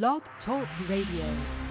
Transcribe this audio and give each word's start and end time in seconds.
Blog 0.00 0.22
Talk 0.46 0.66
Radio. 0.88 1.61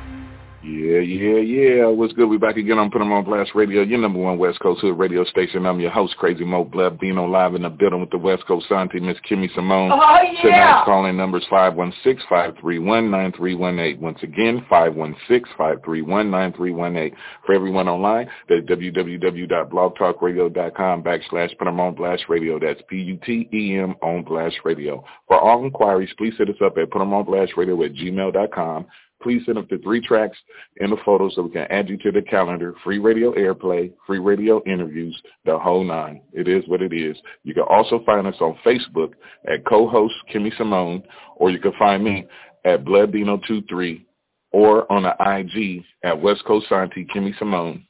Yeah, 0.63 0.99
yeah, 0.99 1.39
yeah. 1.39 1.87
What's 1.87 2.13
good? 2.13 2.29
We 2.29 2.37
back 2.37 2.55
again 2.55 2.77
on 2.77 2.91
Put 2.91 3.01
'em 3.01 3.11
on 3.11 3.23
Blast 3.23 3.55
Radio, 3.55 3.81
your 3.81 3.97
number 3.97 4.19
one 4.19 4.37
West 4.37 4.59
Coast 4.59 4.81
Hood 4.81 4.95
radio 4.95 5.23
station. 5.23 5.65
I'm 5.65 5.79
your 5.79 5.89
host, 5.89 6.15
Crazy 6.17 6.43
Mo 6.43 6.65
being 6.99 7.17
on 7.17 7.31
live 7.31 7.55
in 7.55 7.63
the 7.63 7.69
building 7.69 7.99
with 7.99 8.11
the 8.11 8.19
West 8.19 8.45
Coast 8.45 8.67
Santi, 8.69 8.99
Miss 8.99 9.17
Kimmy 9.27 9.51
Simone. 9.55 9.91
Oh, 9.91 10.21
yeah. 10.21 10.41
Tonight's 10.43 10.85
calling 10.85 11.17
numbers 11.17 11.47
516-531-9318. 11.49 13.99
Once 13.99 14.21
again, 14.21 14.63
516-531-9318. 14.69 17.13
For 17.43 17.53
everyone 17.53 17.87
online, 17.87 18.29
that's 18.47 18.63
www.blogtalkradio.com 18.67 21.03
backslash 21.03 21.57
Put 21.57 21.67
'em 21.67 21.79
on 21.79 21.95
Blast 21.95 22.29
Radio. 22.29 22.59
That's 22.59 22.83
P-U-T-E-M 22.87 23.95
on 24.03 24.21
Blast 24.21 24.57
Radio. 24.63 25.03
For 25.27 25.39
all 25.39 25.65
inquiries, 25.65 26.13
please 26.19 26.37
hit 26.37 26.49
us 26.49 26.61
up 26.61 26.77
at 26.77 26.91
Put 26.91 27.01
'em 27.01 27.15
on 27.15 27.25
Blast 27.25 27.57
Radio 27.57 27.81
at 27.81 27.95
gmail.com 27.95 28.85
please 29.21 29.41
send 29.45 29.57
up 29.57 29.69
the 29.69 29.77
three 29.79 30.01
tracks 30.01 30.37
and 30.79 30.91
the 30.91 30.97
photos 31.05 31.35
so 31.35 31.43
we 31.43 31.51
can 31.51 31.67
add 31.69 31.89
you 31.89 31.97
to 31.97 32.11
the 32.11 32.21
calendar. 32.21 32.73
Free 32.83 32.99
radio 32.99 33.33
airplay, 33.33 33.91
free 34.05 34.19
radio 34.19 34.61
interviews, 34.65 35.19
the 35.45 35.57
whole 35.57 35.83
nine. 35.83 36.21
It 36.33 36.47
is 36.47 36.63
what 36.67 36.81
it 36.81 36.93
is. 36.93 37.17
You 37.43 37.53
can 37.53 37.63
also 37.69 38.03
find 38.05 38.27
us 38.27 38.35
on 38.41 38.57
Facebook 38.65 39.13
at 39.51 39.65
co-host 39.65 40.13
Kimmy 40.33 40.55
Simone, 40.57 41.03
or 41.35 41.51
you 41.51 41.59
can 41.59 41.73
find 41.77 42.03
me 42.03 42.25
at 42.65 42.83
Bloodino23 42.83 44.05
or 44.51 44.91
on 44.91 45.03
the 45.03 45.15
IG 45.19 45.83
at 46.03 46.21
West 46.21 46.43
Coast 46.45 46.67
Santi 46.69 47.05
Kimmy 47.05 47.37
Simone. 47.39 47.85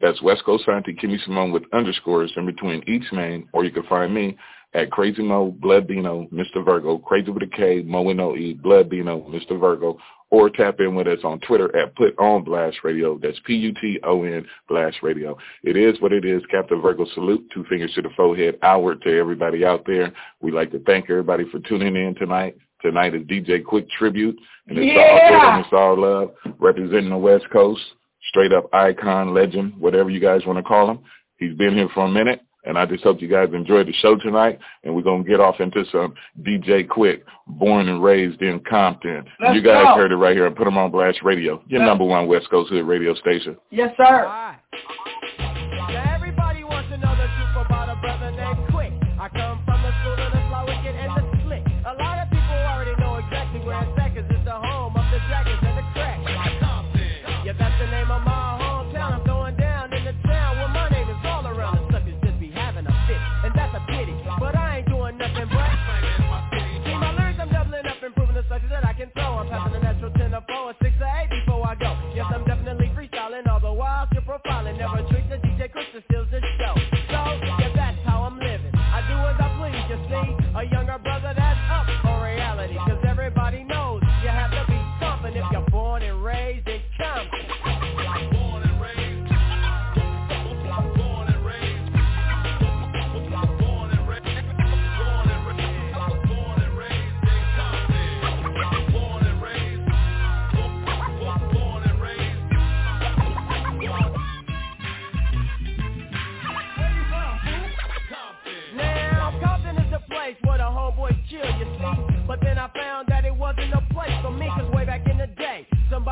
That's 0.00 0.22
West 0.22 0.44
Coast 0.44 0.64
Santi 0.64 0.94
Kimmy 0.94 1.22
Simone 1.24 1.52
with 1.52 1.64
underscores 1.72 2.32
in 2.36 2.46
between 2.46 2.82
each 2.86 3.10
name, 3.12 3.48
or 3.52 3.64
you 3.64 3.70
can 3.70 3.84
find 3.84 4.14
me 4.14 4.36
at 4.74 4.90
Crazy 4.90 5.22
Mo, 5.22 5.54
Blood 5.60 5.86
Dino, 5.88 6.26
Mr. 6.32 6.64
Virgo, 6.64 6.98
Crazy 6.98 7.30
with 7.30 7.44
a 7.44 7.46
K, 7.46 7.82
Mo 7.82 8.08
and 8.10 8.20
O-E, 8.20 8.54
Blood 8.54 8.90
Dino, 8.90 9.20
Mr. 9.30 9.58
Virgo, 9.58 9.96
or 10.34 10.50
tap 10.50 10.80
in 10.80 10.96
with 10.96 11.06
us 11.06 11.20
on 11.22 11.38
Twitter 11.40 11.74
at 11.76 11.94
Put 11.94 12.18
On 12.18 12.42
Blast 12.42 12.78
Radio. 12.82 13.16
That's 13.22 13.38
P-U-T-O-N 13.46 14.44
Blast 14.68 14.96
Radio. 15.00 15.38
It 15.62 15.76
is 15.76 16.00
what 16.00 16.12
it 16.12 16.24
is. 16.24 16.42
Captain 16.50 16.82
Virgo 16.82 17.06
salute. 17.14 17.46
Two 17.54 17.64
fingers 17.68 17.92
to 17.94 18.02
the 18.02 18.10
forehead. 18.16 18.58
Outward 18.62 19.00
to 19.02 19.16
everybody 19.16 19.64
out 19.64 19.84
there. 19.86 20.12
We'd 20.40 20.54
like 20.54 20.72
to 20.72 20.80
thank 20.80 21.08
everybody 21.08 21.44
for 21.52 21.60
tuning 21.60 21.94
in 21.94 22.16
tonight. 22.16 22.56
Tonight 22.82 23.14
is 23.14 23.22
DJ 23.22 23.62
Quik 23.62 23.88
Tribute. 23.90 24.36
And 24.66 24.76
it's 24.76 24.92
yeah. 24.92 25.38
all 25.38 25.52
and 25.52 25.64
it's 25.64 25.72
all 25.72 26.00
love. 26.00 26.30
Representing 26.58 27.10
the 27.10 27.16
West 27.16 27.44
Coast. 27.52 27.82
Straight 28.30 28.52
up 28.52 28.68
icon, 28.74 29.34
legend, 29.34 29.74
whatever 29.78 30.10
you 30.10 30.18
guys 30.18 30.44
want 30.46 30.56
to 30.56 30.64
call 30.64 30.90
him. 30.90 30.98
He's 31.36 31.54
been 31.54 31.76
here 31.76 31.88
for 31.94 32.06
a 32.06 32.10
minute. 32.10 32.43
And 32.66 32.78
I 32.78 32.86
just 32.86 33.04
hope 33.04 33.20
you 33.20 33.28
guys 33.28 33.48
enjoyed 33.52 33.86
the 33.88 33.92
show 33.92 34.16
tonight. 34.16 34.58
And 34.84 34.94
we're 34.94 35.02
going 35.02 35.22
to 35.22 35.28
get 35.28 35.40
off 35.40 35.60
into 35.60 35.84
some 35.92 36.14
DJ 36.42 36.86
Quik, 36.86 37.22
born 37.46 37.88
and 37.88 38.02
raised 38.02 38.40
in 38.42 38.60
Compton. 38.60 39.24
Let's 39.40 39.54
you 39.54 39.62
guys 39.62 39.84
go. 39.84 39.96
heard 39.96 40.12
it 40.12 40.16
right 40.16 40.34
here 40.34 40.46
and 40.46 40.56
put 40.56 40.64
them 40.64 40.78
on 40.78 40.90
Blast 40.90 41.22
Radio, 41.22 41.62
your 41.66 41.80
Let's- 41.80 41.88
number 41.88 42.04
one 42.04 42.26
West 42.26 42.48
Coast 42.50 42.70
Hood 42.70 42.86
radio 42.86 43.14
station. 43.14 43.56
Yes, 43.70 43.94
sir. 43.96 44.56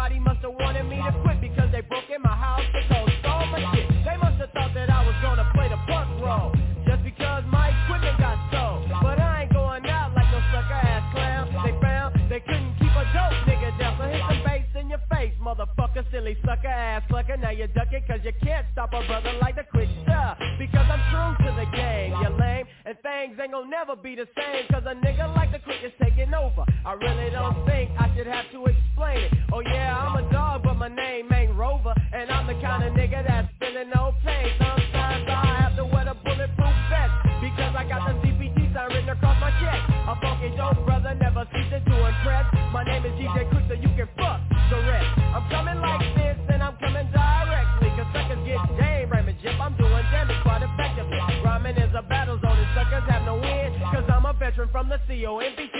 Somebody 0.02 0.18
must 0.18 0.42
have 0.42 0.54
wanted 0.58 0.82
me 0.90 0.96
to 0.96 1.14
quit 1.22 1.40
because 1.40 1.70
they 1.70 1.80
broke 1.82 2.10
in 2.10 2.20
my 2.22 2.34
house, 2.34 2.62
they 2.74 2.82
told 2.90 3.08
stole 3.20 3.46
my 3.54 3.62
shit. 3.70 3.86
They 4.02 4.16
must 4.18 4.34
have 4.42 4.50
thought 4.50 4.74
that 4.74 4.90
I 4.90 5.06
was 5.06 5.14
gonna 5.22 5.46
play 5.54 5.68
the 5.68 5.78
punk 5.86 6.10
role, 6.18 6.50
just 6.84 7.04
because 7.04 7.44
my 7.46 7.70
equipment 7.70 8.18
got 8.18 8.34
stole. 8.50 8.82
But 8.98 9.20
I 9.20 9.42
ain't 9.42 9.52
going 9.52 9.86
out 9.86 10.10
like 10.14 10.26
no 10.34 10.42
sucker 10.50 10.74
ass 10.74 11.06
clown. 11.14 11.54
They 11.62 11.74
found 11.78 12.18
they 12.28 12.40
couldn't 12.40 12.74
keep 12.82 12.90
a 12.90 13.04
dope 13.14 13.46
nigga 13.46 13.78
down, 13.78 13.94
so 13.94 14.10
hit 14.10 14.22
some 14.26 14.42
bass 14.42 14.66
in 14.74 14.90
your 14.90 15.02
face, 15.06 15.34
motherfucker, 15.38 16.02
silly 16.10 16.36
sucker 16.44 16.66
ass 16.66 17.02
sucker. 17.08 17.36
Now 17.36 17.50
you 17.50 17.68
duck 17.68 17.92
it 17.92 18.02
cause 18.08 18.26
you 18.26 18.32
can't 18.42 18.66
stop 18.72 18.90
a 18.94 19.06
brother 19.06 19.38
like 19.40 19.54
the 19.54 19.66
quick 19.70 19.88
stuff. 20.02 20.36
Because 20.58 20.86
I'm 20.90 21.02
true 21.14 21.46
to 21.46 21.50
the 21.62 21.76
game, 21.76 22.10
you 22.10 22.28
lame. 22.42 22.66
And 22.84 22.98
things 22.98 23.38
ain't 23.40 23.52
gonna 23.52 23.70
never 23.70 23.94
be 23.94 24.16
the 24.16 24.26
same 24.34 24.66
Cause 24.70 24.82
a 24.86 24.94
nigga 24.94 25.32
like 25.36 25.52
the 25.52 25.60
quick 25.60 25.78
is 25.84 25.92
taking 26.02 26.34
over 26.34 26.66
I 26.84 26.94
really 26.94 27.30
don't 27.30 27.64
think 27.64 27.90
I 27.98 28.10
should 28.16 28.21
from 54.72 54.88
the 54.88 54.98
C-O-M-B-T-O-N 55.06 55.71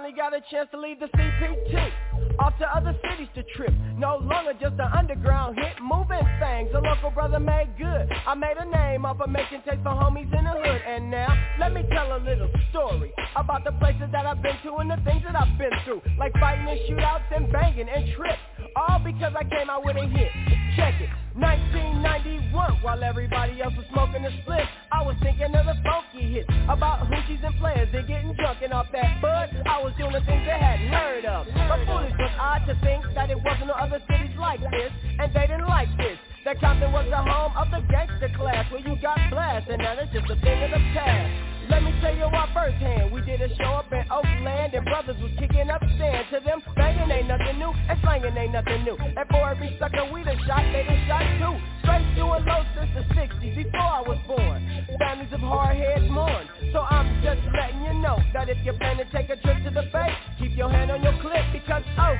finally 0.00 0.16
got 0.16 0.34
a 0.34 0.40
chance 0.50 0.68
to 0.70 0.80
leave 0.80 0.98
the 0.98 1.06
CPT. 1.06 1.92
Off 2.38 2.56
to 2.58 2.66
other 2.74 2.96
cities 3.10 3.28
to 3.34 3.42
trip. 3.54 3.72
No 3.98 4.16
longer 4.16 4.52
just 4.54 4.74
an 4.74 4.88
underground 4.96 5.58
hit. 5.58 5.76
Moving 5.82 6.24
things. 6.40 6.70
A 6.74 6.80
local 6.80 7.10
brother 7.10 7.38
made 7.38 7.68
good. 7.76 8.08
I 8.26 8.34
made 8.34 8.56
a 8.56 8.64
name 8.64 9.04
off 9.04 9.20
of 9.20 9.28
making 9.28 9.62
tapes 9.68 9.82
for 9.82 9.90
homies 9.90 10.32
in 10.32 10.44
the 10.44 10.56
hood. 10.56 10.82
And 10.86 11.10
now, 11.10 11.28
let 11.58 11.74
me 11.74 11.84
tell 11.92 12.16
a 12.16 12.20
little 12.20 12.48
story 12.70 13.12
about 13.36 13.64
the 13.64 13.72
places 13.72 14.08
that 14.12 14.24
I've 14.24 14.42
been 14.42 14.56
to 14.64 14.74
and 14.76 14.90
the 14.90 14.96
things 15.04 15.22
that 15.24 15.36
I've 15.36 15.58
been 15.58 15.72
through. 15.84 16.00
Like 16.18 16.32
fighting 16.40 16.66
and 16.66 16.80
shootouts 16.88 17.36
and 17.36 17.52
banging 17.52 17.88
and 17.88 18.16
trips. 18.16 18.40
All 18.76 19.00
because 19.04 19.34
I 19.36 19.44
came 19.44 19.70
out 19.70 19.84
with 19.84 19.96
a 19.96 20.06
hit. 20.06 20.30
Check 20.76 20.94
it. 21.00 21.10
1991, 21.34 22.82
while 22.82 23.02
everybody 23.02 23.62
else 23.62 23.74
was 23.76 23.86
smoking 23.92 24.24
a 24.26 24.30
split, 24.42 24.66
I 24.90 25.02
was 25.02 25.16
thinking 25.22 25.54
of 25.54 25.66
the 25.66 25.76
funky 25.82 26.26
hits 26.26 26.48
about 26.68 27.06
hoochies 27.06 27.42
and 27.44 27.54
players 27.58 27.88
and 27.94 28.06
getting 28.06 28.34
drunk 28.34 28.58
and 28.62 28.72
off 28.72 28.86
that 28.92 29.22
bud. 29.22 29.48
I 29.66 29.82
was 29.82 29.94
doing 29.96 30.12
the 30.12 30.20
things 30.26 30.42
they 30.46 30.58
hadn't 30.58 30.88
heard 30.88 31.24
of. 31.24 31.46
But 31.46 31.86
foolish 31.86 32.14
was 32.18 32.34
I 32.38 32.58
to 32.66 32.74
think 32.82 33.04
that 33.14 33.30
it 33.30 33.38
wasn't 33.42 33.68
no 33.68 33.74
other 33.74 34.02
cities 34.10 34.36
like 34.38 34.60
this, 34.60 34.92
and 35.18 35.32
they 35.32 35.46
didn't 35.46 35.68
like 35.68 35.90
this. 35.96 36.18
That 36.44 36.60
Compton 36.60 36.92
was 36.92 37.06
the 37.10 37.22
home 37.22 37.54
of 37.56 37.70
the 37.70 37.86
gangster 37.90 38.30
class 38.36 38.70
where 38.72 38.80
you 38.80 39.00
got 39.00 39.18
blasted, 39.30 39.74
and 39.74 39.82
now 39.82 39.94
that's 39.94 40.12
just 40.12 40.30
a 40.30 40.36
thing 40.40 40.62
of 40.64 40.70
the 40.70 40.82
past. 40.94 41.49
Let 41.70 41.84
me 41.84 41.94
tell 42.02 42.14
you 42.14 42.26
what 42.26 42.50
firsthand. 42.52 43.12
We 43.12 43.20
did 43.22 43.40
a 43.40 43.48
show 43.54 43.78
up 43.78 43.92
in 43.92 44.02
Oakland 44.10 44.74
and 44.74 44.84
brothers 44.84 45.16
was 45.22 45.30
kicking 45.38 45.70
up 45.70 45.80
sand. 45.98 46.26
To 46.34 46.40
them, 46.40 46.60
banging 46.74 47.10
ain't 47.10 47.28
nothing 47.28 47.58
new 47.58 47.70
and 47.70 47.98
slanging 48.02 48.36
ain't 48.36 48.52
nothing 48.52 48.82
new. 48.82 48.96
And 48.98 49.26
for 49.30 49.48
every 49.48 49.76
sucker 49.78 50.10
we 50.12 50.24
done 50.24 50.38
shot, 50.46 50.66
they 50.72 50.82
done 50.82 50.98
shot 51.06 51.22
too. 51.38 51.54
Straight 51.86 52.10
doing 52.16 52.44
low 52.44 52.62
since 52.74 52.90
the 52.98 53.04
60s, 53.14 53.54
before 53.54 53.80
I 53.80 54.02
was 54.02 54.18
born. 54.26 54.66
Families 54.98 55.32
of 55.32 55.40
hard 55.40 55.76
heads 55.76 56.10
mourn. 56.10 56.48
So 56.72 56.80
I'm 56.80 57.22
just 57.22 57.40
letting 57.54 57.82
you 57.86 57.94
know 58.02 58.18
that 58.34 58.48
if 58.48 58.58
you 58.66 58.72
plan 58.74 58.98
to 58.98 59.06
take 59.14 59.30
a 59.30 59.36
trip 59.36 59.62
to 59.62 59.70
the 59.70 59.86
Bay, 59.92 60.10
keep 60.40 60.56
your 60.56 60.70
hand 60.70 60.90
on 60.90 61.02
your 61.02 61.14
clip 61.22 61.46
because 61.52 61.84
Oakland. 61.94 62.18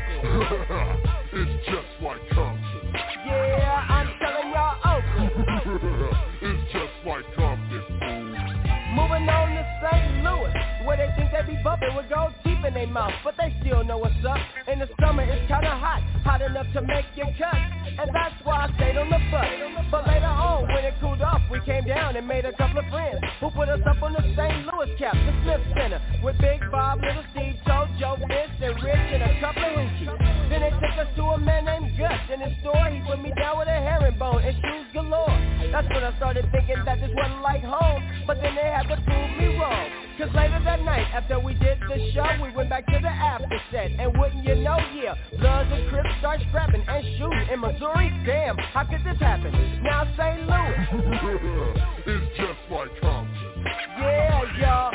Oh, 0.71 0.97
it's 1.35 1.67
just 1.67 1.91
like 2.03 2.23
Compton. 2.31 2.95
Yeah, 3.27 3.87
I'm 3.91 4.15
telling 4.23 4.51
y'all 4.55 4.70
be 11.51 11.63
bumping 11.63 11.95
with 11.97 12.09
gold 12.09 12.33
in 12.61 12.75
their 12.75 12.87
mouth, 12.87 13.15
but 13.25 13.35
they 13.39 13.55
still 13.61 13.83
know 13.83 13.97
what's 13.99 14.21
up. 14.29 14.37
In 14.69 14.79
the 14.79 14.89
summer 15.01 15.23
it's 15.23 15.47
kinda 15.49 15.71
hot, 15.71 16.03
hot 16.25 16.43
enough 16.43 16.67
to 16.75 16.83
make 16.83 17.07
you 17.17 17.25
cut, 17.39 17.57
and 17.99 18.11
that's 18.13 18.37
why 18.45 18.69
I 18.69 18.73
stayed 18.77 18.97
on 18.99 19.09
the 19.09 19.19
bus. 19.33 19.49
But 19.91 20.07
later 20.07 20.27
on, 20.27 20.69
when 20.69 20.85
it 20.85 20.95
cooled 21.01 21.23
off, 21.23 21.41
we 21.51 21.59
came 21.61 21.85
down 21.85 22.17
and 22.17 22.29
made 22.29 22.45
a 22.45 22.53
couple 22.53 22.79
of 22.79 22.87
friends 22.87 23.19
who 23.41 23.51
put 23.51 23.69
us 23.69 23.81
up 23.87 24.03
on 24.03 24.13
the 24.13 24.23
St. 24.37 24.67
Louis 24.69 24.95
cap, 24.99 25.15
the 25.15 25.33
Smith 25.43 25.63
Center, 25.75 26.01
with 26.23 26.37
Big 26.39 26.61
Bob, 26.71 27.01
Little 27.01 27.25
Steve, 27.33 27.57
Joe, 27.99 28.17
Vince, 28.29 28.61
and 28.61 28.83
Rich, 28.83 29.09
and 29.17 29.23
a 29.23 29.41
couple 29.41 29.65
of 29.65 29.73
hoochies. 29.73 30.51
Then 30.51 30.61
they 30.61 30.71
took 30.71 30.97
us 31.01 31.09
to 31.17 31.23
a 31.23 31.39
man 31.39 31.65
named 31.65 31.99
Gus 31.99 32.21
in 32.33 32.41
his 32.41 32.55
store. 32.61 32.87
He 32.93 33.01
put 33.09 33.21
me 33.21 33.33
down 33.41 33.59
with 33.59 33.69
a 33.69 33.81
herringbone 33.81 34.45
and 34.45 34.55
shoes 34.55 34.87
galore. 34.93 35.37
That's 35.73 35.89
when 35.89 36.05
I 36.05 36.15
started 36.17 36.45
thinking 36.53 36.85
that 36.85 37.01
this 37.01 37.11
wasn't 37.17 37.43
like 37.43 37.65
home, 37.65 38.03
but 38.27 38.37
then 38.41 38.55
they 38.55 38.69
had 38.69 38.87
to 38.89 38.97
prove 39.01 39.31
me 39.39 39.59
wrong. 39.59 40.00
Cause 40.21 40.29
later 40.35 40.61
that 40.65 40.85
night, 40.85 41.07
after 41.15 41.41
we 41.41 41.55
did 41.55 41.81
the 41.81 42.13
show, 42.13 42.27
we 42.43 42.55
went 42.55 42.69
back 42.69 42.85
to 42.85 42.99
the 43.01 43.09
after 43.09 43.59
set. 43.73 43.91
And 43.99 44.13
wouldn't 44.19 44.45
you 44.45 44.55
know, 44.57 44.77
yeah, 44.93 45.15
Bloods 45.31 45.71
and 45.73 45.89
Crips 45.89 46.11
start 46.19 46.41
scrapping 46.51 46.85
and 46.87 47.05
shooting 47.17 47.49
in 47.51 47.59
Missouri. 47.59 48.13
Damn, 48.27 48.59
how 48.59 48.85
could 48.85 49.01
this 49.03 49.19
happen? 49.19 49.51
Now 49.83 50.05
St. 50.19 50.45
Louis. 50.45 50.77
it's 52.07 52.37
just 52.37 52.61
like 52.71 52.91
Compton. 53.01 53.65
Yeah, 53.97 54.61
y'all, 54.61 54.93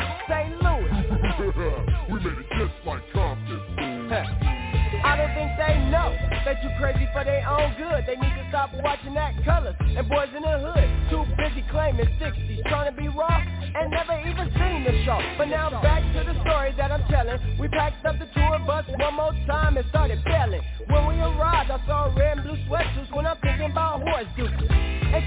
that 6.46 6.62
you 6.62 6.70
crazy 6.78 7.10
for 7.12 7.26
their 7.26 7.42
own 7.50 7.74
good. 7.74 8.06
They 8.06 8.16
need 8.16 8.34
to 8.38 8.46
stop 8.50 8.70
watching 8.86 9.16
that 9.16 9.34
colors 9.44 9.76
and 9.82 10.08
boys 10.08 10.30
in 10.38 10.44
the 10.46 10.56
hood. 10.62 10.88
Too 11.10 11.26
busy 11.36 11.66
claiming 11.74 12.06
60s, 12.22 12.62
trying 12.70 12.94
to 12.94 12.96
be 12.96 13.10
raw 13.10 13.42
and 13.76 13.90
never 13.90 14.14
even 14.22 14.48
seen 14.54 14.86
the 14.86 14.94
show. 15.04 15.20
But 15.38 15.50
now 15.50 15.70
back 15.82 16.06
to 16.14 16.22
the 16.24 16.40
story 16.46 16.72
that 16.78 16.92
I'm 16.92 17.04
telling. 17.10 17.42
We 17.60 17.68
packed 17.68 18.06
up 18.06 18.16
the 18.20 18.30
tour 18.38 18.60
bus 18.66 18.86
one 18.88 19.16
more 19.16 19.34
time 19.48 19.76
and 19.78 19.86
started 19.90 20.24
bailing. 20.24 20.62
When 20.88 21.08
we 21.08 21.20
arrived, 21.20 21.72
I 21.72 21.82
saw 21.88 22.14
red 22.16 22.38
and 22.38 22.46
blue 22.46 22.58
sweatsuits 22.70 22.95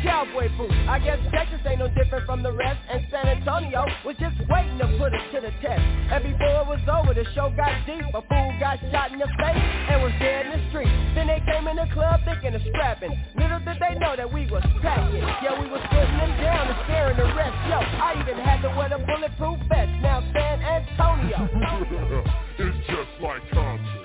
cowboy 0.03 0.49
boots. 0.56 0.75
I 0.89 0.99
guess 0.99 1.19
Texas 1.33 1.61
ain't 1.67 1.81
no 1.81 1.89
different 1.89 2.27
from 2.27 2.43
the 2.43 2.53
rest, 2.53 2.79
and 2.91 3.05
San 3.11 3.27
Antonio 3.27 3.87
was 4.05 4.17
just 4.19 4.37
waiting 4.49 4.79
to 4.79 4.87
put 4.99 5.15
us 5.15 5.25
to 5.35 5.41
the 5.41 5.53
test. 5.62 5.83
And 6.11 6.23
before 6.25 6.62
it 6.62 6.69
was 6.69 6.83
over, 6.87 7.15
the 7.15 7.25
show 7.35 7.53
got 7.55 7.73
deep. 7.87 8.05
A 8.15 8.23
fool 8.23 8.50
got 8.61 8.79
shot 8.91 9.12
in 9.12 9.19
the 9.19 9.31
face 9.39 9.65
and 9.91 10.03
was 10.03 10.12
dead 10.19 10.47
in 10.47 10.53
the 10.59 10.62
street. 10.71 10.93
Then 11.15 11.27
they 11.27 11.43
came 11.47 11.67
in 11.69 11.77
the 11.77 11.89
club 11.93 12.21
thinking 12.25 12.55
of 12.55 12.62
scrapping. 12.69 13.12
Little 13.37 13.61
did 13.61 13.79
they 13.81 13.99
know 13.99 14.15
that 14.17 14.31
we 14.31 14.47
was 14.47 14.62
packing. 14.83 15.23
Yeah, 15.43 15.59
we 15.59 15.69
was 15.69 15.83
putting 15.91 16.19
them 16.19 16.33
down 16.41 16.69
and 16.69 16.79
scaring 16.85 17.17
the 17.17 17.29
rest. 17.35 17.56
Yo, 17.69 17.79
I 17.79 18.19
even 18.21 18.39
had 18.39 18.62
to 18.62 18.71
wear 18.75 18.89
the 18.89 19.01
bulletproof 19.03 19.59
vest. 19.69 19.93
Now 20.03 20.23
San 20.33 20.62
Antonio. 20.62 21.39
it's 22.59 22.79
just 22.87 23.12
like 23.23 23.43
Compton. 23.53 23.99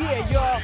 Yeah, 0.00 0.32
y'all, 0.32 0.58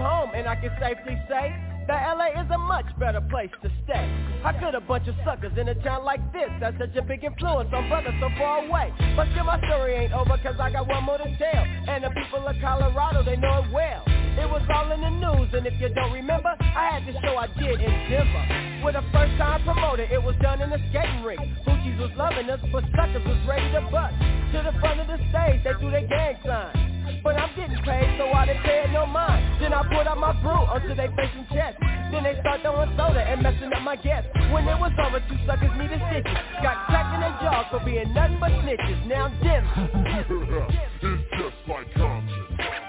came 0.00 0.06
home, 0.06 0.30
and 0.34 0.48
I 0.48 0.56
can 0.56 0.72
safely 0.80 1.20
say 1.28 1.52
that 1.86 2.16
LA 2.16 2.40
is 2.40 2.48
a 2.50 2.58
much 2.58 2.86
better 2.98 3.20
place 3.20 3.50
to 3.62 3.68
stay. 3.84 4.06
How 4.42 4.52
could 4.52 4.74
a 4.74 4.80
bunch 4.80 5.08
of 5.08 5.14
suckers 5.24 5.52
in 5.58 5.68
a 5.68 5.74
town 5.82 6.04
like 6.04 6.20
this 6.32 6.48
have 6.60 6.74
such 6.78 6.96
a 6.96 7.02
big 7.02 7.24
influence 7.24 7.68
on 7.72 7.88
brothers 7.88 8.14
so 8.20 8.28
far 8.38 8.64
away? 8.64 8.92
But 9.16 9.28
still 9.32 9.44
my 9.44 9.58
story 9.68 9.94
ain't 9.94 10.12
over 10.12 10.38
cause 10.42 10.56
I 10.58 10.70
got 10.70 10.88
one 10.88 11.04
more 11.04 11.18
to 11.18 11.28
tell. 11.36 11.64
And 11.88 12.04
the 12.04 12.10
people 12.10 12.46
of 12.46 12.56
Colorado, 12.60 13.24
they 13.24 13.36
know 13.36 13.64
it 13.64 13.72
well. 13.72 14.02
It 14.40 14.48
was 14.48 14.62
all 14.72 14.90
in 14.92 15.00
the 15.00 15.10
news, 15.10 15.52
and 15.52 15.66
if 15.66 15.74
you 15.80 15.88
don't 15.92 16.12
remember, 16.12 16.54
I 16.60 16.96
had 16.96 17.04
the 17.04 17.12
show 17.20 17.36
I 17.36 17.48
did 17.58 17.80
in 17.80 17.92
Denver. 18.08 18.44
With 18.84 18.96
a 18.96 19.04
first 19.12 19.36
time 19.36 19.62
promoter, 19.64 20.04
it 20.04 20.22
was 20.22 20.36
done 20.40 20.62
in 20.62 20.72
a 20.72 20.78
skating 20.88 21.24
rink. 21.24 21.40
Hoochies 21.66 21.98
was 21.98 22.12
loving 22.16 22.48
us, 22.48 22.60
but 22.72 22.84
suckers 22.96 23.24
was 23.26 23.40
ready 23.46 23.68
to 23.72 23.82
bust. 23.90 24.14
To 24.54 24.62
the 24.64 24.72
front 24.80 25.00
of 25.00 25.08
the 25.08 25.18
stage, 25.28 25.60
they 25.64 25.74
threw 25.76 25.90
their 25.90 26.06
gang 26.06 26.38
sign. 26.46 26.89
But 27.22 27.36
I'm 27.36 27.54
getting 27.56 27.78
paid, 27.84 28.18
so 28.18 28.30
I 28.32 28.46
didn't 28.46 28.62
pay 28.62 28.90
no 28.92 29.06
mind. 29.06 29.62
Then 29.62 29.72
I 29.72 29.82
put 29.82 30.06
out 30.06 30.18
my 30.18 30.32
brew 30.42 30.50
onto 30.50 30.94
they 30.94 31.08
face 31.08 31.34
and 31.36 31.48
chest. 31.48 31.78
Then 32.12 32.24
they 32.24 32.36
start 32.40 32.62
throwing 32.62 32.90
soda 32.96 33.20
and 33.20 33.42
messing 33.42 33.72
up 33.72 33.82
my 33.82 33.96
guests. 33.96 34.30
When 34.52 34.66
it 34.66 34.78
was 34.78 34.92
over, 34.98 35.20
two 35.28 35.38
suckers 35.46 35.70
needed 35.78 36.00
stitches. 36.10 36.38
Got 36.62 36.86
cracked 36.86 37.14
in 37.14 37.20
their 37.20 37.36
jaws 37.42 37.66
for 37.70 37.80
being 37.84 38.12
nothing 38.14 38.38
but 38.40 38.50
snitches. 38.50 39.06
Now 39.06 39.28
dim. 39.42 39.64
it's 41.02 41.30
just 41.38 41.56
like 41.68 41.86
Compton. 41.94 42.79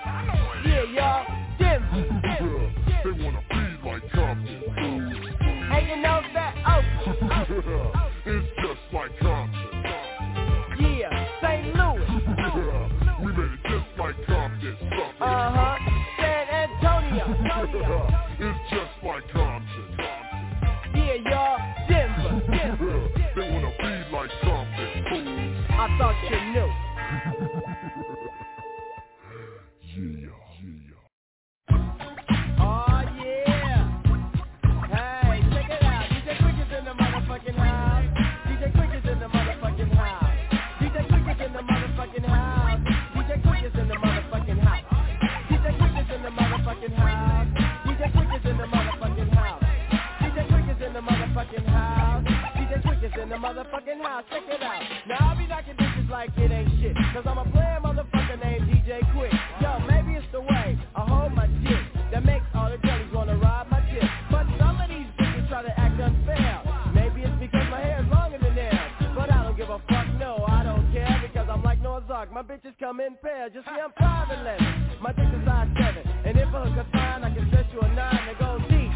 House. 54.11 54.27
Check 54.27 54.43
it 54.43 54.61
out. 54.61 54.83
Now 55.07 55.31
I'll 55.31 55.37
be 55.39 55.47
knocking 55.47 55.79
dishes 55.79 56.09
like 56.11 56.35
it 56.35 56.51
ain't 56.51 56.67
shit. 56.83 56.91
Cause 57.15 57.23
I'm 57.23 57.39
a 57.39 57.47
player 57.47 57.79
motherfucker 57.79 58.43
named 58.43 58.67
DJ 58.67 58.99
Quik. 59.15 59.31
Yo, 59.63 59.79
maybe 59.87 60.19
it's 60.19 60.27
the 60.33 60.41
way 60.41 60.75
I 60.95 61.01
hold 61.07 61.31
my 61.31 61.47
dick 61.63 61.79
that 62.11 62.25
makes 62.25 62.43
all 62.53 62.69
the 62.69 62.77
girlies 62.83 63.07
wanna 63.13 63.37
ride 63.37 63.71
my 63.71 63.79
dick. 63.87 64.03
But 64.29 64.51
some 64.59 64.75
of 64.83 64.89
these 64.91 65.07
bitches 65.15 65.47
try 65.47 65.63
to 65.63 65.71
act 65.79 65.95
unfair. 65.95 66.59
Maybe 66.93 67.23
it's 67.23 67.39
because 67.39 67.63
my 67.71 67.79
hair 67.79 68.03
is 68.03 68.09
longer 68.11 68.37
than 68.43 68.53
theirs. 68.53 68.91
But 69.15 69.31
I 69.31 69.47
don't 69.47 69.55
give 69.55 69.69
a 69.69 69.79
fuck, 69.87 70.07
no, 70.19 70.43
I 70.43 70.63
don't 70.63 70.91
care 70.91 71.15
because 71.23 71.47
I'm 71.47 71.63
like 71.63 71.79
Noah's 71.81 72.11
Ark. 72.11 72.33
My 72.33 72.43
bitches 72.43 72.75
come 72.81 72.99
in 72.99 73.15
pairs. 73.23 73.55
Just 73.55 73.63
see 73.63 73.79
I'm 73.79 73.95
5'11. 73.95 74.99
My 74.99 75.15
dick 75.15 75.31
is 75.31 75.39
size 75.47 75.71
7. 75.79 76.03
And 76.27 76.35
if 76.35 76.51
a 76.51 76.59
hooker's 76.67 76.91
fine, 76.91 77.23
I 77.23 77.31
can 77.31 77.47
set 77.47 77.63
you 77.71 77.79
a 77.79 77.87
9 77.87 77.95
and 77.95 78.37
go 78.43 78.59
deep. 78.67 78.91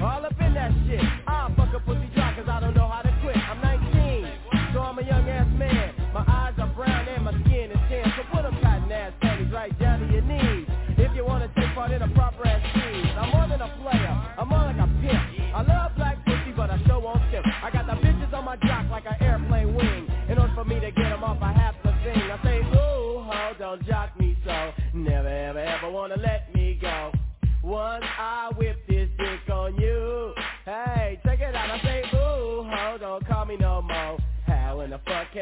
All 0.00 0.24
up 0.24 0.40
in 0.40 0.54
that 0.54 0.72
shit. 0.88 1.23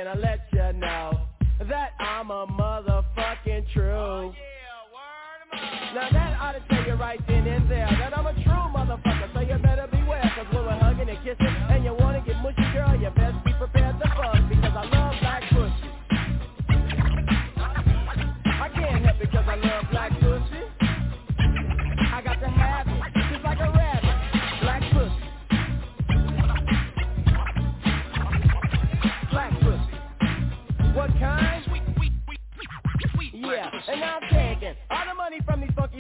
I 0.08 0.14
let 0.14 0.51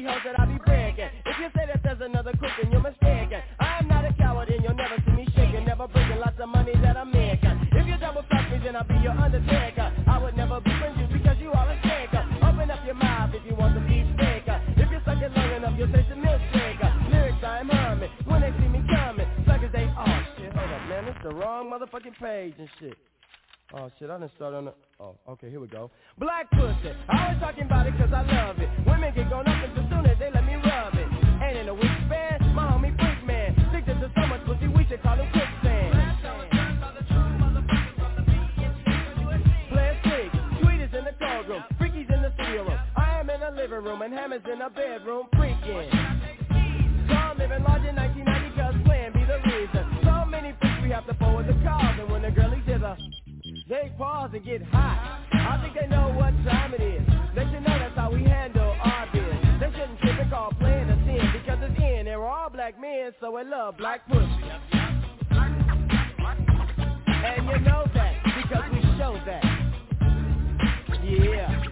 these 0.02 0.10
hoes 0.10 0.22
that 0.26 0.38
I 0.38 0.46
be 0.46 0.58
breaking. 0.66 1.10
If 1.26 1.38
you 1.38 1.48
say 1.54 1.66
that 1.70 1.80
there's 1.82 2.00
another 2.02 2.32
crook, 2.34 2.50
then 2.60 2.72
you're 2.72 2.82
mistaken. 2.82 3.38
I 3.60 3.78
am 3.78 3.88
not 3.88 4.04
a 4.04 4.12
coward, 4.14 4.48
and 4.50 4.62
you'll 4.62 4.74
never 4.74 4.98
see 5.06 5.12
me 5.12 5.26
shaking. 5.34 5.64
Never 5.64 5.86
bringing 5.88 6.18
lots 6.18 6.38
of 6.40 6.48
money 6.48 6.72
that 6.82 6.96
I'm 6.96 7.12
making. 7.12 7.70
If 7.72 7.86
you 7.86 7.96
double 7.98 8.24
fuck 8.30 8.50
me, 8.50 8.58
then 8.62 8.74
I'll 8.76 8.84
be 8.84 8.98
your 9.02 9.14
undertaker. 9.14 9.94
I 10.06 10.18
would 10.18 10.36
never 10.36 10.60
befriend 10.60 10.98
you 10.98 11.06
because 11.06 11.38
you 11.38 11.52
are 11.52 11.70
a 11.70 11.76
taker. 11.82 12.22
Open 12.42 12.70
up 12.70 12.84
your 12.84 12.98
mouth 12.98 13.30
if 13.34 13.46
you 13.46 13.54
want 13.54 13.74
some 13.74 13.86
beef 13.86 14.06
steaker. 14.18 14.58
If 14.78 14.90
you 14.90 14.98
suck 15.06 15.22
it 15.22 15.32
long 15.32 15.50
enough, 15.54 15.74
you'll 15.78 15.92
taste 15.92 16.08
the 16.10 16.18
milkshake. 16.18 16.82
Lyrics 17.10 17.44
I'm 17.44 17.68
humming 17.68 18.10
when 18.26 18.40
they 18.42 18.50
see 18.58 18.68
me 18.68 18.82
coming. 18.90 19.26
Suckers 19.46 19.70
they, 19.72 19.86
all 19.86 20.22
shit, 20.36 20.52
hold 20.52 20.70
up, 20.70 20.82
man, 20.90 21.06
it's 21.06 21.18
the 21.22 21.34
wrong 21.34 21.70
motherfucking 21.70 22.18
page 22.18 22.54
and 22.58 22.68
shit. 22.80 22.98
Oh 23.74 23.90
shit, 23.98 24.10
I 24.10 24.18
didn't 24.18 24.32
start 24.36 24.54
on 24.54 24.66
the. 24.66 24.74
Oh, 25.00 25.14
okay, 25.30 25.48
here 25.50 25.60
we 25.60 25.66
go. 25.66 25.90
Black 26.18 26.50
pussy, 26.50 26.92
I 27.08 27.32
was 27.32 27.40
talking 27.40 27.64
about 27.64 27.86
it 27.86 27.94
cause 27.96 28.12
I 28.12 28.22
love 28.22 28.58
it. 28.58 28.68
Women 28.86 29.14
get 29.14 29.30
gone 29.30 29.48
up 29.48 29.64
as 29.64 29.74
soon 29.74 30.06
as 30.06 30.18
they 30.18 30.30
let 30.30 30.44
me 30.44 30.54
rub 30.56 30.94
it. 30.94 31.08
And 31.42 31.58
in 31.58 31.68
a 31.68 31.74
week 31.74 31.90
span, 32.06 32.54
my 32.54 32.70
homie 32.70 32.94
freak 33.00 33.26
man. 33.26 33.56
Addicted 33.68 34.00
to 34.00 34.12
so 34.14 34.26
much 34.26 34.44
pussy, 34.44 34.68
we 34.68 34.84
should 34.86 35.02
call 35.02 35.16
him 35.16 35.30
quicksand. 35.32 35.98
Is 40.82 40.92
in 40.98 41.04
the 41.04 41.14
cold 41.16 41.48
room, 41.48 41.62
freaky's 41.78 42.08
in 42.12 42.22
the 42.22 42.32
studio 42.34 42.64
room. 42.64 42.78
I 42.96 43.20
am 43.20 43.30
in 43.30 43.38
the 43.38 43.50
living 43.52 43.84
room 43.84 44.02
and 44.02 44.12
Hammer's 44.12 44.42
in 44.52 44.58
the 44.58 44.68
bedroom, 44.68 45.28
freaking. 45.32 45.88
Come 47.06 47.38
living 47.38 47.62
large 47.62 47.86
in 47.86 47.94
they 53.72 53.90
pause 53.96 54.28
and 54.34 54.44
get 54.44 54.62
hot. 54.64 55.24
I 55.32 55.58
think 55.62 55.74
they 55.80 55.86
know 55.86 56.12
what 56.12 56.34
time 56.44 56.74
it 56.74 56.82
is. 56.82 57.06
They 57.34 57.44
should 57.44 57.64
know 57.64 57.78
that's 57.78 57.96
how 57.96 58.12
we 58.12 58.22
handle 58.22 58.76
our 58.84 59.08
biz. 59.10 59.22
They 59.60 59.70
shouldn't 59.72 59.98
trip 60.00 60.18
and 60.20 60.30
call 60.30 60.52
playing 60.60 60.90
a 60.90 60.96
sin 61.06 61.32
because 61.32 61.58
it's 61.62 61.80
in. 61.80 62.06
And 62.06 62.20
we're 62.20 62.26
all 62.26 62.50
black 62.50 62.78
men, 62.78 63.12
so 63.18 63.34
we 63.34 63.44
love 63.44 63.78
black 63.78 64.06
pussy. 64.08 64.28
And 67.08 67.46
you 67.48 67.60
know 67.60 67.88
that 67.94 68.14
because 68.36 68.64
we 68.74 68.82
show 68.98 69.18
that. 69.24 69.42
Yeah. 71.02 71.64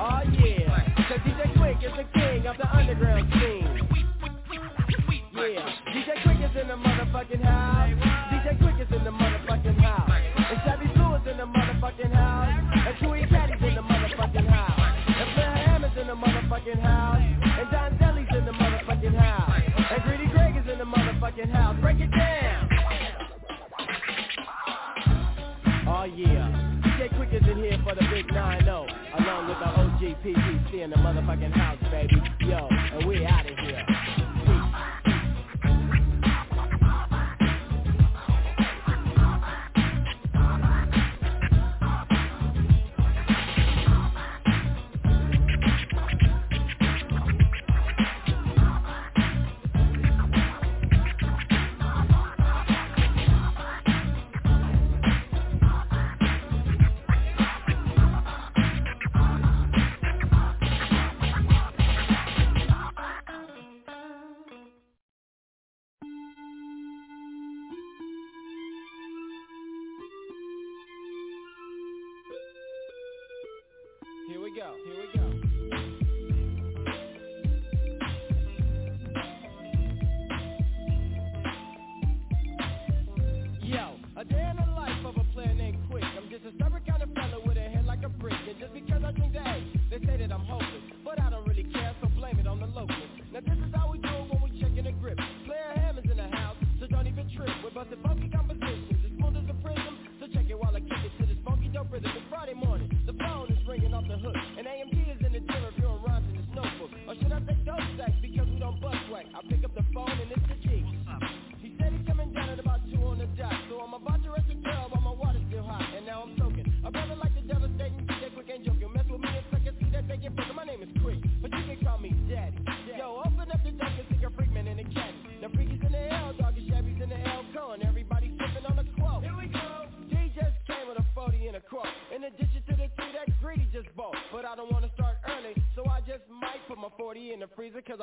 Oh 0.00 0.22
yeah. 0.40 0.94
Cause 1.08 1.20
DJ 1.20 1.52
Quik 1.58 1.84
is 1.84 1.92
the 1.98 2.04
king 2.18 2.46
of 2.46 2.56
the 2.56 2.74
underground 2.74 3.30
scene. 3.34 3.63
Motherfucking 7.24 7.44
house. 7.44 7.88
DJ 8.32 8.58
Quik 8.60 8.80
is 8.82 8.96
in 8.96 9.04
the 9.04 9.10
motherfucking 9.10 9.80
house. 9.80 10.10
And 10.36 10.60
Shabby 10.64 10.86
Blue 10.94 11.14
is 11.14 11.22
in 11.30 11.38
the 11.38 11.46
motherfucking 11.46 12.12
house. 12.12 12.48
And 12.86 12.96
Chewy 12.96 13.28
Caddy's 13.30 13.62
in 13.66 13.74
the 13.74 13.80
motherfucking 13.80 14.46
house. 14.46 14.96
And 15.08 15.32
Flair 15.32 15.56
Ham 15.56 15.84
is 15.84 15.96
in 15.98 16.06
the 16.06 16.14
motherfucking 16.14 16.80
house. 16.80 17.20
And 17.20 17.70
Don 17.70 17.96
Deli's 17.96 18.28
in 18.36 18.44
the 18.44 18.52
motherfucking 18.52 19.16
house. 19.16 19.62
And 19.90 20.02
Greedy 20.04 20.26
Greg 20.32 20.56
is 20.56 20.70
in 20.70 20.78
the 20.78 20.84
motherfucking 20.84 21.50
house. 21.50 21.76
Break 21.80 22.00
it 22.00 22.10
down. 22.10 22.68
Oh 25.86 26.04
yeah. 26.04 26.80
DJ 26.84 27.08
Quik 27.16 27.32
is 27.32 27.48
in 27.48 27.56
here 27.56 27.80
for 27.84 27.94
the 27.94 28.06
big 28.12 28.26
9-0 28.28 28.68
Along 28.68 29.48
with 29.48 29.58
the 29.58 29.66
OG 29.66 30.00
PGC 30.22 30.84
in 30.84 30.90
the 30.90 30.96
motherfucking 30.96 31.52
house, 31.52 31.78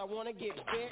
I 0.02 0.04
wanna 0.04 0.34
get 0.34 0.56
bit. 0.56 0.92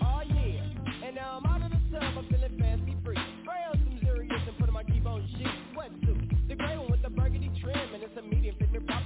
Oh 0.00 0.22
yeah, 0.26 1.04
and 1.04 1.14
now 1.14 1.42
I'm 1.44 1.46
out 1.46 1.60
of 1.60 1.72
the 1.72 1.76
tub, 1.92 2.02
I'm 2.16 2.26
feeling 2.30 2.58
fancy 2.58 2.96
free. 3.04 3.18
Spray 3.42 3.64
out 3.68 3.76
some 3.76 4.00
Zurius 4.02 4.48
and 4.48 4.56
put 4.58 4.68
on 4.68 4.72
my 4.72 4.82
T-bone 4.84 5.28
sheet 5.36 5.46
sweatsuit. 5.76 6.48
The 6.48 6.54
gray 6.54 6.78
one 6.78 6.90
with 6.90 7.02
the 7.02 7.10
burgundy 7.10 7.50
trim, 7.60 7.76
and 7.76 8.02
it's 8.02 8.16
a 8.16 8.22
medium, 8.22 8.56
fit 8.58 8.72
me 8.72 8.78
proper 8.80 9.03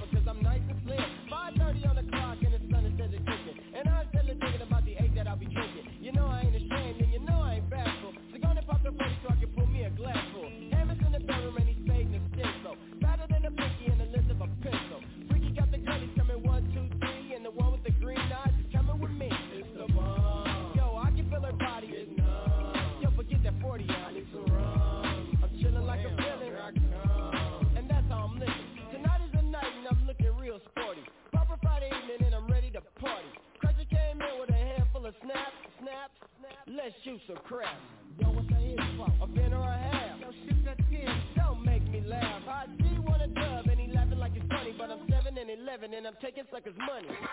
money. 47.01 47.28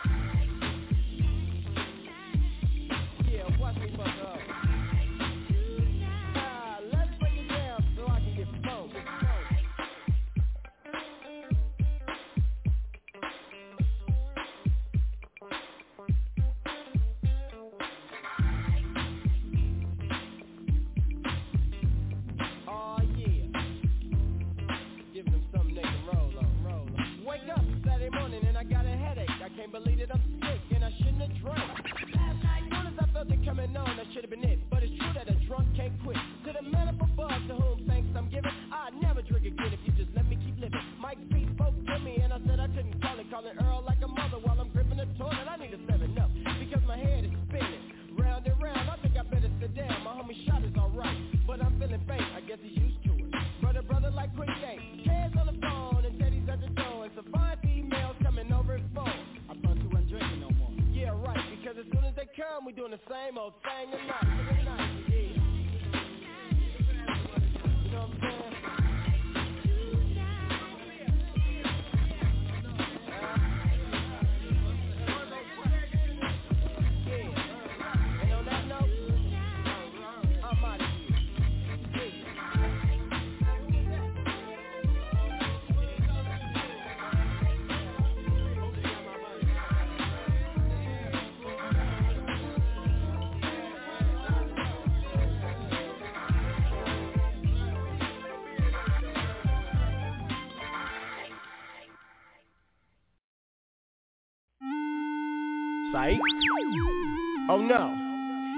Oh 107.48 107.58
no, 107.58 107.94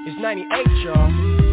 it's 0.07 0.19
98, 0.19 0.67
y'all. 0.83 1.48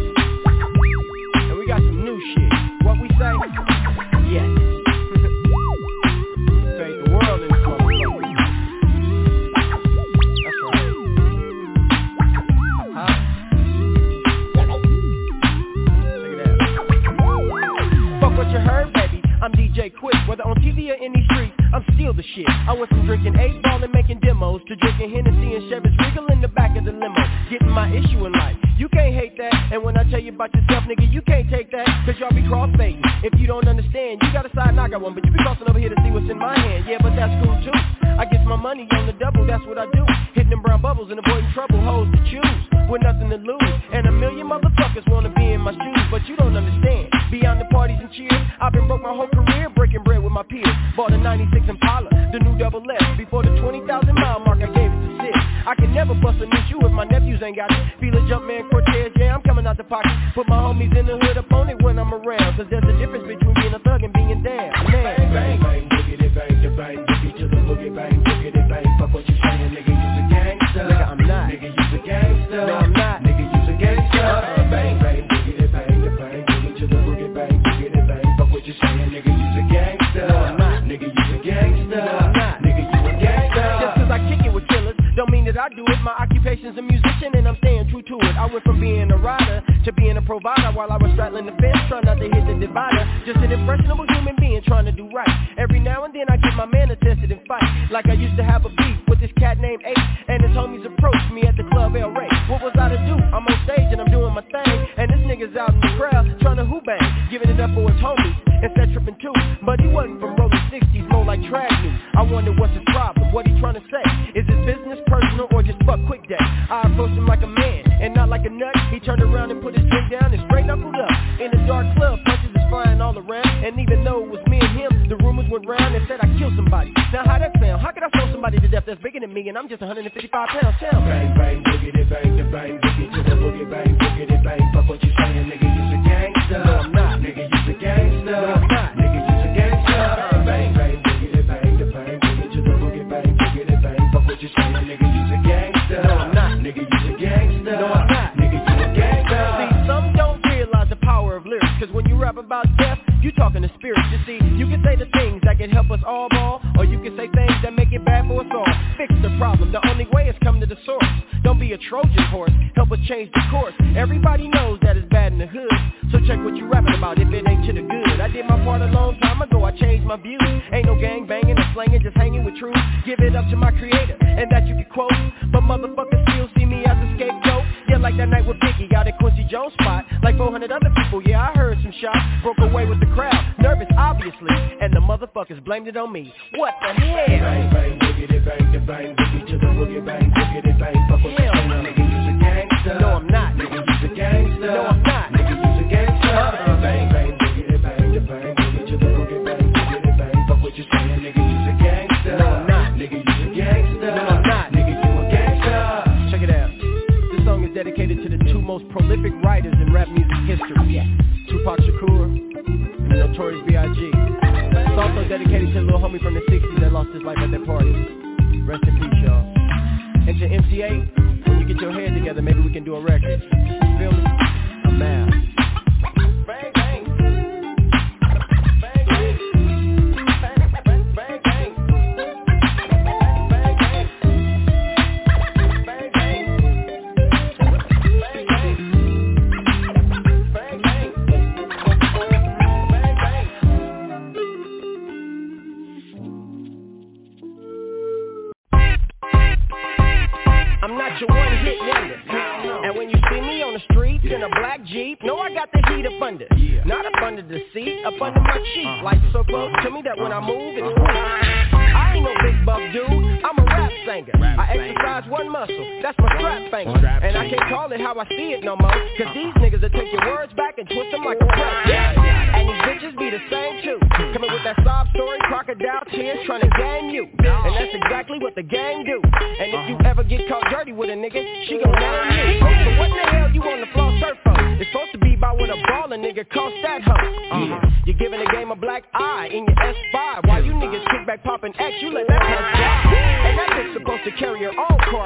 on 185.96 186.12
me. 186.12 186.35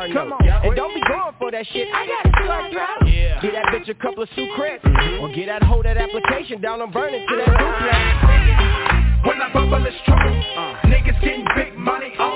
Come 0.08 0.32
on. 0.32 0.48
And 0.48 0.74
don't 0.76 0.94
be 0.94 1.00
going 1.06 1.34
for 1.38 1.50
that 1.50 1.66
shit. 1.72 1.88
I 1.92 2.06
got 2.06 2.24
a 2.24 2.32
sore 2.46 2.70
throat. 2.72 3.12
Yeah. 3.12 3.40
Get 3.42 3.52
that 3.52 3.66
bitch 3.66 3.88
a 3.90 3.94
couple 3.94 4.22
of 4.22 4.28
Sucrets. 4.30 4.80
Mm-hmm. 4.80 5.20
Or 5.20 5.28
get 5.34 5.46
that 5.46 5.62
hoe 5.62 5.82
that 5.82 5.96
application 5.96 6.60
down 6.60 6.80
on 6.80 6.90
burn 6.90 7.12
it 7.12 7.26
to 7.26 7.36
that 7.36 7.52
duplex. 7.60 9.26
When 9.26 9.40
I 9.40 9.52
bubble, 9.52 9.84
it's 9.84 9.96
trouble. 10.06 10.32
Uh. 10.56 10.88
Niggas 10.88 11.20
getting 11.20 11.44
big 11.54 11.76
money. 11.76 12.12
Uh. 12.18 12.29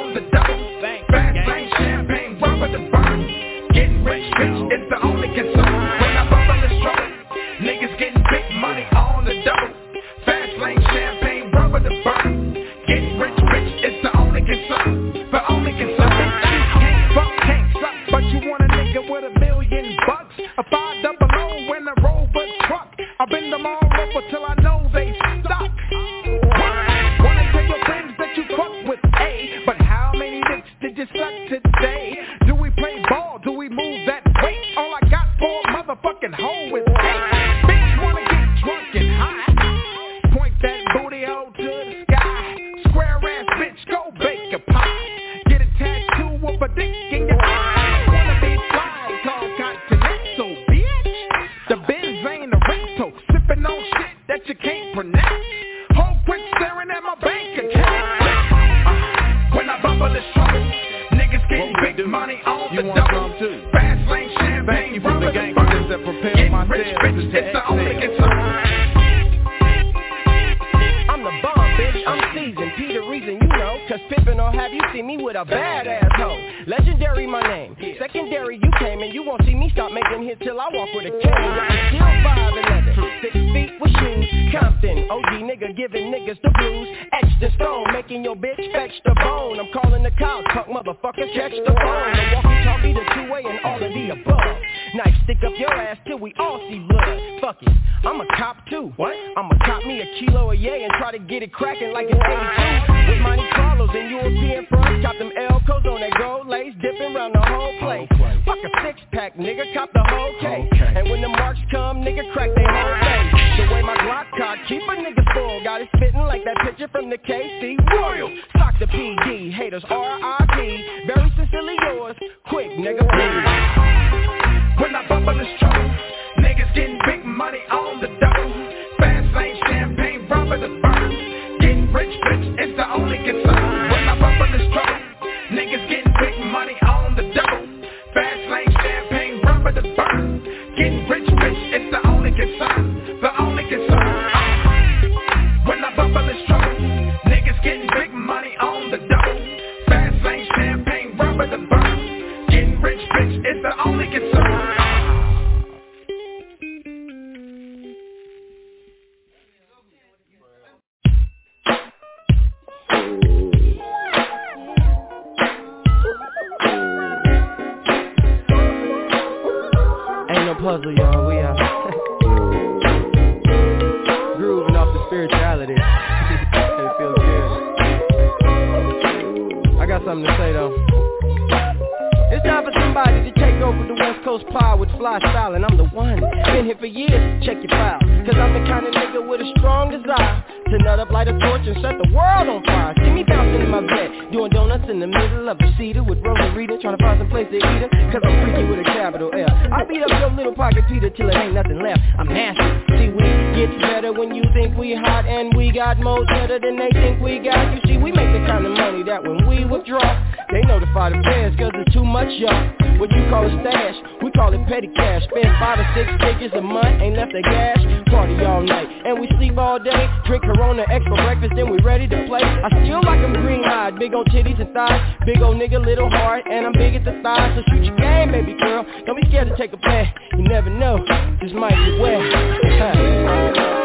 Call 214.35 214.53
it 214.53 214.67
petty 214.69 214.89
cash. 214.95 215.23
Spend 215.31 215.49
five 215.59 215.79
or 215.79 215.89
six 215.95 216.11
figures 216.21 216.53
a 216.55 216.61
month 216.61 217.01
Ain't 217.01 217.17
left 217.17 217.35
a 217.35 217.43
gas 217.43 217.79
Party 218.11 218.37
all 218.45 218.63
night 218.63 218.89
And 219.07 219.21
we 219.21 219.29
sleep 219.39 219.57
all 219.59 219.79
day. 219.79 220.09
Drink 220.27 220.43
Corona 220.45 220.85
X 220.91 221.05
for 221.09 221.17
breakfast 221.17 221.53
Then 221.57 221.71
we 221.71 221.79
ready 221.83 222.07
to 222.09 222.25
play. 222.27 222.43
I 222.43 222.69
still 222.85 223.03
like 223.03 223.21
them 223.21 223.33
green-eyed 223.33 223.99
Big 223.99 224.15
old 224.15 224.29
titties 224.29 224.61
and 224.61 224.73
thighs. 224.75 225.01
Big 225.27 225.41
old 225.41 225.57
nigga, 225.57 225.85
little 225.85 226.11
heart 226.11 226.45
And 226.51 226.67
I'm 226.67 226.73
big 226.73 226.95
at 226.95 227.05
the 227.05 227.21
thighs 227.23 227.57
So 227.57 227.63
shoot 227.73 227.85
your 227.85 227.97
game, 227.97 228.33
baby 228.33 228.57
girl. 228.59 228.85
Don't 229.07 229.21
be 229.21 229.27
scared 229.29 229.49
to 229.49 229.57
take 229.57 229.73
a 229.73 229.79
bet 229.79 230.09
You 230.37 230.45
never 230.45 230.71
know 230.71 230.99
This 231.41 231.53
might 231.53 231.77
be 231.77 231.99
wet 232.01 233.81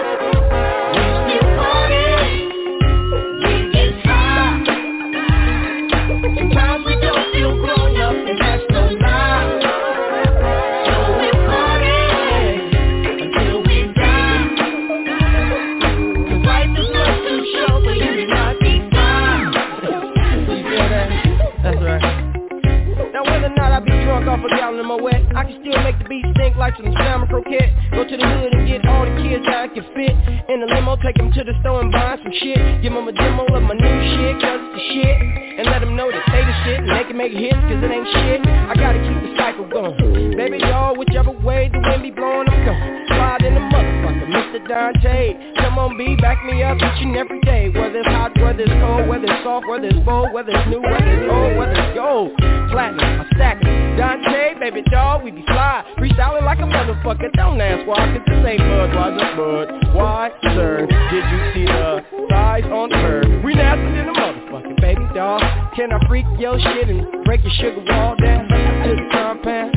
off 24.30 24.46
a 24.46 24.50
gallon 24.56 24.80
of 24.80 24.86
my 24.86 24.96
wet, 24.96 25.22
I 25.36 25.44
can 25.44 25.58
still 25.62 25.82
make 25.84 25.98
the 25.98 26.06
beat 26.08 26.39
stink 26.50 26.58
like 26.58 26.76
some 26.78 26.94
salmon 26.98 27.28
croquette. 27.28 27.70
Go 27.92 28.04
to 28.04 28.18
the 28.18 28.26
hood 28.26 28.54
and 28.54 28.68
get 28.68 28.86
all 28.88 29.06
the 29.06 29.16
kids 29.22 29.46
I 29.46 29.68
can 29.70 29.86
fit 29.94 30.14
in 30.50 30.62
the 30.62 30.68
limo, 30.68 30.96
take 30.98 31.16
them 31.16 31.32
to 31.32 31.44
the 31.44 31.54
store 31.62 31.82
and 31.82 31.92
buy 31.92 32.18
some 32.22 32.34
shit. 32.42 32.82
Give 32.82 32.94
them 32.94 33.08
a 33.08 33.12
demo 33.12 33.46
of 33.46 33.64
my 33.64 33.74
new 33.74 33.98
shit, 34.18 34.42
cause 34.42 34.58
it's 34.58 34.74
the 34.74 34.84
shit. 34.94 35.18
And 35.60 35.68
let 35.68 35.80
them 35.80 35.96
know 35.96 36.10
that 36.10 36.24
they 36.32 36.42
the 36.42 36.56
shit 36.66 36.80
and 36.82 36.90
they 36.90 37.04
can 37.04 37.18
make 37.18 37.34
hits 37.34 37.60
cause 37.70 37.82
it 37.84 37.92
ain't 37.92 38.08
shit. 38.10 38.40
I 38.48 38.74
gotta 38.74 39.00
keep 39.00 39.20
the 39.22 39.32
cycle 39.38 39.68
going. 39.70 40.38
Baby 40.38 40.58
y'all, 40.60 40.98
whichever 40.98 41.32
way 41.32 41.70
the 41.70 41.80
wind 41.84 42.04
be 42.04 42.12
blowing, 42.12 42.48
I'm 42.50 42.66
going. 42.66 42.82
Slide 43.14 43.44
in 43.44 43.54
the 43.54 43.64
motherfucker, 43.70 44.28
Mr. 44.32 44.60
Dante. 44.66 45.36
Come 45.60 45.78
on, 45.78 45.98
B, 45.98 46.16
back 46.18 46.40
me 46.46 46.64
up 46.64 46.78
each 46.78 47.02
and 47.04 47.16
every 47.16 47.42
day. 47.42 47.70
Whether 47.70 48.00
it's 48.00 48.08
hot, 48.08 48.32
whether 48.40 48.64
it's 48.64 48.74
cold, 48.80 49.08
whether 49.08 49.28
it's 49.28 49.44
soft, 49.44 49.68
whether 49.68 49.88
it's 49.88 50.00
bold, 50.06 50.32
whether 50.34 50.52
it's 50.56 50.68
new, 50.70 50.82
whether 50.82 51.12
it's 51.14 51.30
old, 51.30 51.58
whether 51.58 51.76
it's 51.76 51.96
gold. 51.96 52.32
Platinum, 52.72 53.22
I 53.22 53.26
stack 53.36 53.58
it. 53.62 53.98
Dante, 54.00 54.56
baby 54.60 54.82
dog, 54.90 55.24
we 55.24 55.32
be 55.32 55.44
fly. 55.44 55.84
Freestyling 56.00 56.39
like 56.44 56.60
a 56.60 56.64
motherfucker. 56.64 57.32
Don't 57.34 57.60
ask 57.62 57.88
why, 57.88 57.98
cause 57.98 58.26
this 58.28 58.46
ain't 58.46 58.62
Budweiser, 58.62 59.38
Bud. 59.38 59.96
Why, 59.96 60.32
sir? 60.44 60.88
Did 60.88 61.24
you 61.32 61.40
see 61.54 61.66
the 61.66 62.04
size 62.30 62.66
on 62.66 62.92
her? 62.92 63.22
We 63.44 63.56
nasty 63.56 64.00
in 64.00 64.06
the 64.06 64.14
motherfucker, 64.14 64.80
baby 64.82 65.06
dog. 65.14 65.42
Can 65.76 65.92
I 65.92 66.08
freak 66.08 66.26
your 66.38 66.60
shit 66.60 66.90
and 66.90 67.24
break 67.26 67.44
your 67.44 67.54
sugar 67.54 67.84
wall 67.88 68.16
down 68.16 68.48
to 68.48 68.96
the 68.96 69.10
compound? 69.12 69.74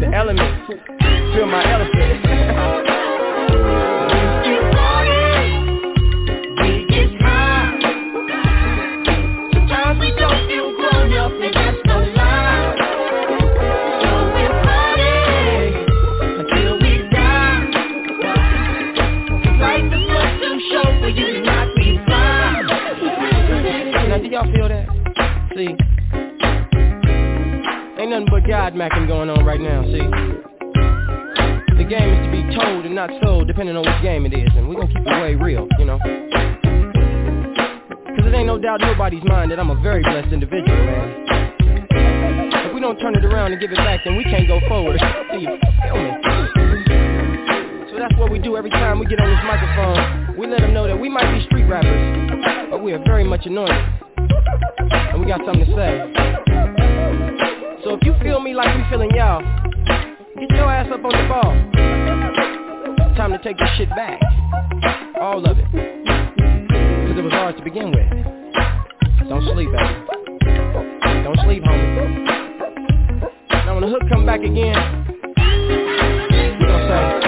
the 0.00 0.06
elements, 0.14 0.68
feel 1.34 1.46
my 1.46 1.64
elephant. 1.72 2.94
Ain't 28.08 28.24
nothing 28.24 28.40
but 28.40 28.48
God 28.48 28.72
macking 28.72 29.06
going 29.06 29.28
on 29.28 29.44
right 29.44 29.60
now, 29.60 29.84
see? 29.84 30.00
The 31.76 31.84
game 31.84 32.08
is 32.08 32.24
to 32.24 32.30
be 32.32 32.40
told 32.56 32.86
and 32.88 32.94
not 32.94 33.10
sold, 33.20 33.46
depending 33.46 33.76
on 33.76 33.84
which 33.84 34.00
game 34.00 34.24
it 34.24 34.32
is, 34.32 34.48
and 34.56 34.66
we're 34.66 34.80
gonna 34.80 34.88
keep 34.88 35.04
it 35.04 35.20
way 35.20 35.34
real, 35.34 35.68
you 35.78 35.84
know? 35.84 35.98
Cause 38.16 38.24
it 38.24 38.32
ain't 38.32 38.46
no 38.46 38.56
doubt 38.56 38.80
in 38.80 38.88
nobody's 38.88 39.22
mind 39.24 39.50
that 39.50 39.60
I'm 39.60 39.68
a 39.68 39.78
very 39.82 40.00
blessed 40.00 40.32
individual, 40.32 40.72
man. 40.72 41.26
If 42.64 42.72
we 42.72 42.80
don't 42.80 42.96
turn 42.96 43.14
it 43.14 43.26
around 43.26 43.52
and 43.52 43.60
give 43.60 43.72
it 43.72 43.76
back, 43.76 44.00
then 44.06 44.16
we 44.16 44.24
can't 44.24 44.48
go 44.48 44.58
forward. 44.68 44.96
You 45.36 45.60
feel 45.84 46.00
me? 46.00 46.08
So 47.92 47.98
that's 48.00 48.16
what 48.16 48.32
we 48.32 48.38
do 48.38 48.56
every 48.56 48.70
time 48.70 49.00
we 49.00 49.04
get 49.04 49.20
on 49.20 49.28
this 49.28 49.44
microphone. 49.44 50.34
We 50.38 50.46
let 50.46 50.60
them 50.60 50.72
know 50.72 50.86
that 50.86 50.98
we 50.98 51.10
might 51.10 51.30
be 51.30 51.44
street 51.44 51.64
rappers, 51.64 52.70
but 52.70 52.82
we 52.82 52.94
are 52.94 53.04
very 53.04 53.24
much 53.24 53.44
anointed. 53.44 53.76
And 55.12 55.20
we 55.20 55.26
got 55.26 55.44
something 55.44 55.66
to 55.66 55.76
say. 55.76 56.47
So 57.84 57.94
if 57.94 58.02
you 58.02 58.14
feel 58.22 58.40
me 58.40 58.54
like 58.54 58.74
we 58.76 58.82
feeling 58.90 59.10
y'all, 59.14 59.40
get 60.38 60.50
your 60.50 60.70
ass 60.70 60.88
up 60.92 61.04
on 61.04 61.12
the 61.12 61.28
ball. 61.28 61.54
Time 63.16 63.32
to 63.32 63.38
take 63.42 63.58
this 63.58 63.68
shit 63.76 63.88
back. 63.90 64.20
All 65.20 65.44
of 65.44 65.58
it. 65.58 65.64
Cause 65.64 67.18
it 67.18 67.22
was 67.22 67.32
ours 67.32 67.54
to 67.58 67.64
begin 67.64 67.90
with. 67.90 68.08
Don't 69.28 69.42
sleep, 69.52 69.68
baby. 69.70 69.94
Don't 71.24 71.38
sleep, 71.44 71.62
homie. 71.62 72.24
Now 73.66 73.74
when 73.74 73.82
the 73.82 73.88
hook 73.88 74.02
come 74.08 74.24
back 74.24 74.40
again, 74.40 75.06
we 76.58 76.66
gonna 76.66 77.20
say, 77.22 77.27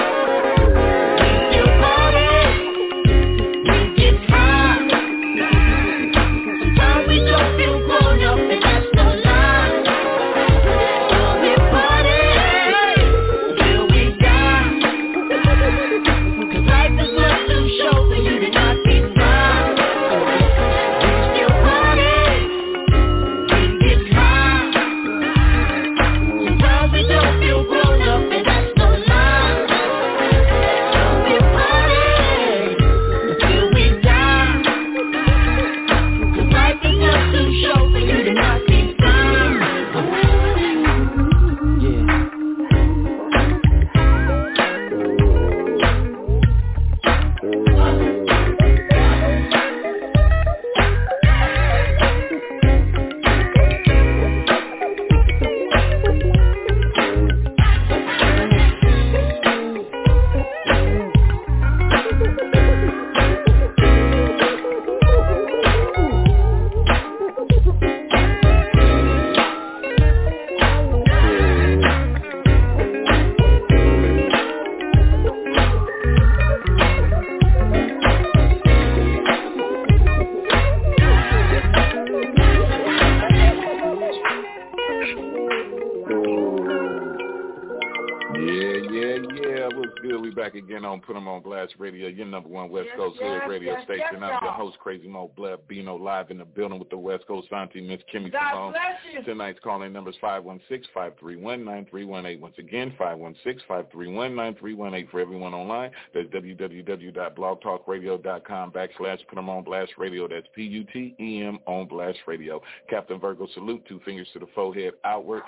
on 91.00 91.06
Put 91.06 91.16
'em 91.16 91.28
on 91.28 91.40
Blast 91.42 91.74
Radio, 91.78 92.08
your 92.08 92.26
number 92.26 92.48
one 92.48 92.68
West 92.68 92.88
Yes, 92.88 92.96
Coast 92.96 93.18
yes, 93.20 93.42
Hood 93.42 93.50
radio 93.50 93.72
yes, 93.72 93.84
station. 93.84 94.22
I'm 94.22 94.38
your 94.42 94.52
host, 94.52 94.78
Crazy 94.78 95.08
Mo 95.08 95.30
Blood 95.36 95.66
Bino, 95.66 95.96
live 95.96 96.30
in 96.30 96.38
the 96.38 96.44
building 96.44 96.78
with 96.78 96.90
the 96.90 96.98
West 96.98 97.26
Coast 97.26 97.50
Auntie, 97.52 97.80
Miss 97.80 98.00
Kimmy 98.12 98.30
God 98.30 98.50
Simone. 98.50 98.72
bless 98.72 98.98
you. 99.12 99.22
Tonight's 99.22 99.58
calling 99.60 99.92
number 99.92 100.10
is 100.10 100.16
516-531-9318. 100.18 102.40
Once 102.40 102.58
again, 102.58 102.92
516-531-9318 102.98 105.06
for 105.10 105.20
everyone 105.20 105.54
online. 105.54 105.90
That's 106.12 106.28
www.blogtalkradio.com 106.28 108.72
backslash 108.72 109.26
Put 109.28 109.38
'em 109.38 109.48
on 109.48 109.62
Blast 109.64 109.96
Radio. 109.96 110.28
That's 110.28 110.46
P-U-T-E-M 110.54 111.58
on 111.66 111.86
Blast 111.86 112.18
Radio. 112.26 112.60
Captain 112.88 113.18
Virgo 113.18 113.46
salute, 113.48 113.84
two 113.86 114.00
fingers 114.00 114.30
to 114.32 114.38
the 114.38 114.46
forehead 114.48 114.94
outward. 115.04 115.42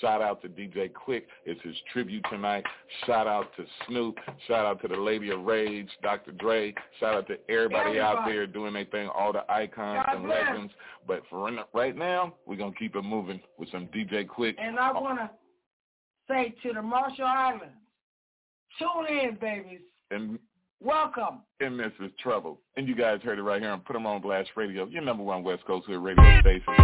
Shout 0.00 0.20
out 0.22 0.40
to 0.42 0.48
DJ 0.48 0.90
Quik. 0.90 1.22
It's 1.44 1.60
his 1.62 1.74
tribute 1.92 2.24
tonight. 2.30 2.64
Shout 3.06 3.26
out 3.26 3.54
to 3.56 3.64
Snoop. 3.86 4.16
Shout 4.46 4.64
out 4.66 4.80
to 4.82 4.88
the 4.88 4.96
Lady 4.96 5.30
of 5.30 5.40
Rage, 5.42 5.88
Dr. 6.02 6.32
Dre. 6.32 6.74
Shout 7.00 7.14
out 7.14 7.26
to 7.28 7.38
everybody, 7.50 7.98
out 8.00 8.24
there 8.26 8.46
doing 8.46 8.72
their 8.74 8.84
thing, 8.86 9.08
all 9.08 9.32
the 9.32 9.44
icons 9.50 10.04
God 10.06 10.16
and 10.16 10.24
bless. 10.26 10.46
legends. 10.48 10.72
But 11.06 11.22
for 11.30 11.44
right- 11.44 11.66
right 11.72 11.96
now, 11.96 12.34
we're 12.46 12.56
going 12.56 12.72
to 12.72 12.78
keep 12.78 12.96
it 12.96 13.02
moving 13.02 13.40
with 13.58 13.68
some 13.70 13.86
DJ 13.88 14.24
Quik. 14.26 14.54
And 14.58 14.78
I 14.78 14.92
want 14.92 15.18
to 15.18 15.30
say 16.28 16.54
to 16.62 16.72
the 16.74 16.82
Marshall 16.82 17.24
Islands, 17.24 17.64
tune 18.78 19.06
in, 19.18 19.34
babies. 19.40 19.80
And, 20.10 20.38
Welcome. 20.80 21.40
and 21.60 21.78
this 21.78 21.92
is 22.00 22.10
Trouble. 22.22 22.60
And 22.76 22.86
you 22.86 22.94
guys 22.94 23.20
heard 23.22 23.38
it 23.38 23.42
right 23.42 23.60
here 23.60 23.70
I 23.70 23.72
on 23.72 23.80
Put 23.80 23.96
'em 23.96 24.06
on 24.06 24.20
Blast 24.20 24.50
Radio, 24.56 24.86
your 24.86 25.02
number 25.02 25.22
one 25.24 25.42
West 25.42 25.64
Coast 25.66 25.86
Hood 25.86 26.02
radio 26.02 26.40
station. 26.40 26.74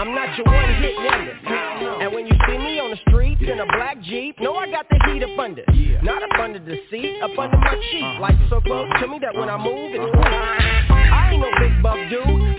I'm 0.00 0.14
not 0.14 0.36
your 0.38 0.46
one 0.46 0.74
hit 0.82 0.94
wonder. 1.20 2.02
And 2.02 2.14
when 2.14 2.26
you 2.26 2.32
see 2.46 2.58
me 2.58 2.80
on 2.80 2.90
the 2.90 2.96
streets 3.08 3.42
in 3.42 3.60
a 3.60 3.66
black 3.66 4.00
Jeep, 4.02 4.38
know 4.40 4.54
I 4.54 4.70
got 4.70 4.86
the 4.88 4.98
heat 5.06 5.22
up 5.22 5.38
under. 5.38 5.64
Not 6.02 6.22
up 6.22 6.38
under 6.38 6.58
the 6.58 6.76
seat, 6.90 7.20
up 7.22 7.38
under 7.38 7.56
my 7.56 7.76
cheek. 7.90 8.20
Like 8.20 8.36
so 8.48 8.60
close 8.60 8.88
to 9.00 9.06
me 9.06 9.18
that 9.20 9.34
when 9.34 9.48
I 9.48 9.56
move, 9.56 9.92
it's 9.92 10.14
cool. 10.14 10.24
I 10.24 11.30
ain't 11.32 11.40
no 11.40 11.50
big 11.60 11.82
buff 11.82 11.98
dude, 12.08 12.49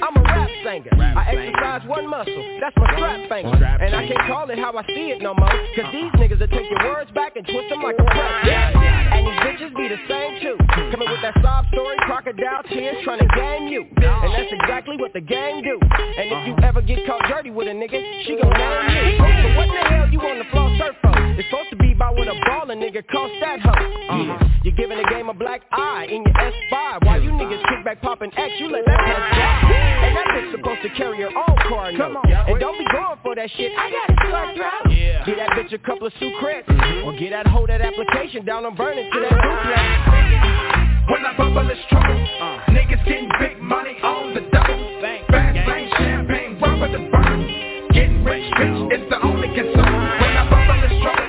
singer. 0.64 0.94
I 0.96 1.22
exercise 1.32 1.88
one 1.88 2.08
muscle, 2.10 2.44
that's 2.62 2.76
my 2.78 2.88
strap 2.96 3.30
finger. 3.30 3.66
And 3.82 3.96
I 3.96 4.08
can't 4.08 4.26
call 4.28 4.50
it 4.50 4.58
how 4.58 4.76
I 4.78 4.84
see 4.88 5.12
it 5.12 5.22
no 5.22 5.34
more. 5.34 5.52
Cause 5.76 5.90
these 5.92 6.12
niggas 6.18 6.40
will 6.40 6.48
take 6.48 6.70
your 6.70 6.84
words 6.86 7.12
back 7.12 7.36
and 7.36 7.46
twist 7.46 7.70
them 7.70 7.82
like 7.82 7.98
a 8.00 8.06
press. 8.06 8.46
And 8.46 9.28
these 9.28 9.40
bitches 9.46 9.72
be 9.76 9.88
the 9.90 10.00
same 10.08 10.42
too. 10.42 10.58
Coming 10.92 11.10
with 11.10 11.22
that 11.22 11.36
sob 11.42 11.66
story, 11.74 11.98
crocodile 12.02 12.64
tears, 12.70 12.98
trying 13.04 13.20
to 13.20 13.30
game 13.36 13.68
you. 13.68 13.86
And 13.98 14.30
that's 14.34 14.52
exactly 14.52 14.98
what 14.98 15.14
the 15.14 15.22
game 15.22 15.64
do. 15.64 15.78
And 15.82 16.32
if 16.32 16.48
you 16.48 16.56
ever 16.64 16.82
get 16.82 17.06
caught 17.08 17.22
dirty 17.30 17.52
with 17.52 17.68
a 17.68 17.76
nigga, 17.76 18.00
she 18.26 18.38
gon' 18.38 18.52
name 18.52 18.86
you. 18.90 19.18
So 19.18 19.48
what 19.58 19.68
the 19.68 19.84
hell 19.90 20.08
you 20.10 20.20
on 20.22 20.38
the 20.40 20.46
floor 20.52 20.70
surf 20.78 20.96
for? 21.02 21.14
It's 21.38 21.50
supposed 21.50 21.70
to 21.72 21.78
be 21.78 21.94
about 21.94 22.16
what 22.16 22.28
a 22.28 22.36
ballin' 22.46 22.80
nigga 22.80 23.02
cost 23.08 23.34
that 23.42 23.60
hoe. 23.62 23.74
Yeah. 24.22 24.52
You're 24.64 24.76
giving 24.76 24.98
the 24.98 25.08
game 25.10 25.30
a 25.30 25.34
black 25.34 25.62
eye 25.72 26.06
in 26.06 26.22
your 26.24 26.36
S5. 26.36 27.06
While 27.06 27.22
you 27.22 27.32
niggas 27.32 27.64
kick 27.70 27.86
back 27.86 28.02
poppin' 28.02 28.32
X, 28.38 28.54
you 28.60 28.70
let 28.70 28.86
that 28.86 29.00
pass 29.00 29.32
by. 29.32 29.74
And 30.06 30.16
that 30.18 30.28
bitch 30.36 30.51
supposed 30.52 30.82
to 30.84 30.90
carry 30.96 31.22
her 31.22 31.32
own 31.32 31.56
car 31.68 31.92
note. 31.92 32.26
And 32.26 32.60
don't 32.60 32.78
be 32.78 32.86
going 32.92 33.20
for 33.24 33.36
that 33.36 33.50
shit. 33.56 33.72
I 33.78 33.92
got 33.92 34.10
it 34.10 34.18
sucked 34.30 34.60
out. 34.60 34.84
Get 35.26 35.38
that 35.38 35.50
bitch 35.52 35.74
a 35.74 35.80
couple 35.80 36.08
of 36.08 36.14
Sucrets. 36.14 36.66
Mm-hmm. 36.66 37.08
Or 37.08 37.18
get 37.18 37.32
that 37.32 37.48
hoe 37.48 37.68
that 37.68 37.82
application 37.82 38.46
down 38.46 38.66
on 38.66 38.76
burning 38.76 39.10
to 39.12 39.20
that 39.20 39.32
duplex. 39.32 40.82
When 41.10 41.26
I 41.26 41.36
bubble, 41.38 41.70
it's 41.70 41.82
trouble. 41.90 42.28
Uh. 42.40 42.72
Niggas 42.72 43.04
getting 43.06 43.30
big 43.40 43.60
money 43.62 43.98
on 44.04 44.34
the 44.34 44.42
double. 44.52 45.02
Fast 45.02 45.68
lane, 45.68 45.90
champagne, 45.98 46.60
rubber 46.62 46.92
the 46.92 47.10
burn. 47.12 47.90
Getting 47.94 48.24
rich, 48.24 48.52
bitch, 48.54 48.94
is 48.96 49.10
the 49.10 49.22
only 49.24 49.48
concern. 49.50 49.76
When 50.22 50.34
I 50.38 50.50
bubble, 50.50 50.84
it's 50.88 51.02
trouble. 51.04 51.28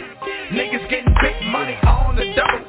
Niggas 0.53 0.89
getting 0.91 1.15
big 1.21 1.37
money 1.51 1.77
on 1.83 2.17
the 2.17 2.33
double. 2.37 2.65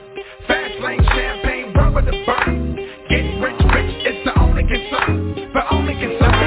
Fast 0.48 0.80
lane, 0.82 1.04
champagne, 1.04 1.74
rubber 1.74 2.02
the 2.02 2.24
burn. 2.26 2.76
Getting 3.10 3.42
rich, 3.42 3.60
bitch, 3.62 4.08
is 4.08 4.26
the 4.26 4.40
only 4.40 4.64
concern. 4.64 5.52
The 5.54 5.74
only 5.74 5.94
concern. 5.94 6.43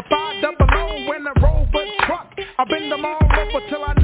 A 0.00 0.02
five 0.08 0.40
double 0.40 0.64
O 0.64 1.12
in 1.12 1.26
a 1.26 1.32
Rover 1.42 1.84
truck. 2.06 2.32
I 2.58 2.64
bend 2.64 2.90
them 2.90 3.04
all 3.04 3.18
over 3.20 3.68
till 3.68 3.84
I 3.84 3.99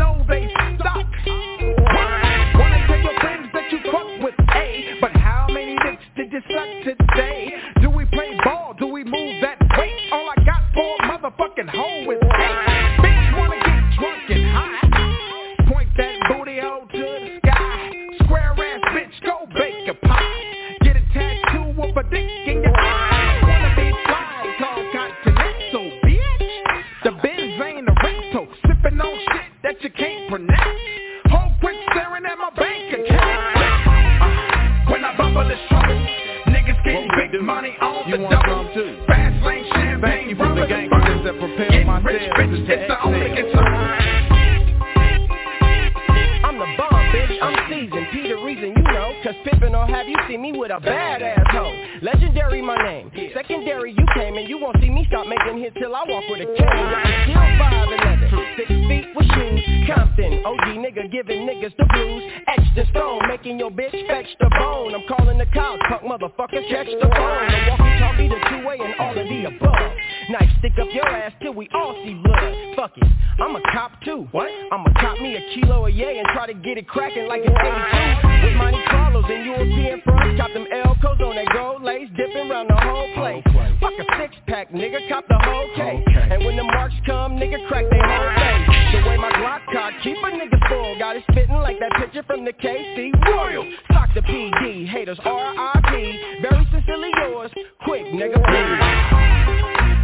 Compton, 60.17 60.45
OG 60.45 60.59
nigga 60.79 61.11
giving 61.11 61.47
niggas 61.47 61.77
the 61.77 61.85
blues. 61.93 62.23
Extra 62.47 62.87
stone, 62.91 63.29
making 63.29 63.59
your 63.59 63.71
bitch 63.71 63.91
fetch 64.07 64.27
the 64.41 64.49
bone. 64.51 64.95
I'm 64.95 65.03
calling 65.09 65.39
the 65.39 65.47
cows, 65.47 65.79
punk 65.89 66.03
motherfuckers, 66.03 66.69
catch 66.71 66.87
the 66.87 67.09
phone. 67.15 67.86
The 67.97 68.03
walkie-talkie, 68.03 68.29
the 68.29 68.41
two-way, 68.51 68.79
and 68.81 68.95
all 69.01 69.17
of 69.19 69.27
the 69.29 69.45
above. 69.45 69.93
Knife 70.31 70.51
stick 70.59 70.73
up 70.81 70.89
your 70.93 71.09
ass 71.09 71.33
till 71.41 71.55
we 71.55 71.69
all 71.75 71.95
see 72.05 72.15
blood. 72.15 72.77
Fuck 72.77 72.93
it, 72.97 73.09
I'm 73.41 73.57
a 73.57 73.61
cop 73.73 73.93
too. 74.05 74.29
What? 74.33 74.51
I'ma 74.73 74.93
cop 75.01 75.21
me 75.21 75.37
a 75.37 75.55
kilo 75.55 75.87
of 75.87 75.95
yay 75.95 76.19
and 76.19 76.27
try 76.35 76.47
to 76.47 76.55
get 76.55 76.79
it 76.79 76.89
cracking 76.89 77.27
like 77.27 77.43
it's 77.45 77.55
82. 77.55 78.45
With 78.45 78.57
Monte 78.57 78.83
Carlos 78.91 79.25
and 79.29 79.47
European 79.47 80.03
fronts, 80.03 80.41
cop 80.41 80.53
them 80.53 80.67
Elcos 80.73 81.21
on 81.21 81.37
that 81.37 81.49
gold 81.53 81.83
lace, 81.83 82.09
dipping 82.17 82.51
around 82.51 82.69
the 82.69 82.77
whole 82.77 83.09
place. 83.15 83.45
Fuck 83.81 83.93
a 83.99 84.05
six 84.21 84.35
pack, 84.47 84.73
nigga, 84.73 85.09
cop 85.09 85.25
the 85.29 85.39
whole 85.39 85.69
case. 85.77 86.05
And 86.17 86.45
when 86.45 86.57
the 86.57 86.65
marks 86.65 86.95
come, 87.07 87.37
nigga, 87.37 87.67
crack 87.69 87.85
they 87.91 88.01
whole 88.01 88.33
face. 88.35 88.77
The 88.93 89.09
way 89.09 89.17
my 89.17 89.31
Glock 89.31 89.61
cock 89.73 89.93
keep 90.03 90.17
a 90.17 90.31
nigga 90.33 90.69
full, 90.69 90.99
got 90.99 91.17
it 91.17 91.23
spitting 91.31 91.57
like 91.57 91.79
that 91.81 91.93
picture 92.01 92.23
from 92.25 92.45
the 92.45 92.53
KC 92.53 93.13
Royal. 93.31 93.65
Talk 93.93 94.13
to 94.15 94.23
PD, 94.23 94.89
haters 94.89 95.19
R.I.P. 95.25 96.43
Very 96.43 96.67
sincerely 96.73 97.11
yours, 97.29 97.51
quick 97.87 98.07
nigga. 98.07 98.43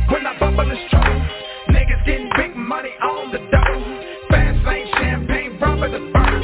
When 0.08 0.24
I 0.24 0.38
bubble 0.38 0.70
it's 0.70 0.90
trouble, 0.90 1.20
niggas 1.74 2.06
getting 2.06 2.30
big 2.36 2.54
money 2.54 2.94
on 3.02 3.32
the 3.32 3.38
double. 3.50 3.82
Fast 4.30 4.64
lane, 4.64 4.86
champagne, 4.94 5.58
rubber 5.58 5.90
the 5.90 5.98
burn. 6.14 6.42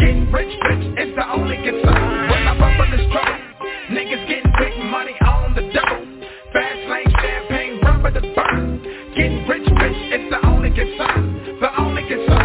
Getting 0.00 0.32
rich, 0.32 0.50
bitch, 0.66 0.84
is 0.98 1.14
the 1.14 1.30
only 1.30 1.56
concern. 1.62 2.28
When 2.30 2.42
I 2.42 2.58
bubble 2.58 2.90
it's 2.90 3.06
trouble, 3.12 3.38
niggas 3.94 4.26
getting 4.26 4.52
big 4.58 4.84
money 4.90 5.14
on 5.22 5.54
the 5.54 5.62
double. 5.70 6.02
Fast 6.52 6.82
lane, 6.90 7.12
champagne, 7.22 7.80
rubber 7.86 8.10
the 8.10 8.26
burn. 8.34 8.82
Getting 9.14 9.46
rich, 9.46 9.68
bitch, 9.70 10.00
is 10.10 10.30
the 10.30 10.44
only 10.44 10.70
concern. 10.70 11.58
The 11.60 11.70
only 11.80 12.02
concern. 12.02 12.39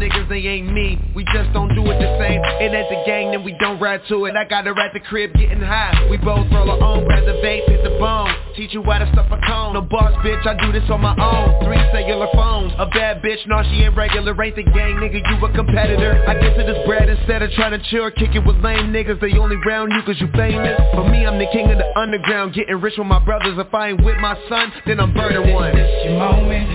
Niggas, 0.00 0.28
they 0.28 0.40
ain't 0.48 0.72
me. 0.72 0.98
We 1.14 1.24
just 1.24 1.52
don't 1.52 1.68
do 1.76 1.84
it 1.92 2.00
the 2.00 2.10
same. 2.18 2.40
It 2.58 2.72
ain't 2.72 2.88
the 2.88 3.02
gang, 3.04 3.30
then 3.32 3.44
we 3.44 3.52
don't 3.60 3.78
ride 3.78 4.00
to 4.08 4.24
it. 4.24 4.34
I 4.34 4.44
got 4.44 4.64
her 4.64 4.74
at 4.80 4.92
the 4.94 5.00
crib 5.00 5.34
getting 5.34 5.60
high. 5.60 6.08
We 6.08 6.16
both 6.16 6.50
roll 6.50 6.70
our 6.70 6.80
own, 6.80 7.04
grab 7.04 7.24
the 7.26 7.36
vape, 7.44 7.68
hit 7.68 7.84
the 7.84 7.98
bone. 8.00 8.32
Teach 8.56 8.72
you 8.72 8.82
how 8.82 8.98
to 8.98 9.08
stuff 9.12 9.30
a 9.30 9.38
cone. 9.46 9.74
No 9.74 9.82
boss, 9.82 10.16
bitch, 10.24 10.44
I 10.46 10.56
do 10.56 10.72
this 10.72 10.88
on 10.90 11.00
my 11.00 11.14
own. 11.14 11.62
Three 11.64 11.78
cellular 11.92 12.28
phones. 12.34 12.72
A 12.78 12.86
bad 12.86 13.22
bitch, 13.22 13.46
no, 13.46 13.62
she 13.62 13.84
ain't 13.84 13.96
regular. 13.96 14.32
Ain't 14.42 14.56
the 14.56 14.64
gang, 14.64 14.96
nigga, 14.96 15.20
you 15.20 15.46
a 15.46 15.52
competitor. 15.52 16.24
I 16.26 16.34
get 16.34 16.56
to 16.56 16.64
this 16.64 16.80
bread 16.86 17.08
instead 17.08 17.42
of 17.42 17.50
trying 17.52 17.78
to 17.78 17.82
chill 17.90 18.10
Kick 18.10 18.34
it 18.34 18.44
with 18.44 18.56
lame 18.64 18.92
niggas, 18.92 19.20
they 19.20 19.36
only 19.38 19.56
round 19.66 19.92
you 19.92 20.02
cause 20.02 20.16
you 20.20 20.28
famous. 20.32 20.80
For 20.94 21.08
me, 21.08 21.26
I'm 21.26 21.38
the 21.38 21.46
king 21.52 21.70
of 21.70 21.78
the 21.78 21.86
underground. 21.98 22.54
Getting 22.54 22.80
rich 22.80 22.94
with 22.96 23.06
my 23.06 23.22
brothers. 23.22 23.56
If 23.58 23.72
I 23.74 23.90
ain't 23.90 24.04
with 24.04 24.16
my 24.18 24.36
son, 24.48 24.72
then 24.86 24.98
I'm 24.98 25.12
burning 25.12 25.52
one. 25.52 25.74
This 25.76 26.04
your 26.04 26.18
moment. 26.18 26.68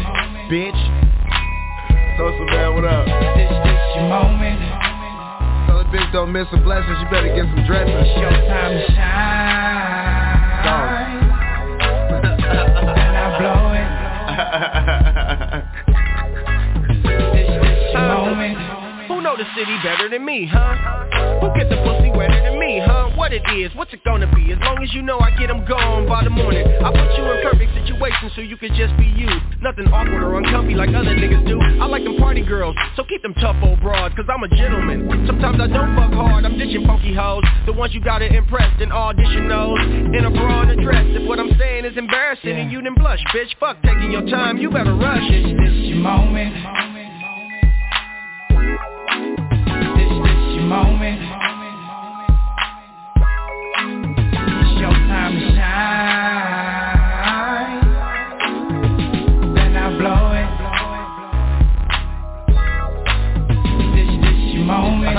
Bitch 0.52 1.05
Social 2.18 2.46
man, 2.46 2.74
what 2.74 2.86
up? 2.86 3.06
This, 3.36 3.52
this 3.52 3.82
your 3.96 4.08
moment. 4.08 4.60
Tell 5.68 5.80
the 5.80 5.84
bitch 5.92 6.12
don't 6.14 6.32
miss 6.32 6.48
a 6.54 6.58
blessing 6.64 6.96
She 6.98 7.06
better 7.12 7.28
get 7.28 7.44
some 7.44 7.66
dressing. 7.68 7.92
It's 7.92 8.18
your 8.18 8.32
time 8.48 8.72
to 8.72 8.88
shine. 8.96 10.16
And 12.96 13.18
I 13.18 13.38
blow 13.38 13.74
it 15.10 15.12
know 19.36 19.44
the 19.44 19.50
city 19.56 19.76
better 19.84 20.10
than 20.10 20.26
me, 20.26 20.48
huh? 20.48 21.40
Who 21.42 21.48
get 21.58 21.70
the 21.70 21.78
pussy 21.84 22.12
wetter 22.12 22.40
than 22.44 22.60
me, 22.60 22.82
huh? 22.84 23.12
What 23.16 23.34
it 23.34 23.44
is, 23.56 23.72
what's 23.76 23.94
it 23.94 24.04
gonna 24.04 24.32
be? 24.34 24.52
As 24.52 24.60
long 24.62 24.82
as 24.84 24.94
you 24.94 25.02
know 25.02 25.20
I 25.20 25.32
get 25.38 25.48
them 25.48 25.66
gone 25.66 26.08
by 26.08 26.24
the 26.24 26.30
morning 26.30 26.66
I 26.68 26.92
put 26.92 27.18
you 27.18 27.24
in 27.26 27.42
perfect 27.44 27.74
situations 27.74 28.32
so 28.36 28.42
you 28.42 28.58
can 28.58 28.76
just 28.76 28.96
be 28.98 29.06
you 29.06 29.28
Nothing 29.62 29.88
awkward 29.92 30.24
or 30.24 30.38
uncomfy 30.38 30.76
like 30.76 30.90
other 30.90 31.16
niggas 31.16 31.48
do 31.48 31.60
I 31.82 31.86
like 31.88 32.04
them 32.04 32.18
party 32.18 32.44
girls, 32.44 32.76
so 32.96 33.04
keep 33.04 33.22
them 33.22 33.34
tough 33.36 33.58
old 33.64 33.82
broads 33.82 34.16
Cause 34.16 34.26
I'm 34.30 34.44
a 34.44 34.50
gentleman 34.50 35.08
Sometimes 35.28 35.60
I 35.60 35.68
don't 35.68 35.96
fuck 35.96 36.14
hard, 36.14 36.46
I'm 36.46 36.58
ditching 36.58 36.86
funky 36.86 37.14
hoes 37.14 37.44
The 37.66 37.74
ones 37.74 37.94
you 37.94 38.02
gotta 38.02 38.26
impress, 38.26 38.72
then 38.80 38.92
audition 38.92 39.48
those 39.50 39.80
In 40.16 40.24
a 40.26 40.32
bra 40.32 40.62
and 40.64 40.72
a 40.72 40.84
dress 40.84 41.06
If 41.10 41.28
what 41.28 41.40
I'm 41.40 41.52
saying 41.58 41.86
is 41.86 41.98
embarrassing 41.98 42.50
Yeah. 42.50 42.64
and 42.64 42.72
you 42.72 42.82
didn't 42.82 43.00
blush 43.00 43.24
Bitch, 43.34 43.52
fuck 43.60 43.82
taking 43.84 44.12
your 44.12 44.26
time, 44.30 44.58
you 44.58 44.70
better 44.70 44.96
rush 44.96 45.28
This, 45.30 45.44
this 45.44 45.76
your 45.92 45.98
moment 45.98 46.95
moment. 50.66 51.22
It's 54.62 54.82
your 54.82 54.92
time 54.92 55.34
to 55.34 55.40
shine. 55.56 55.86
Then 59.54 59.76
I 59.78 59.80
blow 60.00 60.34
it. 60.34 60.50
This, 63.96 64.10
this 64.22 64.40
your 64.56 64.66
moment. 64.66 65.16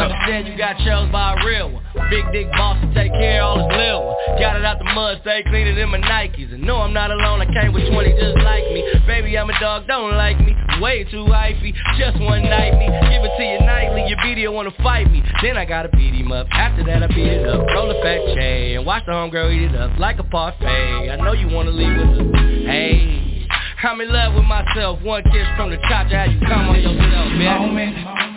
You 0.48 0.56
got 0.58 0.76
chose 0.78 1.10
by 1.12 1.34
a 1.34 1.36
real 1.46 1.70
one 1.70 1.75
Big 2.10 2.24
dick 2.32 2.50
boss 2.52 2.80
to 2.80 2.86
take 2.94 3.12
care 3.12 3.42
of 3.42 3.58
all 3.58 3.68
his 3.68 3.76
little 3.76 4.16
Got 4.38 4.56
it 4.56 4.64
out 4.64 4.78
the 4.78 4.84
mud, 4.84 5.18
stay 5.22 5.42
cleaner 5.44 5.74
than 5.74 5.88
my 5.88 5.98
Nikes. 5.98 6.52
And 6.52 6.62
no, 6.62 6.76
I'm 6.78 6.92
not 6.92 7.10
alone, 7.10 7.40
I 7.40 7.46
came 7.46 7.72
with 7.72 7.88
20 7.88 8.12
just 8.20 8.36
like 8.44 8.64
me. 8.68 8.84
Baby, 9.06 9.38
I'm 9.38 9.48
a 9.48 9.58
dog, 9.60 9.86
don't 9.86 10.12
like 10.16 10.38
me. 10.40 10.54
Way 10.80 11.04
too 11.04 11.24
hyphy, 11.24 11.72
just 11.96 12.20
one 12.20 12.42
night 12.42 12.76
me. 12.76 12.86
Give 13.08 13.24
it 13.24 13.32
to 13.38 13.42
you 13.42 13.60
nightly, 13.64 14.04
your 14.08 14.18
video 14.22 14.52
wanna 14.52 14.72
fight 14.82 15.10
me. 15.10 15.22
Then 15.42 15.56
I 15.56 15.64
gotta 15.64 15.88
beat 15.88 16.14
him 16.14 16.32
up, 16.32 16.46
after 16.50 16.84
that 16.84 17.02
I 17.02 17.06
beat 17.08 17.32
it 17.32 17.48
up. 17.48 17.66
Roll 17.68 17.90
a 17.90 18.02
fat 18.02 18.36
chain, 18.36 18.76
and 18.76 18.86
watch 18.86 19.04
the 19.06 19.12
homegirl 19.12 19.52
eat 19.54 19.70
it 19.70 19.74
up 19.74 19.98
Like 19.98 20.18
a 20.18 20.24
parfait, 20.24 21.10
I 21.10 21.16
know 21.16 21.32
you 21.32 21.48
wanna 21.48 21.70
leave 21.70 21.96
with 21.96 22.18
her 22.18 22.70
Hey, 22.70 23.46
I'm 23.82 24.00
in 24.00 24.12
love 24.12 24.34
with 24.34 24.44
myself. 24.44 25.00
One 25.02 25.22
kiss 25.22 25.46
from 25.56 25.70
the 25.70 25.76
cha 25.88 26.04
how 26.10 26.24
you 26.24 26.40
come 26.40 26.68
on 26.68 26.76
yourself, 26.76 27.32
man 27.32 27.60
moment 27.60 28.35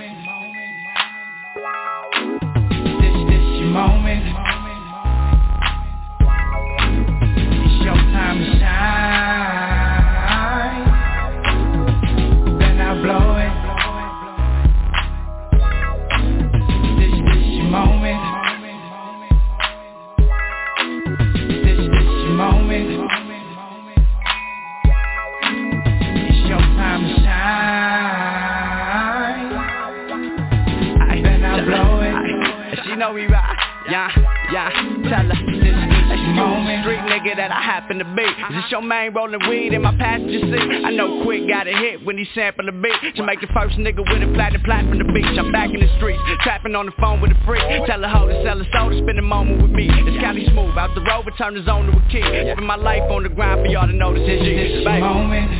This 38.90 39.14
rolling 39.14 39.48
weed 39.48 39.72
in 39.72 39.84
my 39.84 39.96
passenger 39.98 40.42
seat? 40.50 40.84
I 40.84 40.90
know 40.90 41.22
Quik 41.22 41.48
got 41.48 41.68
a 41.68 41.72
hit 41.72 42.04
when 42.04 42.18
he 42.18 42.26
sampled 42.34 42.68
the 42.68 42.72
beat. 42.74 42.98
To 43.18 43.24
make 43.24 43.40
the 43.40 43.48
first 43.54 43.78
nigga 43.78 44.02
with 44.02 44.26
a 44.26 44.34
platinum 44.34 44.64
plat 44.64 44.84
from 44.90 44.98
the 44.98 45.06
beach. 45.14 45.30
I'm 45.38 45.52
back 45.52 45.70
in 45.70 45.80
the 45.80 45.90
streets, 45.98 46.20
trapping 46.42 46.74
on 46.74 46.88
the 46.88 46.92
phone 47.00 47.22
with 47.22 47.30
a 47.30 47.38
freak. 47.46 47.62
Tell 47.86 48.02
her 48.02 48.10
hoe 48.10 48.28
to 48.28 48.44
sell 48.44 48.58
soul 48.74 48.90
to 48.90 48.98
spend 48.98 49.20
a 49.20 49.22
moment 49.22 49.62
with 49.62 49.72
me. 49.72 49.86
It's 49.94 50.20
Cali 50.20 50.44
smooth, 50.50 50.76
out 50.76 50.96
the 50.96 51.02
road, 51.02 51.30
turn 51.38 51.54
the 51.54 51.64
zone 51.66 51.86
to 51.86 51.94
a 51.94 52.02
key. 52.10 52.26
Living 52.26 52.66
my 52.66 52.76
life 52.76 53.06
on 53.12 53.22
the 53.22 53.30
grind 53.30 53.62
for 53.62 53.68
y'all 53.68 53.86
to 53.86 53.94
this 54.26 54.42
is 54.42 54.84
This 54.84 55.00
moment. 55.00 55.52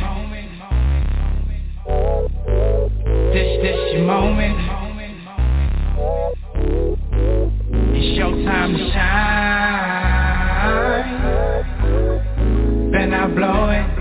This, 3.30 3.62
this 3.62 3.78
your 3.94 4.06
moment. 4.10 4.58
It's 7.94 8.18
your 8.18 8.32
time 8.42 8.72
to 8.74 8.90
shine 8.90 9.59
Then 13.00 13.14
I 13.14 13.26
blow 13.28 13.70
it 13.70 13.99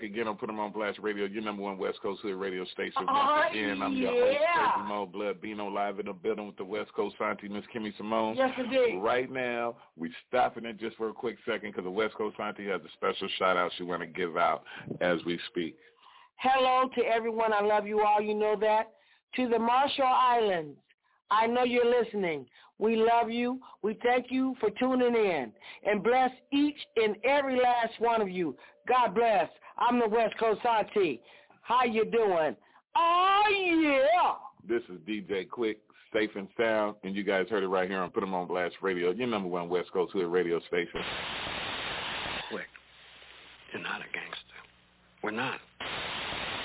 back 0.00 0.08
again 0.08 0.28
on 0.28 0.36
Put 0.36 0.48
'em 0.48 0.58
on 0.58 0.72
Blast 0.72 0.98
Radio, 1.00 1.26
your 1.26 1.42
number 1.42 1.62
one 1.62 1.76
West 1.76 2.00
Coast 2.00 2.22
Hood 2.22 2.34
radio 2.34 2.64
station. 2.66 3.04
Once 3.04 3.08
Oh, 3.10 3.48
again, 3.50 3.82
I'm 3.82 3.92
your 3.92 4.10
host, 4.10 4.38
yeah. 4.40 4.72
Tracy 4.72 4.88
Mo 4.88 5.06
Blood 5.06 5.40
Bino, 5.40 5.68
live 5.68 5.98
in 6.00 6.06
the 6.06 6.12
building 6.12 6.46
with 6.46 6.56
the 6.56 6.64
West 6.64 6.92
Coast 6.94 7.16
Santi, 7.18 7.48
Miss 7.48 7.64
Kimmy 7.66 7.94
Simone. 7.96 8.34
Yes, 8.36 8.52
indeed. 8.56 8.98
Right 9.02 9.30
now, 9.30 9.76
we're 9.96 10.10
stopping 10.28 10.64
it 10.64 10.78
just 10.78 10.96
for 10.96 11.10
a 11.10 11.12
quick 11.12 11.36
second 11.44 11.70
because 11.72 11.84
the 11.84 11.90
West 11.90 12.14
Coast 12.14 12.36
Santi 12.38 12.66
has 12.66 12.80
a 12.82 12.88
special 12.92 13.28
shout 13.38 13.56
out 13.56 13.72
she 13.76 13.82
want 13.82 14.00
to 14.00 14.06
give 14.06 14.36
out 14.36 14.64
as 15.00 15.22
we 15.24 15.38
speak. 15.48 15.76
Hello 16.36 16.88
to 16.94 17.04
everyone. 17.04 17.52
I 17.52 17.60
love 17.60 17.86
you 17.86 18.00
all. 18.00 18.20
You 18.22 18.34
know 18.34 18.56
that. 18.60 18.92
To 19.36 19.48
the 19.48 19.58
Marshall 19.58 20.06
Islands, 20.06 20.78
I 21.30 21.46
know 21.46 21.64
you're 21.64 21.84
listening. 21.84 22.46
We 22.78 22.96
love 22.96 23.30
you. 23.30 23.60
We 23.82 23.98
thank 24.02 24.30
you 24.30 24.56
for 24.58 24.70
tuning 24.70 25.14
in. 25.14 25.52
And 25.84 26.02
bless 26.02 26.30
each 26.50 26.78
and 26.96 27.16
every 27.24 27.60
last 27.60 27.92
one 28.00 28.22
of 28.22 28.30
you. 28.30 28.56
God 28.88 29.14
bless. 29.14 29.48
I'm 29.80 29.98
the 29.98 30.08
West 30.08 30.36
Coast 30.38 30.60
Auntie. 30.66 31.20
How 31.62 31.84
you 31.84 32.04
doing? 32.04 32.54
Oh, 32.96 33.42
yeah. 33.50 34.34
This 34.68 34.82
is 34.90 34.98
DJ 35.08 35.48
Quik, 35.48 35.76
Safe 36.12 36.30
and 36.36 36.48
Sound, 36.58 36.96
and 37.02 37.16
you 37.16 37.24
guys 37.24 37.46
heard 37.48 37.62
it 37.62 37.68
right 37.68 37.88
here 37.88 38.00
on 38.00 38.10
Put 38.10 38.22
'em 38.22 38.34
on 38.34 38.46
Blast 38.46 38.76
Radio, 38.82 39.10
your 39.10 39.26
number 39.26 39.48
one 39.48 39.68
West 39.68 39.90
Coast 39.92 40.12
Hood 40.12 40.26
radio 40.26 40.60
station. 40.60 41.02
Quick. 42.50 42.68
You're 43.72 43.82
not 43.82 44.00
a 44.00 44.08
gangster. 44.12 44.58
We're 45.22 45.30
not. 45.30 45.60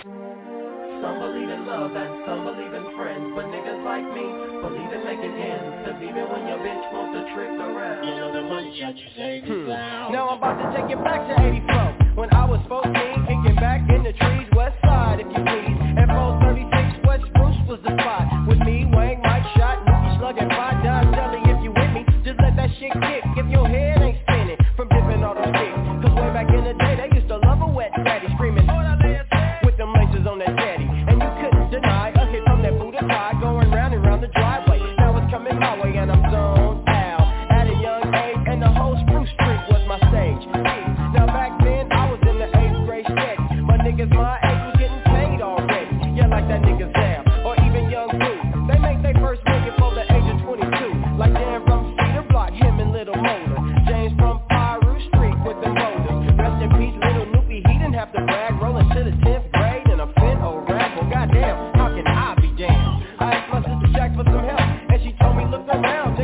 Some 0.04 1.20
believe 1.20 1.50
in 1.50 1.66
love 1.68 1.96
and 1.96 2.26
some 2.26 2.44
believe 2.44 2.74
in 2.74 2.96
friends, 2.98 3.34
but 3.36 3.46
niggas 3.46 3.84
like 3.86 4.06
me 4.14 4.26
believe 4.62 4.92
in 4.92 5.04
making 5.06 5.34
ends. 5.34 5.88
Cause 5.88 6.02
even 6.02 6.30
when 6.30 6.48
your 6.48 6.58
bitch 6.60 6.94
wants 6.94 7.14
to 7.16 7.34
trick 7.34 7.50
around, 7.50 8.04
you 8.08 8.16
know 8.16 8.34
the 8.34 8.42
money 8.42 8.80
that 8.82 8.98
you 8.98 9.08
save 9.16 9.44
is 9.46 9.68
loud. 9.68 10.12
Now 10.12 10.30
I'm 10.30 10.38
about 10.38 10.62
to 10.62 10.78
take 10.78 10.90
you 10.90 10.98
back 10.98 11.28
to 11.28 11.34
84, 11.48 12.05
when 12.16 12.34
I 12.34 12.46
was 12.46 12.62
14, 12.70 12.94
kicking 13.28 13.56
back 13.56 13.82
in 13.90 14.04
the 14.04 14.14
trees, 14.14 14.48
west 14.56 14.78
side 14.84 15.20
if 15.20 15.28
you 15.28 15.44
please. 15.44 15.78
And 16.00 16.08
436 16.08 17.06
West 17.06 17.28
Bruce 17.36 17.60
was 17.68 17.80
the 17.84 17.92
spot. 17.92 18.48
With 18.48 18.60
me, 18.60 18.88
Wang, 18.88 19.20
Mike, 19.22 19.44
Shot, 19.58 19.86
Nookie, 19.86 20.20
Slug, 20.20 20.38
and 20.38 20.50
Five 20.52 20.82
Don 20.82 21.12
Dudley 21.12 21.44
if 21.44 21.62
you 21.62 21.72
with 21.76 21.92
me. 21.92 22.06
Just 22.24 22.40
let 22.40 22.56
that 22.56 22.70
shit 22.80 22.94
kick 22.94 23.24
if 23.36 23.52
you're 23.52 23.68
here. 23.68 23.95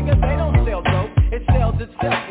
'Cause 0.08 0.22
they 0.22 0.38
don't 0.38 0.66
sell 0.66 0.82
dope. 0.84 1.12
It 1.34 1.44
sells 1.52 1.76
itself 1.82 2.31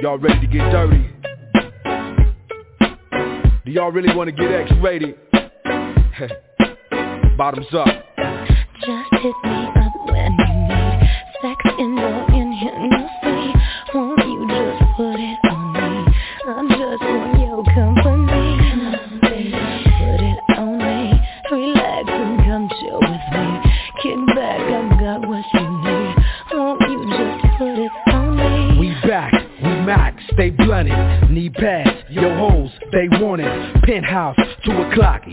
Y'all 0.00 0.16
ready 0.16 0.38
to 0.38 0.46
get 0.46 0.70
dirty? 0.70 1.10
Do 3.64 3.72
y'all 3.72 3.90
really 3.90 4.14
want 4.14 4.28
to 4.28 4.32
get 4.32 4.52
X-rated? 4.52 5.16
Bottoms 7.36 7.66
up. 7.72 7.88
Just 8.78 9.12
hit 9.12 9.34
me 9.42 9.66
up 9.74 9.92
when 10.06 10.36
you 10.38 10.46
need 10.68 11.00
sex 11.42 11.58
in 11.80 11.96
the 11.96 12.17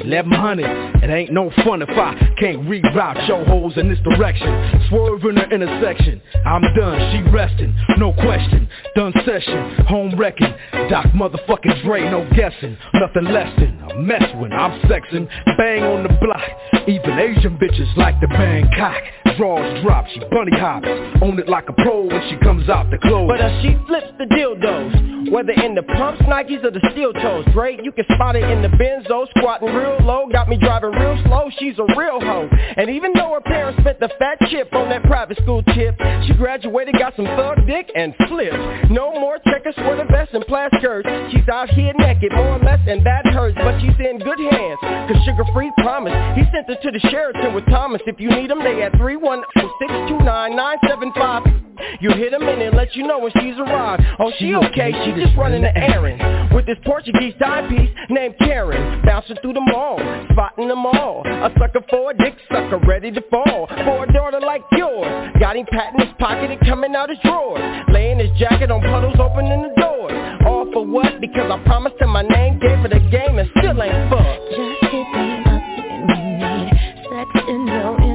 1100. 0.07 1.03
It 1.03 1.09
ain't 1.09 1.31
no 1.31 1.51
fun 1.63 1.81
if 1.81 1.89
I 1.89 2.15
can't 2.37 2.61
reroute 2.63 3.27
show 3.27 3.43
holes 3.45 3.73
in 3.77 3.89
this 3.89 3.99
direction. 3.99 4.47
Swerving 4.89 5.35
the 5.35 5.47
intersection. 5.49 6.21
I'm 6.45 6.61
done. 6.75 6.99
She 7.11 7.31
resting. 7.31 7.75
No 7.97 8.13
question. 8.13 8.69
Done 8.95 9.13
session. 9.25 9.85
Home 9.87 10.17
wrecking. 10.17 10.53
Doc 10.89 11.07
motherfucking 11.07 11.83
Dre. 11.83 12.09
No 12.09 12.27
guessing. 12.35 12.77
Nothing 12.93 13.25
less 13.25 13.53
than 13.59 13.79
a 13.89 13.99
mess 13.99 14.23
when 14.35 14.53
I'm 14.53 14.79
sexing. 14.81 15.27
Bang 15.57 15.83
on 15.83 16.03
the 16.03 16.13
block. 16.21 16.87
Even 16.87 17.19
Asian 17.19 17.57
bitches 17.57 17.95
like 17.97 18.19
the 18.21 18.27
Bangkok 18.27 19.24
drawers 19.37 19.83
drop, 19.83 20.05
she 20.07 20.19
bunny 20.31 20.57
hops 20.57 20.87
Own 21.21 21.39
it 21.39 21.49
like 21.49 21.69
a 21.69 21.73
pro 21.73 22.03
when 22.07 22.21
she 22.29 22.37
comes 22.37 22.69
out 22.69 22.89
the 22.91 22.97
clothes. 22.97 23.29
But 23.29 23.41
uh, 23.41 23.61
she 23.61 23.75
flips 23.87 24.11
the 24.17 24.25
dildos 24.25 25.31
Whether 25.31 25.53
in 25.53 25.75
the 25.75 25.83
pumps, 25.83 26.21
Nikes, 26.23 26.63
or 26.63 26.71
the 26.71 26.81
steel 26.91 27.13
toes? 27.13 27.45
Great, 27.53 27.83
you 27.83 27.91
can 27.91 28.05
spot 28.13 28.35
it 28.35 28.43
in 28.43 28.61
the 28.61 28.69
Benzo 28.69 29.27
Squatting 29.37 29.73
real 29.73 29.97
low, 30.01 30.27
got 30.31 30.49
me 30.49 30.57
driving 30.57 30.91
real 30.91 31.17
slow 31.25 31.49
She's 31.59 31.77
a 31.79 31.85
real 31.95 32.19
hoe. 32.19 32.49
And 32.77 32.89
even 32.89 33.13
though 33.13 33.33
her 33.33 33.41
parents 33.41 33.79
spent 33.81 33.99
the 33.99 34.09
fat 34.19 34.37
chip 34.49 34.73
on 34.73 34.89
that 34.89 35.03
private 35.03 35.37
school 35.41 35.63
tip 35.73 35.95
She 36.27 36.33
graduated, 36.33 36.95
got 36.97 37.15
some 37.15 37.25
thug 37.25 37.65
dick, 37.67 37.91
and 37.95 38.13
flipped. 38.27 38.91
No 38.91 39.13
more 39.13 39.39
checkers 39.45 39.75
for 39.75 39.95
the 39.95 40.05
vest 40.05 40.33
and 40.33 40.45
plaid 40.45 40.71
skirts. 40.79 41.07
She's 41.31 41.47
out 41.49 41.69
here 41.69 41.93
naked, 41.97 42.31
more 42.31 42.57
or 42.57 42.59
less, 42.59 42.79
and 42.87 43.05
that 43.05 43.25
hurts 43.27 43.57
But 43.57 43.79
she's 43.81 43.97
in 43.99 44.19
good 44.19 44.39
hands, 44.39 44.79
cause 44.81 45.17
Suga 45.27 45.51
Free 45.53 45.71
promised 45.77 46.15
He 46.37 46.43
sent 46.51 46.67
her 46.67 46.75
to 46.81 46.91
the 46.91 46.99
Sheraton 47.09 47.53
with 47.53 47.65
Thomas. 47.65 48.01
If 48.05 48.19
you 48.19 48.29
need 48.29 48.51
him, 48.51 48.63
they 48.63 48.83
at 48.83 48.93
310-629-975 49.25 51.65
you 51.99 52.09
hit 52.11 52.33
him 52.33 52.43
and 52.43 52.75
let 52.75 52.95
you 52.95 53.05
know 53.05 53.19
when 53.19 53.31
she's 53.39 53.57
arrived. 53.57 54.03
Oh, 54.19 54.31
she 54.39 54.53
okay, 54.55 54.91
she 55.03 55.11
just 55.21 55.35
running 55.37 55.61
the 55.61 55.75
errand. 55.77 56.53
With 56.53 56.65
this 56.65 56.77
Portuguese 56.85 57.33
timepiece 57.39 57.89
named 58.09 58.35
Karen 58.39 59.01
Bouncing 59.03 59.37
through 59.41 59.53
the 59.53 59.61
mall, 59.61 59.99
spotting 60.31 60.67
them 60.67 60.85
all. 60.85 61.23
A 61.25 61.51
sucker 61.59 61.81
for 61.89 62.11
a 62.11 62.17
dick 62.17 62.35
sucker, 62.49 62.79
ready 62.87 63.11
to 63.11 63.21
fall. 63.29 63.67
For 63.67 64.03
a 64.03 64.13
daughter 64.13 64.39
like 64.39 64.61
yours 64.71 65.33
Got 65.39 65.57
him 65.57 65.65
patting 65.69 66.05
his 66.05 66.13
pocket 66.17 66.51
and 66.51 66.59
coming 66.61 66.95
out 66.95 67.09
his 67.09 67.19
drawers. 67.23 67.61
Laying 67.91 68.19
his 68.19 68.31
jacket 68.39 68.71
on 68.71 68.81
puddles, 68.81 69.15
opening 69.19 69.63
the 69.63 69.81
doors. 69.81 70.13
All 70.45 70.71
for 70.71 70.85
what? 70.85 71.19
Because 71.19 71.51
I 71.51 71.61
promised 71.65 71.99
him 71.99 72.09
my 72.09 72.23
name 72.23 72.59
Gave 72.59 72.79
her 72.79 72.89
the 72.89 72.99
game 73.11 73.39
and 73.39 73.49
still 73.57 73.81
ain't 73.81 74.09
fucked. 74.09 74.41
Just 74.51 74.91
hit 74.91 75.07
me 75.11 75.43
up 75.43 75.63
when 75.75 76.07
you 76.07 76.21
need 76.39 76.71
sex 77.09 77.29
and 77.47 77.65
no 77.65 78.14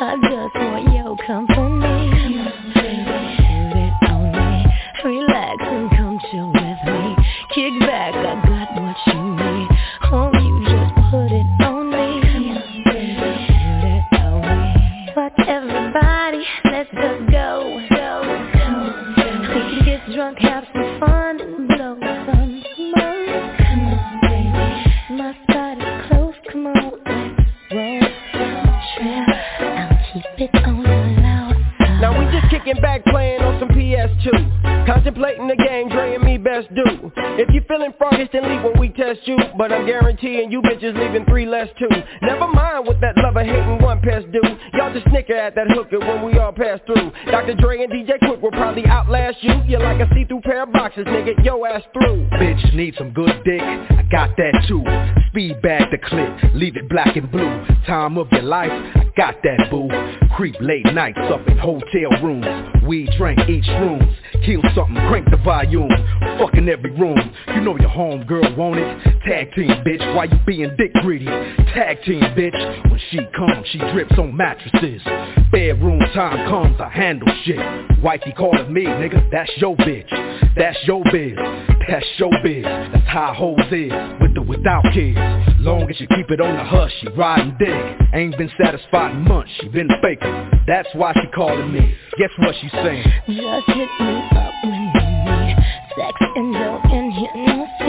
me 0.00 0.27
kicking 32.68 32.82
back 32.82 33.04
playing 33.04 33.42
on 33.42 33.58
some 33.60 33.68
PS2 33.68 34.86
Contemplating 34.86 35.48
the 35.48 35.56
game 35.56 35.88
Dre 35.88 36.14
and 36.14 36.24
me 36.24 36.38
best 36.38 36.68
do 36.74 37.12
If 37.38 37.52
you 37.52 37.62
feeling 37.68 37.92
froggish 38.00 38.30
then 38.32 38.48
leave 38.48 38.62
when 38.62 38.78
we 38.78 38.88
test 38.90 39.20
you. 39.24 39.36
But 39.56 39.72
I'm 39.72 39.86
guaranteeing 39.86 40.50
you 40.50 40.60
bitches 40.62 40.96
leaving 40.98 41.24
three 41.26 41.46
less 41.46 41.68
too. 41.78 41.88
Never 42.22 42.48
mind 42.48 42.86
what 42.86 43.00
that 43.00 43.16
lover 43.16 43.44
hating 43.44 43.82
one 43.82 44.00
pest 44.00 44.30
do. 44.32 44.40
Y'all 44.74 44.92
just 44.92 45.06
snicker 45.10 45.34
at 45.34 45.54
that 45.54 45.68
hooker 45.70 45.98
when 46.00 46.24
we 46.24 46.38
all 46.38 46.52
pass 46.52 46.80
through. 46.86 47.12
Dr. 47.30 47.54
Dre 47.54 47.82
and 47.82 47.92
DJ 47.92 48.18
Quik 48.22 48.40
will 48.40 48.50
probably 48.50 48.86
outlast 48.86 49.38
you. 49.42 49.60
You're 49.66 49.80
like 49.80 50.00
a 50.00 50.08
see-through 50.14 50.40
pair 50.42 50.62
of 50.62 50.72
boxes 50.72 51.06
nigga, 51.06 51.44
yo 51.44 51.64
ass 51.64 51.82
through. 51.92 52.26
Bitch 52.32 52.74
need 52.74 52.94
some 52.98 53.10
good 53.12 53.42
dick, 53.44 53.60
I 53.62 54.06
got 54.10 54.36
that 54.36 54.64
too. 54.68 54.82
Speed 55.28 55.60
bag 55.62 55.90
the 55.90 55.98
clip, 55.98 56.54
leave 56.54 56.76
it 56.76 56.88
black 56.88 57.16
and 57.16 57.30
blue. 57.30 57.64
Time 57.86 58.18
of 58.18 58.28
your 58.32 58.42
life, 58.42 58.72
I 58.72 59.07
got 59.18 59.34
that 59.42 59.68
boo 59.68 59.88
Creep 60.38 60.54
late 60.60 60.84
nights 60.94 61.18
up 61.32 61.44
in 61.48 61.58
hotel 61.58 62.10
rooms. 62.22 62.46
We 62.86 63.10
drink 63.18 63.40
each 63.48 63.66
rooms, 63.80 64.14
kill 64.46 64.62
something, 64.72 64.94
crank 65.08 65.28
the 65.32 65.36
volume. 65.38 65.90
Fucking 66.38 66.68
every 66.68 66.92
room, 66.92 67.18
you 67.48 67.60
know 67.60 67.76
your 67.76 67.90
homegirl 67.90 68.56
want 68.56 68.78
it. 68.78 69.20
Tag 69.26 69.52
team 69.56 69.70
bitch, 69.84 70.14
why 70.14 70.26
you 70.26 70.38
being 70.46 70.76
dick 70.78 70.92
greedy? 71.02 71.24
Tag 71.74 72.04
team 72.04 72.20
bitch, 72.20 72.88
when 72.88 73.00
she 73.10 73.18
comes 73.36 73.66
she 73.72 73.78
drips 73.78 74.16
on 74.16 74.36
mattresses. 74.36 75.02
Bedroom 75.50 75.98
time 76.14 76.48
comes, 76.48 76.80
I 76.80 76.88
handle 76.88 77.28
shit. 77.44 77.58
Wifey 78.00 78.32
calling 78.38 78.72
me, 78.72 78.84
nigga, 78.84 79.28
that's 79.32 79.50
your 79.56 79.74
bitch. 79.74 80.54
That's 80.56 80.78
your 80.86 81.02
biz, 81.10 81.36
that's 81.88 82.06
your 82.18 82.30
biz. 82.44 82.62
That's 82.62 83.08
how 83.08 83.34
hoes 83.34 83.58
is, 83.72 83.92
with 84.20 84.34
without 84.48 84.82
kids. 84.94 85.18
Long 85.60 85.88
as 85.90 86.00
you 86.00 86.06
keep 86.08 86.30
it 86.30 86.40
on 86.40 86.56
the 86.56 86.64
hush, 86.64 86.92
she 87.00 87.08
riding 87.08 87.56
dick 87.58 87.98
Ain't 88.14 88.36
been 88.38 88.50
satisfied 88.60 89.12
in 89.14 89.22
months, 89.22 89.50
she 89.60 89.68
been 89.68 89.88
faking 90.02 90.50
That's 90.66 90.88
why 90.94 91.12
she 91.14 91.28
calling 91.34 91.72
me, 91.72 91.94
guess 92.16 92.30
what 92.38 92.54
she 92.60 92.68
saying? 92.70 93.04
Just 93.26 93.66
hit 93.66 93.90
me 94.00 94.22
up 94.32 94.54
when 94.62 94.92
you 94.94 95.00
need 95.02 95.56
sex 95.96 96.16
and 96.36 96.52
no 96.52 96.80
intimacy. 96.84 97.28
Won't 97.34 97.87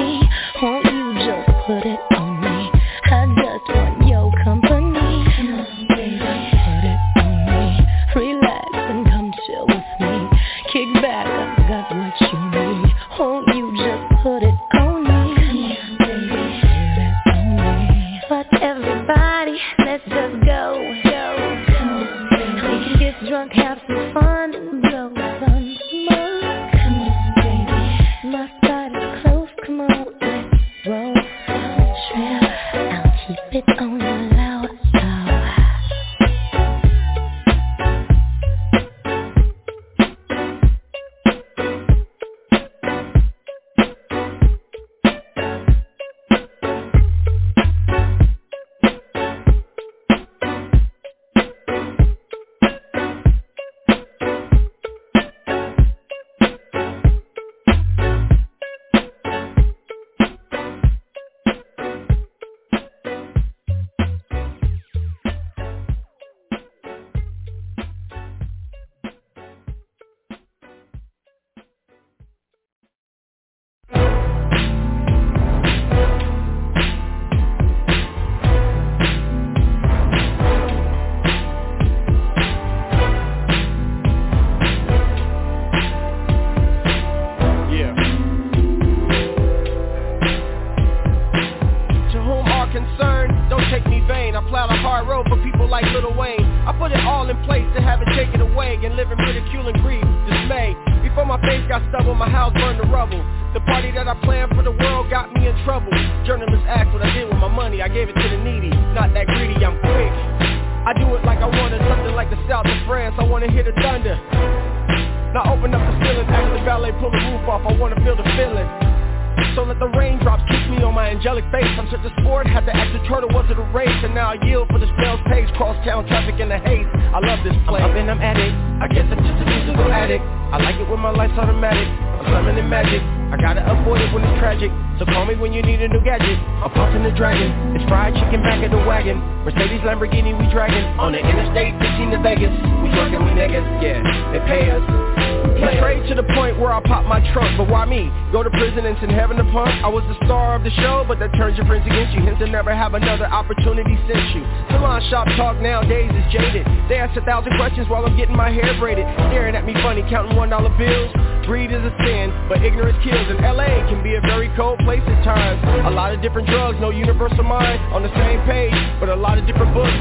dollar 160.60 160.76
bills. 160.78 161.12
Greed 161.48 161.72
is 161.72 161.82
a 161.82 161.94
sin, 162.04 162.30
but 162.46 162.62
ignorance 162.62 163.00
kills. 163.02 163.26
And 163.32 163.40
LA 163.42 163.82
can 163.90 164.04
be 164.04 164.14
a 164.14 164.22
very 164.22 164.52
cold 164.60 164.78
place 164.86 165.02
at 165.08 165.24
times. 165.24 165.58
A 165.88 165.90
lot 165.90 166.14
of 166.14 166.22
different 166.22 166.48
drugs, 166.48 166.78
no 166.80 166.92
universal 166.92 167.42
mind 167.42 167.80
On 167.96 168.04
the 168.04 168.14
same 168.14 168.38
page, 168.46 168.76
but 169.00 169.10
a 169.10 169.16
lot 169.16 169.40
of 169.40 169.48
different 169.48 169.74
books. 169.74 169.96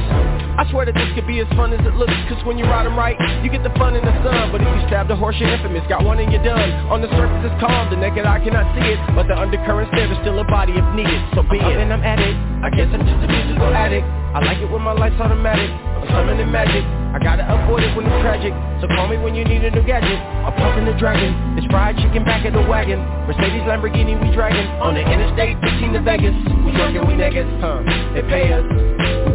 I 0.59 0.67
swear 0.69 0.85
that 0.85 0.99
this 0.99 1.09
could 1.15 1.27
be 1.27 1.39
as 1.39 1.49
fun 1.55 1.73
as 1.73 1.81
it 1.87 1.95
looks 1.95 2.13
Cause 2.29 2.43
when 2.45 2.59
you 2.59 2.67
ride 2.67 2.85
them 2.85 2.99
right, 2.99 3.17
you 3.41 3.49
get 3.49 3.63
the 3.63 3.73
fun 3.79 3.95
in 3.95 4.05
the 4.05 4.13
sun. 4.27 4.51
But 4.51 4.61
if 4.61 4.69
you 4.69 4.83
stab 4.91 5.09
the 5.09 5.17
horse, 5.17 5.37
you're 5.39 5.49
infamous. 5.49 5.87
Got 5.89 6.05
one 6.05 6.19
and 6.19 6.29
you're 6.29 6.45
done. 6.45 6.69
On 6.91 7.01
the 7.01 7.09
surface 7.15 7.49
it's 7.49 7.57
calm, 7.63 7.89
the 7.89 7.97
naked 7.97 8.27
eye 8.27 8.43
cannot 8.43 8.69
see 8.75 8.85
it 8.85 8.99
But 9.15 9.31
the 9.31 9.39
undercurrents 9.39 9.95
there, 9.95 10.11
there's 10.11 10.21
still 10.21 10.37
a 10.43 10.45
body 10.45 10.75
if 10.75 10.85
needed. 10.93 11.23
So 11.33 11.47
be 11.47 11.63
it. 11.63 11.77
And 11.79 11.95
I'm 11.95 12.03
at 12.03 12.19
it, 12.19 12.35
I 12.61 12.69
guess 12.75 12.91
I'm 12.91 13.07
just 13.07 13.25
a 13.25 13.29
musical 13.31 13.71
addict. 13.73 14.05
I 14.37 14.45
like 14.45 14.59
it 14.59 14.69
when 14.69 14.83
my 14.83 14.93
life's 14.93 15.17
automatic. 15.17 15.71
I'm 15.71 16.05
summoning 16.13 16.53
magic. 16.53 16.85
I 17.15 17.19
gotta 17.23 17.47
avoid 17.49 17.89
it 17.89 17.97
when 17.97 18.05
it's 18.05 18.21
tragic. 18.21 18.53
So 18.83 18.91
call 18.93 19.09
me 19.09 19.17
when 19.17 19.33
you 19.33 19.47
need 19.49 19.65
a 19.65 19.71
new 19.71 19.87
gadget 19.87 20.21
I'm 20.49 20.57
pumping 20.57 20.89
the 20.89 20.97
dragon. 20.97 21.37
It's 21.61 21.67
fried 21.69 22.01
chicken 22.01 22.25
back 22.25 22.41
of 22.49 22.57
the 22.57 22.65
wagon. 22.65 23.05
Mercedes, 23.29 23.69
Lamborghini, 23.69 24.17
we 24.17 24.33
dragging 24.33 24.65
On 24.81 24.97
the 24.97 25.05
interstate, 25.05 25.61
15 25.61 25.93
to 25.93 26.01
Vegas. 26.01 26.33
We 26.65 26.73
working, 26.73 27.05
we 27.05 27.21
niggas, 27.21 27.45
huh? 27.61 27.85
They 28.17 28.25
pay 28.25 28.57
us. 28.57 28.65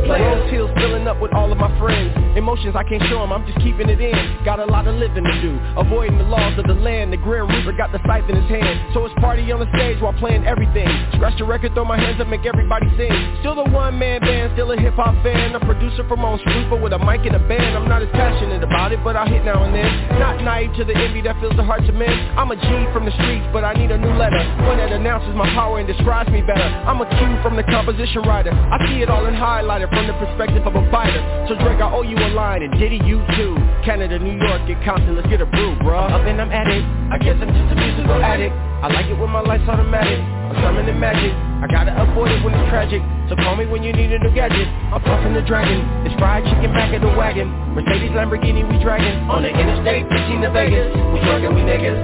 Rose 0.10 0.50
Hills 0.50 0.72
filling 0.74 1.06
up 1.06 1.22
with 1.22 1.30
all 1.44 1.52
of 1.52 1.60
my 1.60 1.68
friends. 1.78 2.16
Emotions 2.40 2.72
I 2.72 2.88
can't 2.88 3.04
show 3.12 3.20
them, 3.20 3.36
I'm 3.36 3.44
just 3.44 3.60
keeping 3.60 3.92
it 3.92 4.00
in. 4.00 4.16
Got 4.48 4.64
a 4.64 4.66
lot 4.66 4.88
of 4.88 4.96
living 4.96 5.28
to 5.28 5.36
do. 5.44 5.60
Avoiding 5.76 6.18
the 6.18 6.24
laws 6.24 6.56
of 6.58 6.64
the 6.64 6.74
land. 6.74 7.12
The 7.12 7.20
Grim 7.20 7.52
Reaper 7.52 7.76
got 7.76 7.92
the 7.92 8.00
scythe 8.08 8.32
in 8.32 8.40
his 8.40 8.48
hand. 8.48 8.96
So 8.96 9.04
it's 9.04 9.14
party 9.20 9.52
on 9.52 9.60
the 9.60 9.68
stage 9.76 10.00
while 10.00 10.16
playing 10.16 10.48
everything. 10.48 10.88
Scratch 11.20 11.36
the 11.38 11.44
record, 11.44 11.76
throw 11.76 11.84
my 11.84 12.00
hands 12.00 12.22
up, 12.24 12.32
make 12.32 12.48
everybody 12.48 12.88
sing. 12.96 13.12
Still 13.44 13.60
the 13.60 13.68
one-man 13.76 14.22
band, 14.24 14.56
still 14.56 14.72
a 14.72 14.80
hip-hop 14.80 15.20
fan. 15.20 15.52
A 15.52 15.60
producer 15.60 16.08
from 16.08 16.24
on 16.24 16.40
Sweeper 16.48 16.80
with 16.80 16.96
a 16.96 17.00
mic 17.04 17.28
and 17.28 17.36
a 17.36 17.44
band. 17.44 17.76
I'm 17.76 17.92
not 17.92 18.02
as 18.02 18.10
passionate 18.16 18.64
about 18.64 18.96
it, 18.96 19.04
but 19.04 19.20
I 19.20 19.28
hit 19.28 19.44
now 19.44 19.68
and 19.68 19.76
then. 19.76 19.92
Not 20.24 20.40
naive 20.40 20.72
to 20.80 20.88
the 20.88 20.96
envy 20.96 21.20
that 21.28 21.36
fills 21.44 21.60
the 21.60 21.68
hearts 21.68 21.92
of 21.92 21.96
men. 21.96 22.16
I'm 22.40 22.52
a 22.52 22.56
G 22.56 22.68
from 22.96 23.04
the 23.04 23.12
streets, 23.20 23.44
but 23.52 23.68
I 23.68 23.76
need 23.76 23.92
a 23.92 24.00
new 24.00 24.16
letter. 24.16 24.40
One 24.64 24.80
that 24.80 24.96
announces 24.96 25.36
my 25.36 25.52
power 25.52 25.84
and 25.84 25.88
describes 25.92 26.32
me 26.32 26.40
better. 26.40 26.72
I'm 26.88 27.04
a 27.04 27.08
Q 27.20 27.20
from 27.44 27.60
the 27.60 27.68
composition 27.68 28.24
writer. 28.24 28.56
I 28.56 28.80
see 28.88 29.04
it 29.04 29.10
all 29.12 29.28
in 29.28 29.36
highlighter 29.36 29.92
from 29.92 30.08
the 30.08 30.16
perspective 30.16 30.64
of 30.64 30.80
a 30.80 30.84
fighter 30.88 31.33
So 31.50 31.60
Drake, 31.60 31.84
I 31.84 31.92
owe 31.92 32.08
you 32.08 32.16
a 32.16 32.30
line, 32.32 32.64
and 32.64 32.72
Diddy, 32.80 33.04
you 33.04 33.20
too. 33.36 33.54
Canada, 33.84 34.18
New 34.18 34.40
York, 34.40 34.64
get 34.64 34.80
Compton, 34.88 35.16
let's 35.16 35.28
get 35.28 35.42
a 35.42 35.46
brew, 35.46 35.76
bruh. 35.84 36.08
Up 36.08 36.24
and 36.24 36.40
I'm 36.40 36.52
at 36.52 36.72
it, 36.72 36.84
I 37.12 37.20
guess 37.20 37.36
I'm 37.36 37.52
just 37.52 37.68
a 37.68 37.76
musical 37.76 38.24
addict. 38.24 38.56
I 38.84 38.88
like 38.88 39.08
it 39.08 39.18
when 39.20 39.30
my 39.30 39.44
life's 39.44 39.68
automatic. 39.68 40.20
I'm 40.20 40.56
summoning 40.64 41.00
magic. 41.00 41.32
I 41.64 41.68
gotta 41.72 41.96
avoid 41.96 42.32
it 42.32 42.44
when 42.44 42.54
it's 42.54 42.68
tragic. 42.70 43.02
So 43.28 43.36
call 43.36 43.56
me 43.56 43.66
when 43.66 43.84
you 43.84 43.92
need 43.92 44.12
a 44.12 44.20
new 44.20 44.32
gadget. 44.36 44.68
I'm 44.92 45.00
puffing 45.04 45.34
the 45.34 45.44
dragon. 45.44 45.84
It's 46.08 46.16
fried 46.20 46.44
chicken 46.44 46.72
back 46.72 46.94
of 46.96 47.02
the 47.02 47.12
wagon. 47.16 47.48
Mercedes, 47.76 48.12
Lamborghini, 48.12 48.64
we 48.68 48.84
dragging. 48.84 49.24
On 49.32 49.44
the 49.44 49.52
interstate, 49.52 50.04
15 50.12 50.42
to 50.44 50.52
Vegas. 50.52 50.92
We 51.16 51.20
trucking, 51.24 51.56
we 51.56 51.64
niggas. 51.64 52.00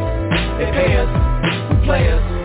They 0.59 0.67
pay 0.71 0.95
us, 0.99 1.09
we 1.71 1.85
play 1.85 2.11
us 2.11 2.38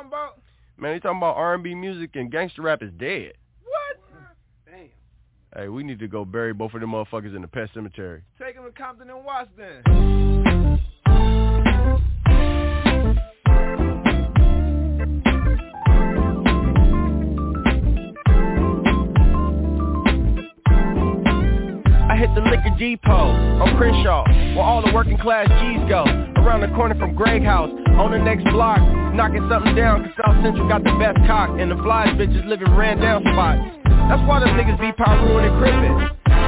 talking 0.00 0.08
about? 0.08 0.40
Man, 0.78 0.94
they 0.94 1.00
talking 1.00 1.18
about 1.18 1.36
R&B 1.36 1.74
music 1.74 2.10
and 2.14 2.30
gangster 2.30 2.62
rap 2.62 2.82
is 2.82 2.90
dead 2.98 3.32
What? 3.64 4.20
Damn. 4.66 4.88
Hey, 5.54 5.68
we 5.68 5.82
need 5.82 5.98
to 5.98 6.08
go 6.08 6.24
bury 6.24 6.52
both 6.52 6.74
of 6.74 6.80
them 6.80 6.90
motherfuckers 6.90 7.34
in 7.36 7.42
the 7.42 7.48
pet 7.48 7.68
cemetery 7.74 8.22
Take 8.40 8.54
them 8.54 8.64
to 8.64 8.72
Compton 8.72 9.10
and 9.10 9.24
watch 9.24 9.48
then. 9.56 10.80
Hit 22.20 22.28
the 22.36 22.44
liquor 22.44 22.68
depot 22.76 23.32
on 23.64 23.72
Crenshaw, 23.80 24.28
where 24.52 24.60
all 24.60 24.84
the 24.84 24.92
working 24.92 25.16
class 25.16 25.48
G's 25.64 25.80
go. 25.88 26.04
Around 26.36 26.60
the 26.60 26.72
corner 26.76 26.92
from 27.00 27.16
Greg 27.16 27.40
House, 27.40 27.72
on 27.96 28.12
the 28.12 28.20
next 28.20 28.44
block, 28.52 28.76
knocking 29.16 29.40
something 29.48 29.72
down, 29.72 30.04
cause 30.04 30.12
South 30.20 30.36
Central 30.44 30.68
got 30.68 30.84
the 30.84 30.92
best 31.00 31.16
cock, 31.24 31.48
and 31.56 31.72
the 31.72 31.80
flies 31.80 32.12
bitches 32.20 32.44
live 32.44 32.60
in 32.60 32.68
ran 32.76 33.00
down 33.00 33.24
spots. 33.24 33.64
That's 34.12 34.20
why 34.28 34.44
them 34.44 34.52
niggas 34.52 34.76
be 34.76 34.92
power 35.00 35.16
ruining 35.16 35.56
crippin', 35.56 35.96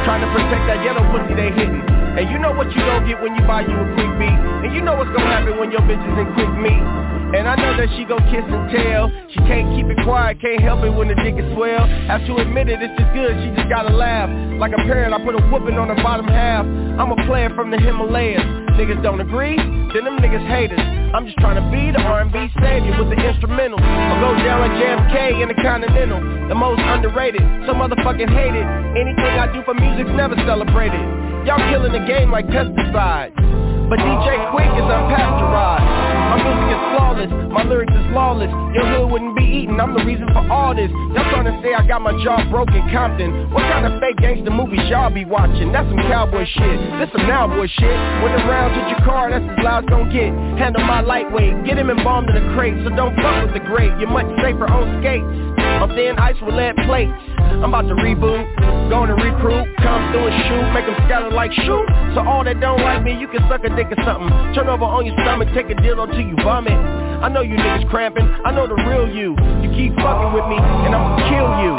trying 0.05 0.21
to 0.21 0.29
protect 0.37 0.63
that 0.69 0.85
yellow 0.85 1.09
pussy 1.09 1.41
they 1.41 1.49
hitting. 1.57 1.81
And 2.21 2.29
you 2.29 2.37
know 2.37 2.53
what 2.53 2.69
you 2.69 2.81
gon' 2.85 3.09
get 3.09 3.17
when 3.25 3.33
you 3.33 3.41
buy 3.49 3.65
you 3.65 3.73
a 3.73 3.87
quick 3.97 4.13
beat, 4.21 4.39
and 4.69 4.77
you 4.77 4.85
know 4.85 4.93
what's 4.93 5.09
gonna 5.17 5.25
happen 5.25 5.57
when 5.57 5.73
your 5.73 5.81
bitch 5.89 6.05
is 6.05 6.17
in 6.21 6.29
quick 6.37 6.53
meat. 6.61 6.85
And 7.33 7.49
I 7.49 7.57
know 7.57 7.73
that 7.81 7.89
she 7.97 8.05
gon' 8.05 8.21
kiss 8.29 8.45
and 8.45 8.69
tell. 8.69 9.09
She 9.33 9.41
can't 9.49 9.73
keep 9.73 9.89
it 9.89 9.97
quiet, 10.05 10.37
can't 10.45 10.61
help 10.61 10.85
it 10.85 10.93
when 10.93 11.09
the 11.09 11.17
dick 11.17 11.33
is 11.41 11.49
swell. 11.57 11.89
Have 12.13 12.21
to 12.29 12.37
admit 12.37 12.69
it, 12.69 12.85
it's 12.85 12.93
just 12.93 13.09
good, 13.17 13.33
she 13.41 13.49
just 13.57 13.73
gotta 13.73 13.89
laugh. 13.89 14.29
Like 14.61 14.77
a 14.77 14.83
parent, 14.85 15.17
I 15.17 15.19
put 15.25 15.33
a 15.33 15.43
whooping 15.49 15.81
on 15.81 15.89
the 15.89 15.97
bottom 16.05 16.29
half. 16.29 16.69
I'm 17.01 17.09
a 17.09 17.17
player 17.25 17.49
from 17.57 17.73
the 17.73 17.81
Himalayas. 17.81 18.45
Niggas 18.77 19.03
don't 19.03 19.21
agree, 19.25 19.57
then 19.57 20.05
them 20.05 20.21
niggas 20.21 20.45
haters. 20.45 20.81
I'm 21.17 21.25
just 21.25 21.41
trying 21.41 21.57
to 21.57 21.65
be 21.73 21.89
the 21.89 22.05
R&B 22.05 22.37
savior 22.61 22.97
with 23.01 23.09
the 23.13 23.21
instrumental 23.21 23.81
I'll 23.81 24.21
go 24.21 24.37
down 24.37 24.61
like 24.61 24.77
JFK 24.77 25.41
in 25.41 25.49
the 25.49 25.57
Continental. 25.57 26.21
The 26.49 26.55
most 26.55 26.81
underrated, 26.85 27.41
so 27.65 27.73
motherfucking 27.73 28.29
hated. 28.29 28.65
Anything 28.93 29.41
I 29.41 29.49
do 29.53 29.65
for 29.65 29.73
music's 29.73 30.13
never 30.13 30.37
celebrated. 30.45 31.01
Y'all 31.49 31.61
killing 31.73 31.93
the 31.93 32.05
game 32.05 32.31
like 32.31 32.45
pesticides 32.49 33.37
but 33.93 34.01
DJ 34.01 34.41
Quik 34.49 34.73
is 34.73 34.89
unpasteurized 34.89 35.85
My 36.33 36.41
music 36.41 36.69
is 36.73 36.83
flawless, 36.97 37.33
my 37.53 37.63
lyrics 37.69 37.93
is 37.93 38.09
lawless. 38.17 38.49
Your 38.73 38.89
hood 38.89 39.13
wouldn't 39.13 39.37
be 39.37 39.45
eaten, 39.45 39.77
I'm 39.77 39.93
the 39.93 40.01
reason 40.01 40.33
for 40.33 40.41
all 40.49 40.73
this. 40.73 40.89
Y'all 41.13 41.29
trying 41.29 41.45
to 41.45 41.53
say 41.61 41.77
I 41.77 41.85
got 41.85 42.01
my 42.01 42.17
jaw 42.25 42.41
broken 42.49 42.81
Compton. 42.89 43.53
What 43.53 43.61
kind 43.69 43.85
of 43.85 44.01
fake 44.01 44.17
gangster 44.17 44.49
movies 44.49 44.81
y'all 44.89 45.13
be 45.13 45.29
watching? 45.29 45.77
That's 45.77 45.85
some 45.93 46.01
cowboy 46.09 46.49
shit, 46.57 46.79
this 47.05 47.13
some 47.13 47.29
now 47.29 47.45
boy 47.45 47.69
shit. 47.69 47.99
When 48.25 48.33
the 48.33 48.41
rounds 48.49 48.81
hit 48.81 48.97
your 48.97 49.05
car, 49.05 49.29
that's 49.29 49.45
as 49.45 49.61
loud 49.61 49.85
as 49.85 49.91
gon' 49.93 50.09
get. 50.09 50.33
Handle 50.57 50.89
my 50.89 51.05
lightweight, 51.05 51.69
get 51.69 51.77
him 51.77 51.93
embalmed 51.93 52.33
in 52.33 52.41
a 52.41 52.45
crate. 52.57 52.73
So 52.89 52.97
don't 52.97 53.13
fuck 53.21 53.45
with 53.45 53.53
the 53.53 53.61
great, 53.69 53.93
you're 54.01 54.09
much 54.09 54.25
safer 54.41 54.65
on 54.73 54.89
skates 55.05 55.53
I'm 55.83 55.91
thin 55.99 56.15
ice 56.19 56.37
with 56.39 56.55
lead 56.55 56.77
plates. 56.87 57.11
I'm 57.59 57.75
about 57.75 57.91
to 57.91 57.95
reboot, 57.99 58.47
going 58.87 59.11
to 59.11 59.19
recruit. 59.19 59.67
Come 59.83 60.13
through 60.15 60.31
and 60.31 60.39
shoot, 60.47 60.67
make 60.71 60.87
them 60.87 60.95
scatter 61.11 61.31
like 61.35 61.51
shoot. 61.53 61.87
So 62.15 62.23
all 62.23 62.45
that 62.45 62.61
don't 62.61 62.81
like 62.81 63.03
me, 63.03 63.19
you 63.19 63.27
can 63.27 63.43
suck 63.51 63.65
a 63.65 63.71
dick 63.75 63.82
or 63.91 63.97
something. 64.05 64.29
Turn 64.55 64.69
over 64.69 64.85
on 64.85 65.07
your 65.07 65.17
stomach, 65.17 65.49
take 65.55 65.71
a 65.71 65.75
dildo 65.75 66.11
till 66.11 66.21
you 66.21 66.37
vomit. 66.43 66.73
I 66.73 67.29
know 67.29 67.41
you 67.41 67.57
niggas 67.57 67.89
cramping, 67.89 68.29
I 68.45 68.51
know 68.51 68.67
the 68.67 68.75
real 68.75 69.09
you. 69.09 69.37
You 69.63 69.71
keep 69.75 69.95
fucking 69.97 70.33
with 70.35 70.47
me, 70.49 70.57
and 70.59 70.95
I'ma 70.95 71.17
kill 71.31 71.51
you. 71.63 71.77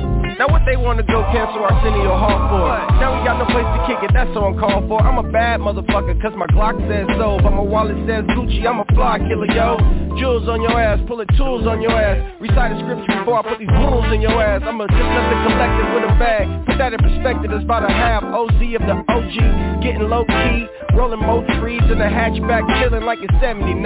They 0.66 0.78
wanna 0.94 1.10
go 1.10 1.26
cancel 1.34 1.66
Arsenio 1.66 2.14
Hall 2.14 2.38
for? 2.54 2.70
Now 3.02 3.18
we 3.18 3.26
got 3.26 3.42
no 3.42 3.50
place 3.50 3.66
to 3.66 3.82
kick 3.90 3.98
it, 4.06 4.14
that's 4.14 4.30
all 4.38 4.54
I'm 4.54 4.60
calling 4.62 4.86
for. 4.88 5.02
I'm 5.02 5.18
a 5.18 5.26
bad 5.26 5.60
motherfucker, 5.60 6.22
cause 6.22 6.38
my 6.38 6.46
Glock 6.54 6.78
says 6.86 7.10
so. 7.18 7.42
But 7.42 7.50
my 7.50 7.66
wallet 7.66 7.98
says 8.06 8.22
Gucci, 8.38 8.62
I'm 8.62 8.78
a 8.78 8.86
fly 8.94 9.18
killer, 9.18 9.50
yo. 9.50 9.82
Jewels 10.22 10.46
on 10.46 10.62
your 10.62 10.78
ass, 10.78 11.02
pulling 11.10 11.26
tools 11.34 11.66
on 11.66 11.82
your 11.82 11.98
ass. 11.98 12.22
Recite 12.38 12.74
a 12.74 12.80
scripture 12.86 13.18
before 13.18 13.42
I 13.42 13.50
put 13.50 13.58
these 13.58 13.74
rules 13.74 14.06
in 14.14 14.22
your 14.22 14.38
ass. 14.38 14.62
I'm 14.62 14.78
a 14.78 14.86
just 14.86 15.02
nothing 15.02 15.40
collective 15.50 15.90
with 15.98 16.06
a 16.06 16.14
bag. 16.22 16.46
Put 16.70 16.78
that 16.78 16.94
in 16.94 17.02
perspective, 17.02 17.50
it's 17.50 17.66
about 17.66 17.90
a 17.90 17.94
half 17.94 18.22
OZ 18.24 18.62
of 18.78 18.86
the 18.86 18.98
OG 19.10 19.36
Getting 19.82 20.06
low 20.10 20.26
key, 20.30 20.70
rolling 20.94 21.26
most 21.26 21.50
freeze 21.58 21.84
in 21.90 21.98
the 21.98 22.08
hatchback 22.08 22.64
Chilling 22.82 23.04
like 23.04 23.20
it's 23.22 23.34
79 23.42 23.82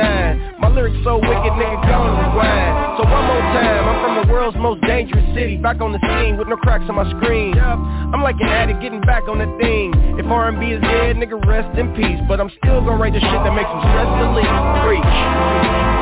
My 0.59 0.69
lyrics 0.69 0.99
so 1.03 1.17
wicked, 1.17 1.55
nigga, 1.55 1.79
gone 1.87 2.15
rewind 2.19 2.99
So 2.99 3.07
one 3.07 3.25
more 3.27 3.43
time, 3.55 3.83
I'm 3.87 3.97
from 4.03 4.13
the 4.19 4.25
world's 4.31 4.57
most 4.59 4.81
dangerous 4.83 5.25
city. 5.33 5.57
Back 5.57 5.81
on 5.81 5.91
the 5.91 5.99
scene 5.99 6.37
with 6.37 6.47
no 6.47 6.55
cracks 6.57 6.85
on 6.87 6.96
my 6.97 7.05
screen. 7.21 7.53
I'm 7.59 8.23
like 8.23 8.41
an 8.41 8.49
addict 8.49 8.81
getting 8.81 9.01
back 9.01 9.29
on 9.29 9.37
the 9.37 9.45
thing. 9.61 9.93
If 10.17 10.25
R&B 10.25 10.65
is 10.65 10.81
dead, 10.81 11.15
nigga, 11.15 11.37
rest 11.45 11.77
in 11.77 11.93
peace. 11.93 12.19
But 12.27 12.41
I'm 12.41 12.49
still 12.57 12.81
gonna 12.81 12.97
write 12.97 13.13
the 13.13 13.21
shit 13.21 13.41
that 13.45 13.53
makes 13.53 13.69
them 13.69 13.81
stress 13.85 14.09
relief 14.17 14.49
Preach 14.81 15.96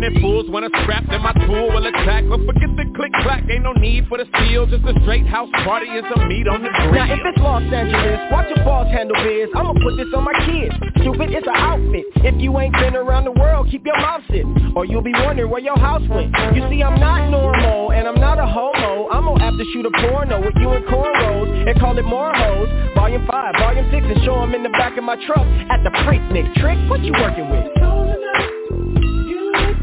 my 0.00 0.06
and 0.06 0.16
it 0.16 0.20
fools 0.20 0.48
when 0.50 0.64
it's 0.64 0.74
strapped 0.82 1.08
and 1.10 1.22
my 1.22 1.32
tool 1.46 1.70
will 1.72 1.86
attack. 1.86 2.24
But 2.28 2.40
forget 2.46 2.70
the 2.76 2.84
click 2.94 3.12
clack, 3.22 3.44
ain't 3.50 3.62
no 3.62 3.72
need 3.72 4.06
for 4.08 4.18
the 4.18 4.26
steel, 4.36 4.66
just 4.66 4.84
a 4.84 4.94
straight 5.02 5.26
house 5.26 5.48
party 5.64 5.86
and 5.88 6.06
some 6.14 6.28
meat 6.28 6.46
on 6.48 6.62
the 6.62 6.70
grill. 6.70 6.92
Now 6.94 7.12
if 7.12 7.20
it's 7.24 7.38
Los 7.38 7.62
Angeles, 7.62 8.20
watch 8.30 8.46
your 8.54 8.64
boss 8.64 8.86
handle 8.88 9.16
biz. 9.22 9.48
I'ma 9.54 9.74
put 9.74 9.96
this 9.96 10.08
on 10.14 10.24
my 10.24 10.36
kids. 10.46 10.74
Stupid, 11.02 11.30
it's 11.30 11.46
an 11.46 11.56
outfit. 11.56 12.04
If 12.22 12.40
you 12.40 12.58
ain't 12.58 12.74
been 12.74 12.96
around 12.96 13.24
the 13.24 13.32
world, 13.32 13.68
keep 13.70 13.84
your 13.84 13.98
mouth 13.98 14.22
shut, 14.28 14.46
or 14.76 14.84
you'll 14.84 15.02
be 15.02 15.14
wondering 15.24 15.50
where 15.50 15.62
your 15.62 15.78
house 15.78 16.02
went. 16.08 16.34
You 16.54 16.62
see, 16.70 16.82
I'm 16.82 16.98
not 17.00 17.30
normal, 17.30 17.92
and 17.92 18.06
I'm 18.06 18.20
not 18.20 18.38
a 18.38 18.46
homo. 18.46 19.08
I'm 19.10 19.24
gonna 19.24 19.42
have 19.42 19.56
to 19.58 19.64
shoot 19.72 19.86
a 19.86 19.90
porno 19.90 20.40
with 20.40 20.54
you 20.56 20.72
in 20.72 20.82
cornrows 20.84 21.68
and 21.68 21.80
call 21.80 21.98
it 21.98 22.04
more 22.04 22.32
hoes. 22.34 22.68
Volume 22.94 23.26
5, 23.26 23.54
Volume 23.58 23.88
6, 23.90 24.06
and 24.06 24.22
show 24.24 24.40
'em 24.42 24.54
in 24.54 24.62
the 24.62 24.70
back 24.70 24.96
of 24.96 25.04
my 25.04 25.16
truck 25.26 25.46
at 25.70 25.82
the 25.82 25.90
Freaknik. 26.04 26.54
Trick, 26.56 26.78
what 26.88 27.00
you 27.02 27.12
working 27.12 27.50
with? 27.50 28.57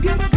Get 0.05 0.34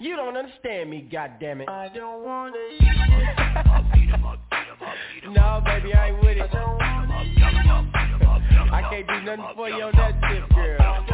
you 0.00 0.16
don't 0.16 0.36
understand 0.36 0.90
me, 0.90 1.08
goddammit. 1.12 1.68
I 1.68 1.88
don't 1.94 2.24
wanna 2.24 2.56
No, 5.30 5.60
baby, 5.64 5.94
I 5.94 6.08
ain't 6.08 6.20
with 6.20 6.38
it. 6.38 6.50
I 8.72 8.80
can't 8.90 9.06
do 9.06 9.20
nothing 9.22 9.44
for 9.54 9.68
you 9.68 9.84
on 9.84 9.92
that 9.92 10.20
tip, 10.30 10.48
girl. 10.54 11.04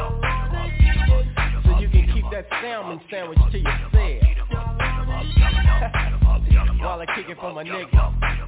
So 1.64 1.78
you 1.80 1.88
can 1.88 2.12
keep 2.14 2.24
that 2.30 2.46
salmon 2.62 3.00
sandwich 3.10 3.38
to 3.50 3.58
yourself. 3.58 4.35
While 6.86 7.00
I 7.00 7.06
kick 7.16 7.28
it 7.28 7.36
for 7.40 7.52
my 7.52 7.64
nigga. 7.64 7.90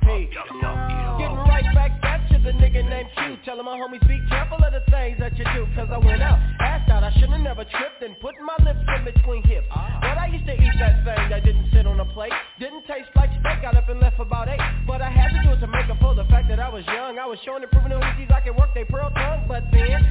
Hey, 0.07 0.31
getting 0.31 1.37
right 1.51 1.67
back 1.75 1.99
at 2.05 2.31
you, 2.31 2.39
the 2.39 2.53
nigga 2.53 2.87
named 2.89 3.11
Q. 3.17 3.37
Telling 3.45 3.65
my 3.65 3.77
homies 3.77 4.07
be 4.07 4.21
careful 4.29 4.63
of 4.63 4.73
the 4.73 4.81
things 4.91 5.19
that 5.19 5.37
you 5.37 5.45
do. 5.55 5.67
Cause 5.75 5.89
I 5.91 5.99
went 5.99 6.23
out, 6.23 6.39
asked 6.61 6.91
out, 6.91 7.03
I 7.03 7.13
should've 7.19 7.41
never 7.41 7.65
tripped 7.65 8.03
and 8.03 8.19
put 8.21 8.35
my 8.41 8.55
lips 8.65 8.81
in 8.97 9.05
between 9.05 9.43
hips. 9.43 9.67
But 9.69 10.17
I 10.17 10.31
used 10.33 10.47
to 10.47 10.55
eat 10.55 10.77
that 10.79 11.05
thing 11.05 11.29
that 11.31 11.45
didn't 11.45 11.69
sit 11.73 11.87
on 11.87 11.99
a 11.99 12.05
plate. 12.07 12.33
Didn't 12.61 12.87
taste 12.87 13.11
like 13.17 13.31
steak, 13.41 13.63
got 13.63 13.77
up 13.77 13.89
and 13.89 13.99
left 14.01 14.21
about 14.21 14.49
eight. 14.49 14.61
But 14.87 15.03
I 15.03 15.11
had 15.11 15.35
to 15.35 15.43
do 15.43 15.51
it 15.53 15.61
to 15.61 15.67
make 15.67 15.91
up 15.91 15.99
for 16.01 16.15
the 16.15 16.25
fact 16.31 16.49
that 16.49 16.61
I 16.61 16.69
was 16.69 16.87
young. 16.87 17.19
I 17.19 17.27
was 17.27 17.39
showing 17.45 17.63
and 17.63 17.71
proving 17.73 17.91
to 17.91 17.99
Houthis 17.99 18.31
I 18.31 18.41
could 18.41 18.57
work 18.57 18.73
they 18.73 18.85
pearl 18.85 19.11
tongue. 19.11 19.47
But 19.49 19.65
then, 19.73 20.07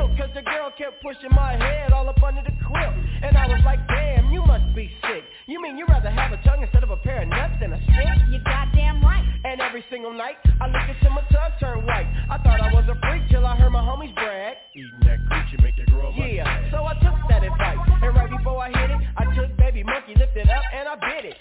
game 0.00 0.08
got 0.08 0.16
killed 0.16 0.18
cause 0.18 0.30
the 0.34 0.42
girl 0.42 0.72
kept 0.76 1.02
pushing 1.02 1.30
my 1.34 1.52
head 1.52 1.92
all 1.92 2.08
up 2.08 2.22
under 2.22 2.42
the 2.42 2.52
quilt. 2.64 2.94
And 3.22 3.36
I 3.36 3.46
was 3.46 3.60
like, 3.64 3.86
damn, 3.88 4.32
you 4.32 4.42
must 4.44 4.74
be 4.74 4.90
sick. 5.02 5.24
You 5.46 5.60
mean 5.62 5.76
you'd 5.76 5.88
rather 5.88 6.10
have 6.10 6.32
a 6.32 6.42
tongue 6.42 6.62
instead 6.62 6.82
of 6.82 6.90
a 6.90 6.96
pair 6.96 7.22
of 7.22 7.28
nuts 7.28 7.54
than 7.60 7.72
a 7.72 7.82
stick? 7.82 8.08
You 8.30 8.40
goddamn 8.44 9.02
right. 9.02 9.24
And 9.44 9.60
every 9.60 9.84
single 9.90 10.12
night, 10.12 10.36
I 10.60 10.66
look 10.66 10.84
until 10.88 11.12
my 11.12 11.22
tongue 11.32 11.52
turn 11.58 11.86
white. 11.86 12.06
I 12.30 12.36
thought 12.38 12.60
I 12.60 12.72
was 12.72 12.84
a 12.88 12.96
freak 13.08 13.28
till 13.30 13.46
I 13.46 13.56
heard 13.56 13.70
my 13.70 13.80
homies 13.80 14.14
brag. 14.14 14.56
Eating 14.74 15.00
that 15.04 15.18
coochie 15.30 15.62
make 15.62 15.76
you 15.76 15.86
grow 15.86 16.08
up. 16.08 16.14
Yeah, 16.16 16.70
so 16.70 16.84
I 16.84 16.94
took 16.94 17.16
that 17.28 17.42
advice. 17.42 17.78
And 18.02 18.14
right 18.14 18.30
before 18.30 18.60
I 18.62 18.68
hit 18.68 18.90
it, 18.90 19.00
I 19.16 19.24
took 19.34 19.56
baby 19.56 19.82
monkey, 19.82 20.14
lifted 20.14 20.48
up, 20.48 20.62
and 20.74 20.88
I 20.88 20.94
bit 20.96 21.24
it. 21.24 21.36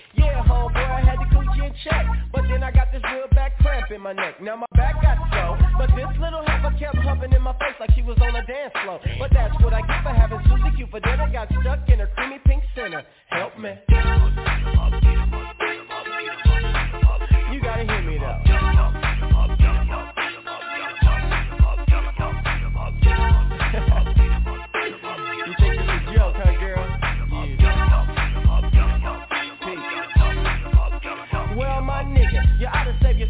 Check. 1.84 2.06
But 2.32 2.44
then 2.50 2.64
I 2.64 2.72
got 2.72 2.92
this 2.92 3.02
real 3.12 3.28
back 3.32 3.58
cramp 3.60 3.92
in 3.92 4.02
my 4.02 4.14
neck. 4.14 4.42
Now 4.42 4.56
my 4.58 4.68
back 4.76 5.02
got 5.02 5.18
slow. 5.32 5.58
But 5.78 5.90
this 5.96 6.10
little 6.20 6.44
heifer 6.46 6.76
kept 6.78 6.98
humping 6.98 7.34
in 7.34 7.42
my 7.42 7.54
face 7.54 7.76
like 7.80 7.92
she 7.96 8.02
was 8.02 8.18
on 8.22 8.36
a 8.36 8.46
dance 8.46 8.74
floor. 8.84 9.00
But 9.20 9.32
that's 9.34 9.56
what 9.64 9.74
I 9.74 9.82
get 9.82 10.04
for 10.04 10.14
having 10.14 10.40
Susie 10.50 10.76
Q 10.76 10.88
for 10.92 11.00
dinner. 11.00 11.30
Got 11.32 11.50
stuck 11.62 11.88
in 11.90 12.00
her 12.00 12.10
creamy 12.16 12.40
pink 12.46 12.64
center. 12.76 13.04
Help 13.30 13.58
me. 13.58 15.09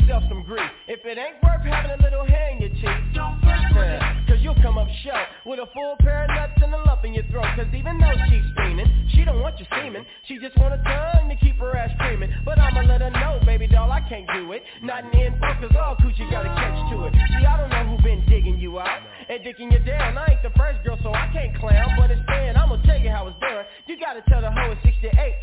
Yourself 0.10 0.24
some 0.30 0.44
grief. 0.44 0.66
If 0.88 1.06
it 1.06 1.18
ain't 1.18 1.38
worth 1.44 1.62
having 1.62 1.92
a 1.92 2.02
little 2.02 2.26
hair 2.26 2.50
in 2.50 2.62
your 2.62 2.74
cheek, 2.82 2.98
don't 3.14 3.38
yeah, 3.46 4.26
Cause 4.28 4.38
you'll 4.42 4.58
come 4.62 4.78
up 4.78 4.88
short 5.06 5.28
with 5.46 5.60
a 5.60 5.68
full 5.74 5.96
pair 6.00 6.24
of 6.26 6.30
nuts 6.30 6.58
and 6.64 6.74
a 6.74 6.82
lump 6.82 7.06
in 7.06 7.14
your 7.14 7.26
throat. 7.30 7.46
Cause 7.56 7.70
even 7.78 8.00
though 8.00 8.18
she's 8.26 8.44
steaming, 8.58 8.90
she 9.14 9.24
don't 9.24 9.40
want 9.40 9.60
you 9.60 9.66
semen. 9.70 10.06
She 10.26 10.40
just 10.40 10.58
want 10.58 10.74
a 10.74 10.82
tongue 10.82 11.30
to 11.30 11.36
keep 11.38 11.58
her 11.60 11.78
ass 11.78 11.92
screaming. 11.98 12.34
But 12.44 12.58
I'ma 12.58 12.82
let 12.90 13.02
her 13.02 13.12
know, 13.12 13.40
baby 13.46 13.68
doll, 13.68 13.92
I 13.92 14.02
can't 14.10 14.26
do 14.34 14.52
it. 14.54 14.64
Not 14.82 15.06
in 15.06 15.12
the 15.12 15.26
info, 15.30 15.48
cause 15.62 15.76
all 15.78 15.96
coochie 15.98 16.30
got 16.32 16.46
a 16.46 16.50
catch 16.58 16.80
to 16.90 17.06
it. 17.06 17.14
See, 17.14 17.46
I 17.46 17.58
don't 17.58 17.70
know 17.70 17.86
who 17.96 18.02
been 18.02 18.26
digging 18.28 18.58
you 18.58 18.80
out 18.80 19.02
and 19.30 19.46
dicking 19.46 19.72
you 19.72 19.80
down. 19.86 20.18
I 20.18 20.34
ain't 20.34 20.42
the 20.42 20.54
first 20.58 20.84
girl, 20.84 20.98
so 21.04 21.14
I 21.14 21.30
can't 21.32 21.56
clown. 21.58 21.94
But 21.98 22.10
instead, 22.10 22.58
I'ma 22.58 22.82
tell 22.84 23.00
you 23.00 23.10
how 23.10 23.28
it's 23.28 23.40
done. 23.40 23.66
You 23.86 24.00
gotta 24.00 24.22
tell 24.28 24.42
the 24.42 24.50
hoe 24.50 24.74
it's 24.74 24.82
68 24.84 25.39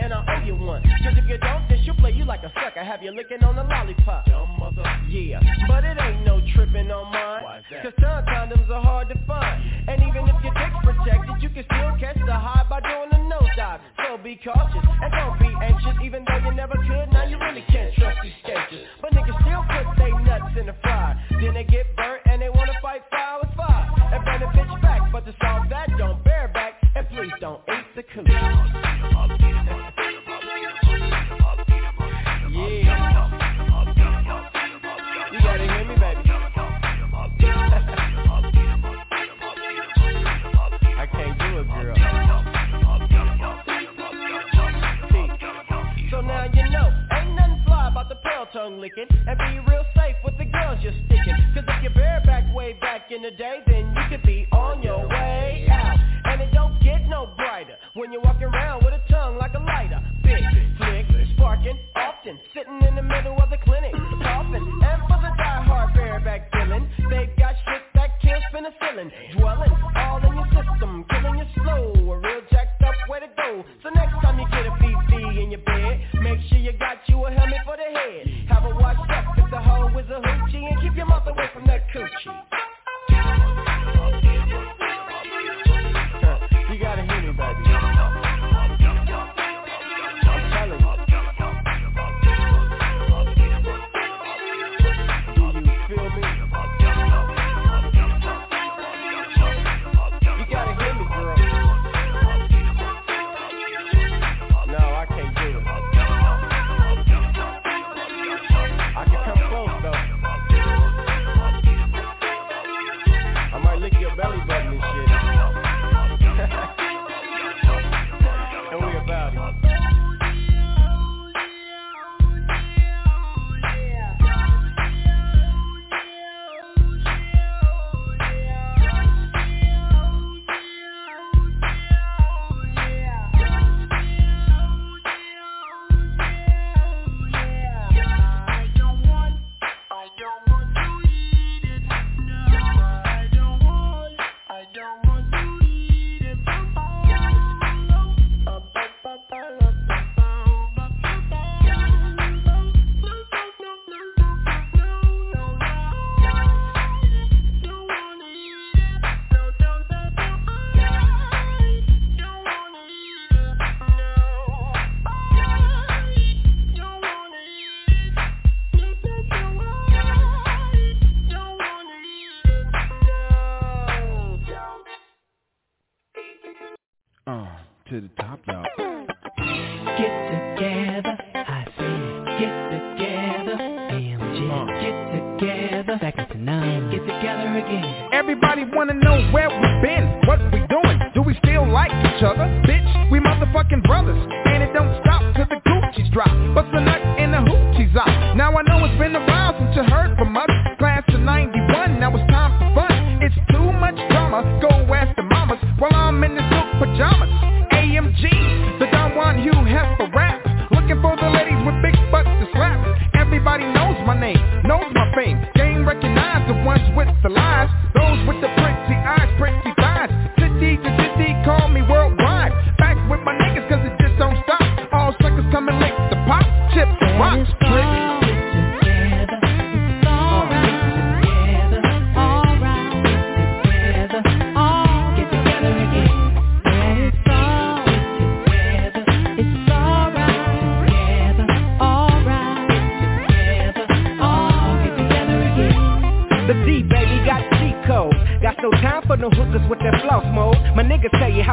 Have 2.86 3.02
you 3.02 3.10
licking 3.10 3.42
on 3.42 3.56
the 3.56 3.64
lollipop. 3.64 4.26
Dumb 4.26 4.60
mother. 4.60 4.86
Yeah, 5.10 5.42
but 5.66 5.82
it 5.82 5.98
ain't 6.00 6.24
no 6.24 6.40
tripping 6.54 6.88
on 6.88 7.10
mine. 7.10 7.42
That? 7.68 7.82
Cause 7.82 7.92
tongue 7.98 8.22
condoms 8.30 8.70
are 8.70 8.80
hard 8.80 9.08
to 9.08 9.18
find. 9.26 9.58
And 9.90 9.98
even 10.06 10.22
if 10.30 10.38
your 10.38 10.54
dick's 10.54 10.78
protected, 10.86 11.42
you 11.42 11.50
can 11.50 11.66
still 11.66 11.98
catch 11.98 12.14
the 12.14 12.30
high 12.30 12.62
by 12.70 12.78
doing 12.78 13.10
a 13.10 13.18
nosedive. 13.26 13.80
So 13.98 14.22
be 14.22 14.38
cautious 14.38 14.86
and 15.02 15.10
don't 15.18 15.34
be 15.34 15.50
anxious, 15.66 15.98
even 16.04 16.22
though 16.30 16.38
you 16.46 16.54
never 16.54 16.78
could. 16.86 17.10
Now 17.10 17.26
you 17.26 17.38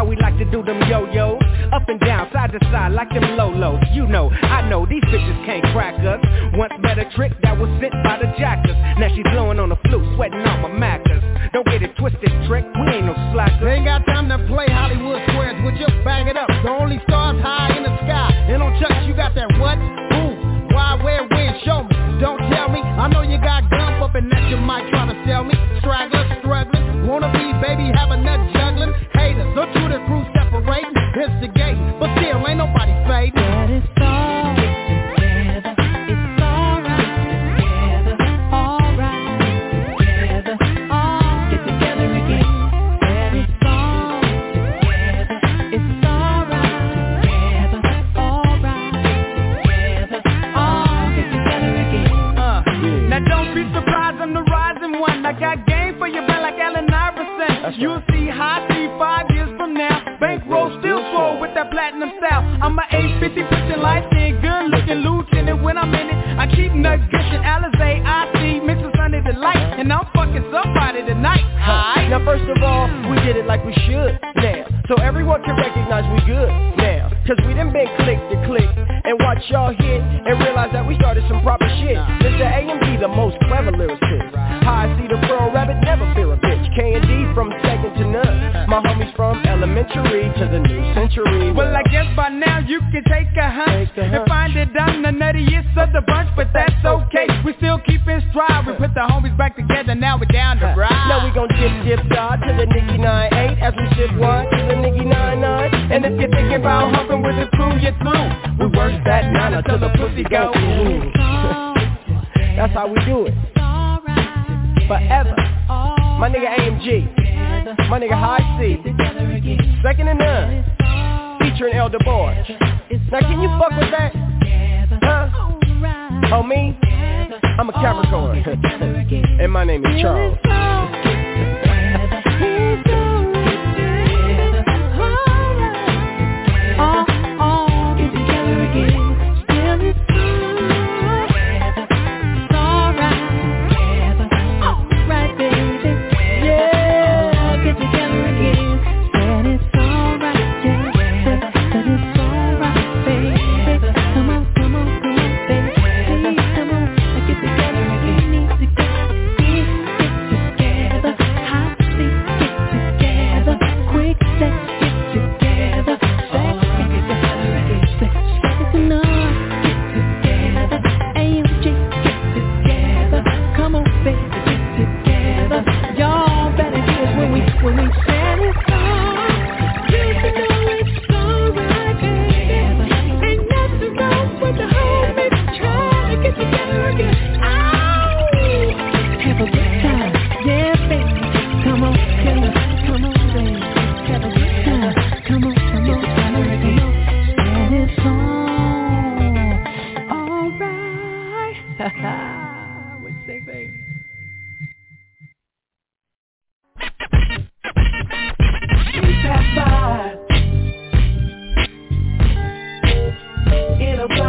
how 0.03 0.09
we 0.09 0.17
like 0.17 0.37
to 0.37 0.45
do 0.51 0.61
them 0.63 0.79
yo-yos 0.89 1.41
Up 1.71 1.87
and 1.87 1.99
down, 1.99 2.29
side 2.33 2.51
to 2.51 2.59
side, 2.71 2.91
like 2.91 3.09
them 3.09 3.23
lolos. 3.39 3.79
You 3.95 4.05
know, 4.05 4.29
I 4.29 4.67
know, 4.69 4.85
these 4.85 5.03
bitches 5.03 5.45
can't 5.45 5.63
crack 5.73 5.95
us. 6.03 6.19
Once 6.53 6.73
met 6.79 6.99
a 6.99 7.09
trick 7.15 7.31
that 7.41 7.57
was 7.57 7.69
sent 7.79 7.93
by 8.03 8.19
the 8.19 8.27
jackers. 8.37 8.75
Now 8.99 9.07
she's 9.15 9.23
blowing 9.31 9.59
on 9.59 9.69
the 9.69 9.77
flute, 9.87 10.03
sweating 10.15 10.41
on 10.41 10.61
my 10.61 10.77
mackers 10.77 11.23
Don't 11.53 11.65
get 11.65 11.81
it 11.81 11.95
twisted, 11.97 12.31
trick, 12.47 12.65
we 12.75 12.91
ain't 12.91 13.05
no 13.05 13.15
slackers. 13.33 13.63
Ain't 13.63 13.85
got 13.85 14.05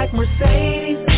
like 0.04 0.12
Mercedes. 0.12 1.13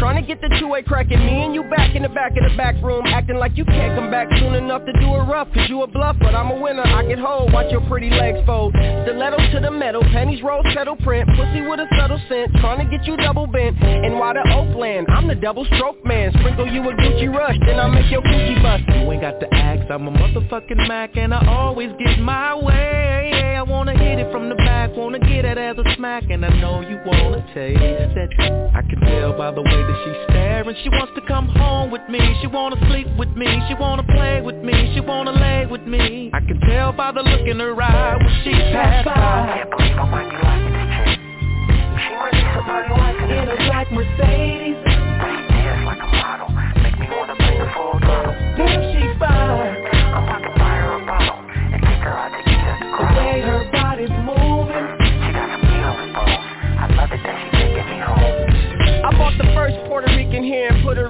Trying 0.00 0.16
to 0.16 0.26
get 0.26 0.40
the 0.40 0.48
two-way 0.58 0.82
cracking 0.82 1.20
Me 1.20 1.44
and 1.44 1.54
you 1.54 1.62
back 1.64 1.94
in 1.94 2.02
the 2.02 2.08
back 2.08 2.32
of 2.32 2.42
the 2.48 2.56
back 2.56 2.74
room 2.82 3.04
Acting 3.06 3.36
like 3.36 3.56
you 3.56 3.66
can't 3.66 3.94
come 3.94 4.10
back 4.10 4.28
soon 4.40 4.54
enough 4.54 4.84
to 4.86 4.92
do 4.94 5.14
it 5.14 5.28
rough 5.28 5.52
Cause 5.52 5.68
you 5.68 5.82
a 5.82 5.86
bluff, 5.86 6.16
but 6.20 6.34
I'm 6.34 6.50
a 6.50 6.60
winner. 6.60 6.82
I 6.82 7.04
get 7.04 7.18
hold, 7.18 7.52
watch 7.52 7.70
your 7.70 7.80
pretty 7.88 8.10
legs 8.10 8.38
fold. 8.46 8.72
Stiletto 8.72 9.36
to 9.52 9.60
the 9.60 9.70
metal, 9.70 10.02
panties 10.12 10.42
roll, 10.42 10.62
settle 10.74 10.96
print. 10.96 11.28
Pussy 11.36 11.60
with 11.62 11.80
a 11.80 11.86
subtle 11.98 12.20
scent, 12.28 12.52
trying 12.60 12.80
to 12.80 12.86
get 12.96 13.06
you 13.06 13.16
double 13.16 13.46
bent. 13.46 13.76
And 13.82 14.18
why 14.18 14.34
the 14.34 14.44
Oakland, 14.52 15.06
I'm 15.10 15.28
the 15.28 15.34
double 15.34 15.64
stroke 15.76 16.04
man. 16.04 16.32
Sprinkle 16.38 16.66
you 16.66 16.82
a 16.88 16.92
Gucci 16.94 17.28
rush, 17.32 17.56
then 17.66 17.78
I 17.78 17.88
make 17.88 18.10
your 18.10 18.22
Gucci 18.22 18.62
bust. 18.62 18.84
You 18.88 19.12
ain't 19.12 19.22
got 19.22 19.40
to 19.40 19.54
ask, 19.54 19.79
I'm 19.90 20.06
a 20.06 20.10
motherfucking 20.12 20.86
Mac 20.86 21.16
And 21.16 21.34
I 21.34 21.44
always 21.48 21.90
get 21.98 22.20
my 22.20 22.54
way. 22.54 23.56
I 23.56 23.62
wanna 23.62 23.92
hit 23.98 24.20
it 24.20 24.30
from 24.30 24.48
the 24.48 24.54
back, 24.54 24.90
wanna 24.94 25.18
get 25.18 25.44
it 25.44 25.58
as 25.58 25.76
a 25.78 25.96
smack 25.96 26.24
And 26.30 26.46
I 26.46 26.48
know 26.60 26.80
you 26.80 26.98
wanna 27.04 27.44
taste 27.52 27.80
it. 27.80 28.30
I 28.72 28.82
can 28.82 29.00
tell 29.00 29.36
by 29.36 29.50
the 29.50 29.62
way 29.62 29.80
that 29.82 30.02
she's 30.04 30.24
staring. 30.28 30.76
She 30.84 30.90
wants 30.90 31.12
to 31.16 31.20
come 31.26 31.48
home 31.48 31.90
with 31.90 32.02
me. 32.08 32.20
She 32.40 32.46
wanna 32.46 32.76
sleep 32.88 33.08
with 33.18 33.30
me. 33.30 33.46
She 33.68 33.74
wanna 33.74 34.04
play 34.04 34.40
with 34.40 34.56
me. 34.56 34.92
She 34.94 35.00
wanna 35.00 35.32
lay 35.32 35.66
with 35.66 35.82
me. 35.82 36.30
I 36.32 36.40
can 36.40 36.60
tell 36.60 36.92
by 36.92 37.10
the 37.10 37.22
look 37.22 37.46
in 37.46 37.58
her 37.58 37.82
eye 37.82 38.16
When 38.16 38.44
she 38.44 38.52
passed 38.52 39.06
by. 39.06 39.14
Can't 39.14 39.70
believe 39.70 39.98
I 39.98 40.04
might 40.06 40.30
be 40.30 40.36
liking 40.38 40.72
this 40.72 41.18
She 41.98 42.14
might 42.14 42.30
be 42.30 42.42
somebody 42.54 42.88
liking 42.94 43.30
In 43.30 43.48
a 43.48 43.56
black 43.66 43.90
Mercedes 43.90 44.89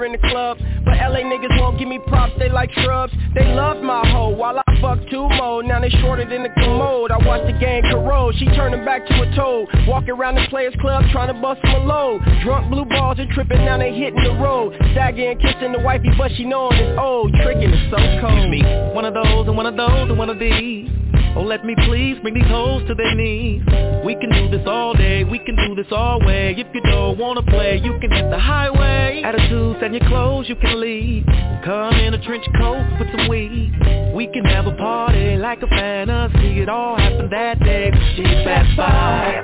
in 0.04 0.12
the 0.12 0.18
club. 0.18 0.58
But 0.84 0.96
LA 0.96 1.20
niggas 1.26 1.60
won't 1.60 1.78
give 1.78 1.88
me 1.88 1.98
props, 2.06 2.32
they 2.38 2.48
like 2.48 2.70
shrubs 2.84 3.12
They 3.34 3.44
love 3.54 3.82
my 3.82 4.06
hoe 4.08 4.30
while 4.30 4.58
I 4.58 4.80
fuck 4.80 4.98
two 5.10 5.28
more. 5.28 5.62
Now 5.62 5.80
they 5.80 5.90
shorter 6.00 6.28
than 6.28 6.42
the 6.42 6.50
commode. 6.50 7.10
I 7.10 7.18
watch 7.26 7.46
the 7.46 7.56
game 7.58 7.82
corrode, 7.90 8.34
she 8.38 8.46
turning 8.56 8.84
back 8.84 9.06
to 9.06 9.14
a 9.22 9.36
toad. 9.36 9.68
Walk 9.86 10.08
around 10.08 10.36
the 10.36 10.46
players 10.48 10.74
club 10.80 11.04
trying 11.12 11.32
to 11.34 11.40
bust 11.40 11.60
a 11.64 11.78
load. 11.78 12.22
Drunk 12.42 12.70
blue 12.70 12.84
balls 12.84 13.18
are 13.18 13.32
tripping, 13.34 13.64
now 13.64 13.78
they 13.78 13.92
hitting 13.92 14.22
the 14.24 14.34
road. 14.42 14.74
Sagging 14.94 15.38
kissing 15.38 15.72
the 15.72 15.80
wifey 15.80 16.10
but 16.16 16.30
she 16.36 16.44
knowing 16.44 16.76
it's 16.78 16.98
old. 16.98 17.32
Tricking 17.42 17.70
is 17.70 17.90
so 17.90 17.98
cold. 18.20 18.50
Me. 18.50 18.62
One 18.94 19.04
of 19.04 19.14
those 19.14 19.46
and 19.46 19.56
one 19.56 19.66
of 19.66 19.76
those 19.76 20.08
and 20.08 20.18
one 20.18 20.30
of 20.30 20.38
these 20.38 20.88
Oh, 21.36 21.42
let 21.42 21.64
me 21.64 21.76
please 21.86 22.18
bring 22.22 22.34
these 22.34 22.46
hoes 22.48 22.82
to 22.88 22.94
their 22.94 23.14
knees. 23.14 23.62
We 24.04 24.16
can 24.16 24.30
do 24.30 24.50
this 24.50 24.66
all 24.66 24.94
day, 24.94 25.22
we 25.22 25.38
can 25.38 25.54
do 25.54 25.76
this 25.76 25.86
all 25.92 26.18
way. 26.20 26.54
If 26.58 26.66
you 26.74 26.80
don't 26.80 27.18
wanna 27.18 27.42
play, 27.42 27.80
you 27.82 27.96
can 28.00 28.10
hit 28.10 28.28
the 28.30 28.38
highway. 28.38 29.22
Attitudes 29.24 29.78
and 29.80 29.94
your 29.94 30.06
clothes, 30.08 30.48
you 30.48 30.56
can 30.56 30.80
leave. 30.80 31.24
Come 31.64 31.94
in 31.94 32.14
a 32.14 32.24
trench 32.24 32.44
coat 32.58 32.84
with 32.98 33.08
some 33.12 33.28
weed. 33.28 33.72
We 34.12 34.26
can 34.26 34.44
have 34.44 34.66
a 34.66 34.74
party 34.74 35.36
like 35.36 35.62
a 35.62 35.68
fantasy. 35.68 36.62
It 36.62 36.68
all 36.68 36.96
happened 36.96 37.32
that 37.32 37.60
day, 37.60 37.90
but 37.92 38.02
she 38.16 38.24
passed 38.24 38.76
by. 38.76 39.40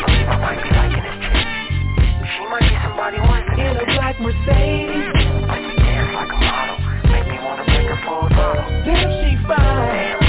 She 2.37 2.45
might 2.51 2.61
be 2.61 2.77
somebody 2.83 3.19
liking 3.19 3.61
In 3.61 3.77
a 3.77 3.85
black 3.95 4.21
Mercedes. 4.21 5.15
Like 5.47 6.31
a 6.31 6.37
model 6.37 6.79
Make 7.13 7.27
me 7.29 7.39
wanna 7.45 7.65
bring 7.65 7.87
her 7.87 8.01
full 8.05 8.29
Damn, 8.29 9.11
she 9.23 9.47
fine 9.47 10.26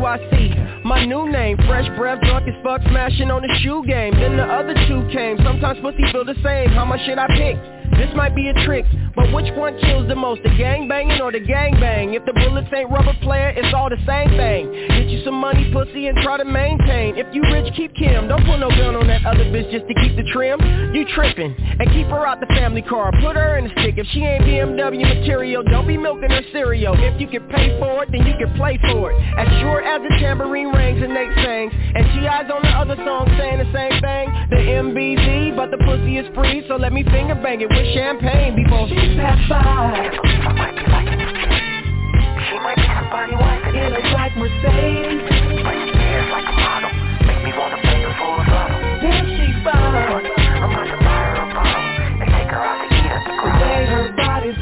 My 0.00 1.04
new 1.04 1.30
name 1.30 1.56
Fresh 1.68 1.88
breath, 1.96 2.20
drunk 2.22 2.48
as 2.48 2.54
fuck, 2.62 2.80
smashing 2.88 3.30
on 3.30 3.42
the 3.42 3.54
shoe 3.62 3.84
game. 3.86 4.14
Then 4.14 4.36
the 4.36 4.44
other 4.44 4.74
two 4.88 5.06
came, 5.12 5.36
sometimes 5.44 5.78
pussy 5.80 6.02
feel 6.10 6.24
the 6.24 6.34
same. 6.42 6.70
How 6.70 6.84
much 6.84 7.00
should 7.04 7.18
I 7.18 7.26
pick? 7.28 7.79
This 8.00 8.16
might 8.16 8.34
be 8.34 8.48
a 8.48 8.54
trick, 8.64 8.86
but 9.14 9.30
which 9.34 9.52
one 9.60 9.78
kills 9.78 10.08
the 10.08 10.16
most? 10.16 10.42
The 10.42 10.48
gang 10.56 10.88
banging 10.88 11.20
or 11.20 11.30
the 11.30 11.38
gang 11.38 11.76
bang? 11.78 12.14
If 12.14 12.24
the 12.24 12.32
bullets 12.32 12.72
ain't 12.72 12.88
rubber 12.88 13.12
player, 13.20 13.52
it's 13.52 13.74
all 13.76 13.90
the 13.90 14.00
same 14.08 14.32
thing. 14.40 14.72
Get 14.88 15.12
you 15.12 15.20
some 15.22 15.36
money, 15.36 15.68
pussy, 15.70 16.08
and 16.08 16.16
try 16.24 16.38
to 16.38 16.44
maintain. 16.46 17.20
If 17.20 17.28
you 17.34 17.42
rich, 17.52 17.68
keep 17.76 17.94
Kim, 17.94 18.26
don't 18.26 18.40
put 18.48 18.56
no 18.56 18.70
gun 18.70 18.96
on 18.96 19.06
that 19.08 19.26
other 19.28 19.44
bitch 19.52 19.70
just 19.70 19.84
to 19.84 19.94
keep 20.00 20.16
the 20.16 20.24
trim. 20.32 20.56
You 20.96 21.04
tripping, 21.12 21.52
and 21.52 21.84
keep 21.92 22.08
her 22.08 22.26
out 22.26 22.40
the 22.40 22.48
family 22.56 22.80
car. 22.80 23.12
Put 23.20 23.36
her 23.36 23.58
in 23.58 23.68
the 23.68 23.72
stick, 23.84 24.00
if 24.00 24.06
she 24.16 24.24
ain't 24.24 24.48
BMW 24.48 25.04
material 25.04 25.62
Don't 25.62 25.86
be 25.86 25.98
milking 25.98 26.30
her 26.30 26.42
cereal. 26.52 26.96
If 26.96 27.20
you 27.20 27.28
can 27.28 27.46
pay 27.52 27.78
for 27.78 28.04
it, 28.04 28.08
then 28.12 28.24
you 28.24 28.32
can 28.40 28.56
play 28.56 28.80
for 28.90 29.12
it. 29.12 29.20
As 29.36 29.48
sure 29.60 29.84
as 29.84 30.00
the 30.00 30.16
tambourine 30.16 30.72
rings 30.72 31.04
and 31.04 31.12
Nate 31.12 31.36
sings 31.44 31.72
And 31.94 32.04
T.I.'s 32.16 32.48
on 32.48 32.62
the 32.64 32.72
other 32.72 32.96
song 33.04 33.28
saying 33.36 33.60
the 33.60 33.70
same 33.76 34.00
thing. 34.00 34.26
The 34.48 34.60
MBZ, 34.88 35.56
but 35.56 35.70
the 35.70 35.78
pussy 35.84 36.16
is 36.16 36.26
free 36.34 36.64
So 36.66 36.76
let 36.76 36.92
me 36.92 37.04
finger 37.04 37.36
bang 37.36 37.60
it. 37.60 37.68
With 37.68 37.89
champagne 37.94 38.54
before 38.56 38.88
she 38.88 38.94
pass 39.16 39.38
by. 39.48 39.92
Can't 39.94 40.22
believe 40.22 40.40
I 40.40 40.52
might 40.52 40.76
be 40.76 40.84
liking 40.90 41.20
She 42.46 42.56
might 42.62 42.76
be 42.76 42.86
somebody 42.86 43.34
liking 43.34 43.74
In 43.74 43.92
a 43.94 44.02
black 44.10 44.32
Mercedes. 44.36 45.22
Like 46.30 46.46
a 46.46 46.54
model 46.54 46.90
Make 47.26 47.42
me 47.44 47.52
wanna 47.56 47.78
bring 47.82 48.02
her 48.02 48.14
full 48.18 48.38
throttle 48.46 48.80
Damn, 49.02 49.26
she 49.26 49.50
I'm 49.66 50.70
a 50.72 51.04
bottle 51.04 51.90
take 52.30 52.50
her 52.50 52.62
out 52.62 52.78
to 52.80 52.94
eat 52.94 53.10
at 53.10 53.22
the 53.26 53.34
way 53.42 53.86
her 53.86 54.12
body's 54.16 54.58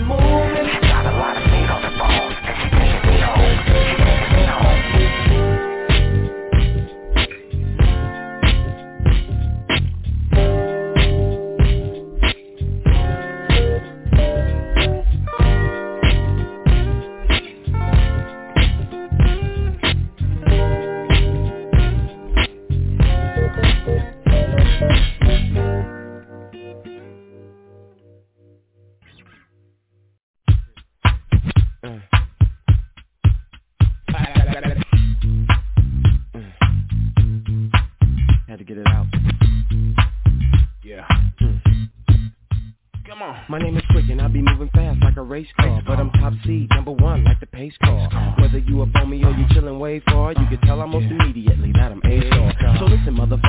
race 45.38 45.48
car 45.58 45.82
But 45.86 45.98
I'm 45.98 46.10
top 46.10 46.32
seed, 46.44 46.68
number 46.70 46.92
one 46.92 47.24
like 47.24 47.40
the 47.40 47.46
pace 47.46 47.74
car. 47.82 48.34
Whether 48.40 48.58
you 48.58 48.82
up 48.82 48.88
on 48.94 49.10
me 49.10 49.22
or 49.24 49.30
you 49.30 49.46
chillin' 49.54 49.78
way 49.78 50.00
far 50.00 50.32
You 50.32 50.46
can 50.48 50.60
tell 50.66 50.80
almost 50.80 51.06
immediately 51.06 51.72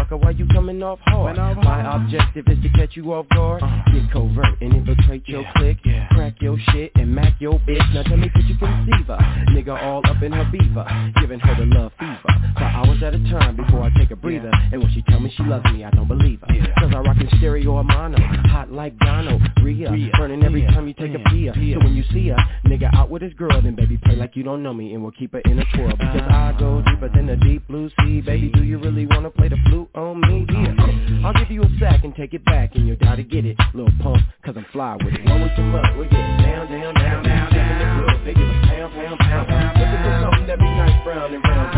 listen 0.10 0.26
why 0.26 0.31
you 0.31 0.48
coming 0.53 0.81
off 0.84 0.99
hard? 1.03 1.38
My 1.38 1.95
objective 1.95 2.45
is 2.48 2.57
to 2.64 2.69
catch 2.69 2.95
you 2.95 3.14
off 3.14 3.27
guard. 3.30 3.61
Get 3.94 4.11
covert 4.11 4.61
and 4.61 4.73
infiltrate 4.73 5.27
your 5.27 5.44
clique. 5.56 5.80
Crack 6.11 6.36
your 6.41 6.57
shit 6.72 6.91
and 6.95 7.14
mac 7.14 7.40
your 7.40 7.60
bitch. 7.60 7.94
Now 7.94 8.03
tell 8.03 8.18
me 8.18 8.30
could 8.34 8.48
you 8.48 8.57
conceive 8.57 9.07
her? 9.07 9.18
Nigga 9.49 9.81
all 9.81 10.02
up 10.10 10.22
in 10.23 10.31
her 10.31 10.49
beaver. 10.52 10.86
Giving 11.19 11.40
her 11.40 11.56
the 11.56 11.65
love 11.76 11.91
fever. 11.99 12.19
For 12.57 12.64
hours 12.64 13.02
at 13.03 13.14
a 13.14 13.19
time 13.30 13.56
before 13.56 13.84
I 13.84 13.90
take 13.98 14.11
a 14.11 14.15
breather. 14.15 14.52
And 14.72 14.81
when 14.81 14.91
she 14.94 15.03
tell 15.03 15.19
me 15.19 15.31
she 15.36 15.44
loves 15.44 15.65
me, 15.65 15.84
I 15.84 15.91
don't 15.91 16.07
believe 16.07 16.41
her. 16.41 16.48
Cause 16.80 16.91
I 16.95 16.99
rock 16.99 17.18
in 17.19 17.27
stereo 17.38 17.72
or 17.72 17.84
mono 17.84 18.18
Hot 18.49 18.72
like 18.72 18.98
Dono, 18.99 19.40
Rhea. 19.64 19.90
Burning 20.18 20.44
every 20.44 20.64
time 20.64 20.88
you 20.88 20.94
take 20.94 21.14
a 21.14 21.30
pee 21.30 21.49
So 21.73 21.80
when 21.80 21.95
you 21.95 22.03
see 22.14 22.30
her, 22.30 22.38
nigga 22.65 22.94
out 22.94 23.10
with 23.10 23.22
his 23.22 23.34
girl 23.34 23.61
Then 23.61 23.76
baby 23.76 23.98
play 24.03 24.15
like 24.15 24.36
you 24.36 24.44
don't 24.44 24.64
know 24.64 24.73
me. 24.73 24.94
And 24.94 25.03
we'll 25.03 25.11
keep 25.11 25.34
her 25.34 25.40
in 25.40 25.60
a 25.60 25.65
twirl. 25.76 25.91
Because 25.91 26.27
I 26.30 26.56
go 26.60 26.81
deeper 26.81 27.10
than 27.10 27.27
the 27.27 27.36
deep 27.36 27.68
blue 27.68 27.90
sea. 28.02 28.22
Baby, 28.22 28.52
do 28.53 28.64
you 28.64 28.77
really 28.80 29.06
wanna 29.06 29.30
play 29.30 29.49
the 29.49 29.57
flute? 29.68 29.90
On 29.95 30.09
me? 30.15 30.45
Yeah. 30.49 31.26
I'll 31.26 31.34
give 31.34 31.52
you 31.52 31.64
a 31.64 31.69
sack 31.80 32.03
and 32.03 32.15
take 32.15 32.34
it 32.34 32.44
back 32.45 32.76
And 32.76 32.88
you'll 32.88 32.98
die 32.98 33.18
to 33.18 33.23
get 33.23 33.45
it 33.45 33.57
Little 33.73 33.91
pump, 34.02 34.23
cause 34.45 34.56
I'm 34.57 34.65
fly 34.72 34.95
with 35.03 35.14
it. 35.14 35.26
One 35.26 35.41
with 35.41 35.52
some 35.56 35.73
luck, 35.73 35.86
we're 35.98 36.06
getting 36.06 36.38
down, 36.41 36.68
down, 36.72 36.94
down, 36.95 37.23
down, 37.23 37.52
down. 37.52 38.18
The 38.18 38.26
They 38.26 38.34
give 38.34 38.48
us 38.49 38.65
pound, 38.68 38.94
pound, 38.94 39.19
pound, 39.19 39.48
pound. 39.48 39.80
Looking 39.80 40.02
for 40.03 40.15
something 40.23 40.48
that 40.48 40.60
be 40.60 40.65
nice, 40.65 41.03
brown 41.03 41.34
and 41.34 41.44
round 41.44 41.68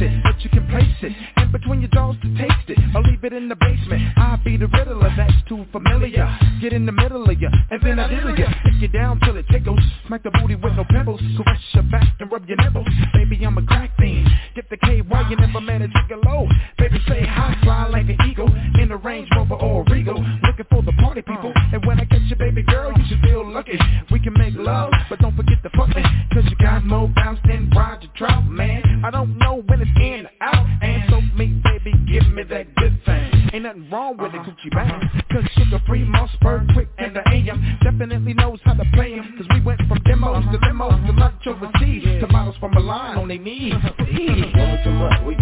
it, 0.00 0.22
but 0.22 0.40
you 0.42 0.50
can 0.50 0.66
place 0.68 0.96
it 1.02 1.12
In 1.36 1.52
between 1.52 1.80
your 1.80 1.90
jaws 1.90 2.16
to 2.22 2.28
taste 2.36 2.68
it 2.68 2.78
Or 2.94 3.02
leave 3.02 3.24
it 3.24 3.32
in 3.32 3.48
the 3.48 3.56
basement 3.56 4.02
I'll 4.16 4.42
be 4.42 4.56
the 4.56 4.66
riddler, 4.68 5.12
that's 5.16 5.48
too 5.48 5.64
familiar 5.72 6.26
Get 6.60 6.72
in 6.72 6.86
the 6.86 6.92
middle 6.92 7.28
of 7.28 7.40
ya, 7.40 7.48
and 7.70 7.80
then 7.82 7.98
I 7.98 8.08
diddle 8.08 8.36
ya 8.38 8.46
Take 8.64 8.80
you 8.80 8.88
down 8.88 9.20
till 9.20 9.36
it 9.36 9.46
tickles 9.50 9.80
Smack 10.06 10.22
the 10.22 10.30
booty 10.40 10.54
with 10.54 10.74
no 10.74 10.84
pebbles. 10.84 11.20
Caress 11.36 11.60
your 11.74 11.82
back 11.84 12.06
and 12.20 12.30
rub 12.30 12.46
your 12.46 12.56
nipples. 12.58 12.86
Baby, 13.12 13.44
I'm 13.44 13.58
a 13.58 13.62
crack 13.66 13.90
fiend. 13.98 14.28
Get 14.54 14.70
the 14.70 14.76
K 14.76 15.00
while 15.00 15.28
you 15.28 15.36
never 15.36 15.60
manage 15.60 15.92
to 15.92 16.02
get 16.08 16.18
low. 16.24 16.46
Baby, 16.78 16.98
say 17.08 17.26
hi, 17.26 17.56
fly 17.62 17.88
like 17.88 18.08
an 18.08 18.16
eagle. 18.28 18.48
In 18.80 18.92
a 18.92 18.96
Range 18.96 19.28
Rover 19.34 19.54
or 19.54 19.82
a 19.82 19.90
Regal. 19.90 20.14
Looking 20.44 20.66
for 20.70 20.82
the 20.82 20.92
party 21.02 21.22
people. 21.22 21.52
And 21.72 21.84
when 21.86 21.98
I 21.98 22.04
catch 22.04 22.22
you, 22.28 22.36
baby 22.36 22.62
girl, 22.62 22.92
you 22.96 23.04
should 23.08 23.20
feel 23.22 23.44
lucky. 23.50 23.78
We 24.12 24.20
can 24.20 24.34
make 24.34 24.54
love, 24.54 24.92
but 25.08 25.18
don't 25.18 25.34
forget 25.34 25.62
to 25.64 25.70
fuck 25.70 25.88
me. 25.88 26.02
Cause 26.32 26.44
you 26.48 26.56
got 26.56 26.84
more 26.84 27.10
bounce 27.14 27.40
than 27.46 27.70
Roger 27.70 28.08
Troutman. 28.18 29.04
I 29.04 29.10
don't 29.10 29.36
know 29.38 29.62
when 29.66 29.75
out. 30.46 30.66
And 30.82 31.02
so 31.10 31.20
me, 31.36 31.60
baby, 31.64 31.92
give 32.06 32.26
me 32.32 32.42
that 32.44 32.74
good 32.76 32.98
thing. 33.04 33.50
Ain't 33.52 33.64
nothing 33.64 33.90
wrong 33.90 34.16
with 34.16 34.32
the 34.32 34.38
uh-huh. 34.38 34.50
coochie 34.50 34.70
bang. 34.70 35.24
Cause 35.32 35.44
Suga 35.56 35.84
Free, 35.86 36.04
Mausberg, 36.04 36.66
Quik, 36.74 36.88
and 36.98 37.16
the 37.16 37.22
AM 37.28 37.78
definitely 37.82 38.34
knows 38.34 38.58
how 38.64 38.74
to 38.74 38.84
play 38.94 39.14
'em. 39.14 39.34
Cause 39.36 39.46
we 39.50 39.60
went 39.60 39.80
from 39.88 39.98
demos 40.04 40.44
to 40.44 40.58
uh-huh. 40.58 40.70
limos 40.70 41.06
to 41.06 41.12
lunch 41.12 41.46
overseas 41.46 42.20
to 42.20 42.26
models 42.28 42.56
from 42.58 42.72
Milan 42.72 43.18
on 43.18 43.28
their 43.28 43.38
knees. 43.38 43.74
Please. 43.98 44.44
Come 44.84 45.02
up, 45.02 45.24
we 45.26 45.34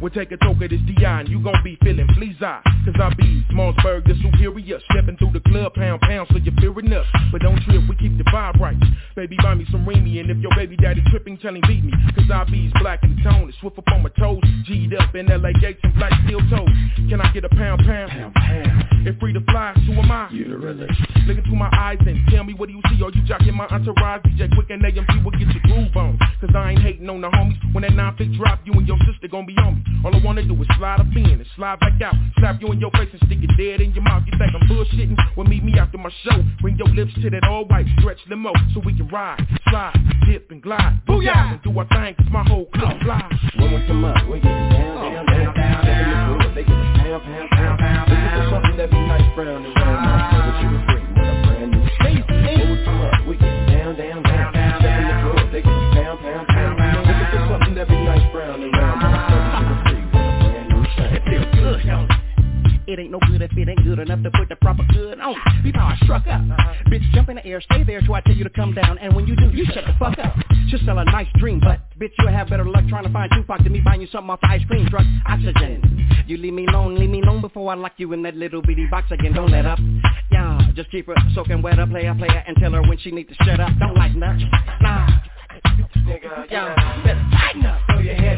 We'll 0.00 0.08
take 0.08 0.32
a 0.32 0.38
toke 0.38 0.62
of 0.62 0.70
this 0.70 0.80
Dion, 0.88 1.20
and 1.20 1.28
you 1.28 1.44
gon' 1.44 1.60
be 1.62 1.76
feeling 1.84 2.08
fleas 2.16 2.40
eye 2.40 2.62
ah. 2.64 2.70
Cause 2.88 2.96
I 2.96 3.12
be 3.20 3.44
Smallsburg 3.52 4.08
the 4.08 4.16
superior. 4.24 4.80
Stepping 4.90 5.18
through 5.18 5.32
the 5.32 5.40
club 5.40 5.74
pound 5.74 6.00
pound 6.00 6.26
so 6.32 6.38
you're 6.38 6.56
fearing 6.56 6.90
up 6.94 7.04
But 7.30 7.42
don't 7.42 7.60
trip, 7.68 7.84
we 7.86 7.96
keep 7.96 8.16
the 8.16 8.24
vibe 8.32 8.58
right. 8.58 8.80
Baby 9.14 9.36
buy 9.42 9.54
me 9.54 9.66
some 9.70 9.86
Remy 9.86 10.20
and 10.20 10.30
if 10.30 10.38
your 10.38 10.56
baby 10.56 10.76
daddy 10.76 11.02
tripping 11.10 11.36
tell 11.36 11.54
him 11.54 11.60
beat 11.68 11.84
me. 11.84 11.92
Cause 12.16 12.30
I 12.32 12.44
be's 12.44 12.72
black 12.80 13.04
in 13.04 13.14
the 13.14 13.28
tone, 13.28 13.50
it's 13.50 13.58
swift 13.60 13.76
up 13.76 13.84
on 13.92 14.02
my 14.02 14.08
toes. 14.16 14.40
G'd 14.64 14.94
up 14.94 15.14
in 15.14 15.26
LA 15.26 15.52
gates 15.60 15.80
and 15.82 15.94
black 15.94 16.12
steel 16.24 16.40
toes. 16.48 16.72
Can 17.12 17.20
I 17.20 17.30
get 17.32 17.44
a 17.44 17.50
pound 17.50 17.84
pound? 17.84 18.10
Pound 18.10 18.34
pound. 18.34 19.06
If 19.06 19.20
free 19.20 19.34
to 19.34 19.44
fly, 19.52 19.76
who 19.84 20.00
am 20.00 20.10
I? 20.10 20.30
You 20.32 20.48
the 20.48 20.88
Look 21.28 21.36
into 21.36 21.52
my 21.52 21.68
eyes 21.76 22.00
and 22.06 22.24
tell 22.32 22.44
me 22.44 22.54
what 22.54 22.70
do 22.70 22.74
you 22.74 22.82
see? 22.88 23.04
Are 23.04 23.12
you 23.12 23.20
jocking 23.28 23.52
my 23.52 23.66
entourage? 23.68 24.22
DJ 24.24 24.48
Quik 24.48 24.72
and 24.72 24.82
AMG 24.82 25.24
will 25.24 25.32
get 25.32 25.52
your 25.52 25.62
groove 25.68 25.96
on. 25.96 26.18
Cause 26.40 26.50
I 26.56 26.72
ain't 26.72 26.80
hating 26.80 27.08
on 27.10 27.20
the 27.20 27.28
homies. 27.28 27.60
When 27.74 27.82
that 27.82 27.92
nine 27.92 28.16
fit 28.16 28.32
drop, 28.32 28.60
you 28.64 28.72
and 28.72 28.88
your 28.88 28.96
sister 29.04 29.28
gon' 29.28 29.44
be 29.44 29.52
on 29.58 29.76
me 29.76 29.89
all 30.04 30.14
I 30.14 30.20
wanna 30.24 30.42
do 30.42 30.54
is 30.60 30.68
slide 30.78 31.00
up 31.00 31.06
in 31.14 31.26
and 31.26 31.46
slide 31.56 31.80
back 31.80 32.00
out 32.02 32.14
Slap 32.38 32.60
you 32.60 32.72
in 32.72 32.80
your 32.80 32.90
face 32.92 33.08
and 33.12 33.20
stick 33.26 33.38
it 33.42 33.50
dead 33.56 33.80
in 33.80 33.92
your 33.92 34.02
mouth 34.02 34.22
You 34.26 34.38
think 34.38 34.52
I'm 34.54 34.68
bullshitting? 34.68 35.16
Well 35.36 35.46
meet 35.46 35.64
me 35.64 35.74
after 35.78 35.98
my 35.98 36.10
show 36.24 36.42
Bring 36.60 36.76
your 36.76 36.88
lips 36.88 37.12
to 37.22 37.30
that 37.30 37.44
all 37.44 37.64
white 37.66 37.86
stretch 37.98 38.18
limo 38.28 38.52
So 38.74 38.80
we 38.84 38.96
can 38.96 39.08
ride, 39.08 39.40
slide, 39.68 39.96
dip 40.26 40.50
and 40.50 40.62
glide 40.62 41.00
Booyah! 41.06 41.52
And 41.52 41.62
do 41.62 41.78
our 41.78 41.86
thing 41.88 42.14
cause 42.14 42.32
my 42.32 42.44
whole 42.48 42.66
club 42.74 43.00
fly 43.02 43.22
When 43.58 43.74
we 43.74 43.86
come 43.86 44.04
up, 44.04 44.28
we 44.28 44.40
get 44.40 44.48
down, 44.48 45.26
down, 45.26 45.26
down, 45.26 45.54
down, 45.54 45.84
down. 45.84 46.54
They 46.54 46.62
get 46.62 46.68
pound, 46.68 47.22
pound, 47.22 47.48
pound, 47.50 47.78
pound, 47.78 48.08
pound. 48.08 48.50
Something 48.50 48.76
that 48.78 48.90
be 48.90 48.96
nice, 48.96 49.34
brown 49.34 49.69
It 62.90 62.98
ain't 62.98 63.12
no 63.12 63.20
good 63.28 63.40
if 63.40 63.56
it 63.56 63.68
ain't 63.68 63.84
good 63.84 64.00
enough 64.00 64.20
to 64.24 64.30
put 64.32 64.48
the 64.48 64.56
proper 64.56 64.82
good 64.92 65.20
on. 65.20 65.36
Be 65.62 65.70
power 65.70 65.96
struck 66.02 66.26
up. 66.26 66.40
Bitch, 66.90 67.08
jump 67.14 67.28
in 67.28 67.36
the 67.36 67.46
air, 67.46 67.60
stay 67.60 67.84
there 67.84 68.00
till 68.00 68.14
I 68.14 68.20
tell 68.20 68.34
you 68.34 68.42
to 68.42 68.50
come 68.50 68.74
down. 68.74 68.98
And 68.98 69.14
when 69.14 69.28
you 69.28 69.36
do, 69.36 69.48
you 69.50 69.64
shut 69.66 69.84
the 69.86 69.94
fuck 69.96 70.18
up. 70.18 70.34
Just 70.68 70.84
sell 70.84 70.98
a 70.98 71.04
nice 71.04 71.28
dream, 71.38 71.60
but 71.60 71.78
bitch, 72.00 72.10
you'll 72.18 72.32
have 72.32 72.48
better 72.48 72.64
luck 72.64 72.82
trying 72.88 73.04
to 73.04 73.12
find 73.12 73.30
Tupac 73.32 73.62
than 73.62 73.72
me 73.72 73.80
buying 73.80 74.00
you 74.00 74.08
something 74.10 74.30
off 74.30 74.40
the 74.40 74.48
ice 74.48 74.64
cream 74.66 74.88
truck. 74.88 75.06
Oxygen. 75.28 76.24
You 76.26 76.36
leave 76.36 76.52
me 76.52 76.66
alone, 76.66 76.96
leave 76.96 77.10
me 77.10 77.22
alone 77.22 77.40
before 77.40 77.70
I 77.70 77.76
lock 77.76 77.92
you 77.98 78.12
in 78.12 78.22
that 78.24 78.34
little 78.34 78.60
bitty 78.60 78.86
box 78.90 79.06
again. 79.12 79.34
Don't 79.34 79.52
let 79.52 79.66
up. 79.66 79.78
Yeah, 80.32 80.60
just 80.74 80.90
keep 80.90 81.06
her 81.06 81.14
soaking 81.34 81.62
wet 81.62 81.78
up, 81.78 81.90
player, 81.90 82.14
player, 82.16 82.42
and 82.46 82.56
tell 82.56 82.72
her 82.72 82.82
when 82.82 82.98
she 82.98 83.12
need 83.12 83.28
to 83.28 83.34
shut 83.44 83.60
up. 83.60 83.70
Don't 83.78 83.94
lighten 83.94 84.22
up. 84.22 84.36
Nah. 84.80 85.08
Nigga, 86.06 86.50
Yeah, 86.50 87.02
better 87.04 87.26
tighten 87.32 87.66
up. 87.66 87.80
Throw 87.86 88.00
your 88.00 88.14
head 88.14 88.29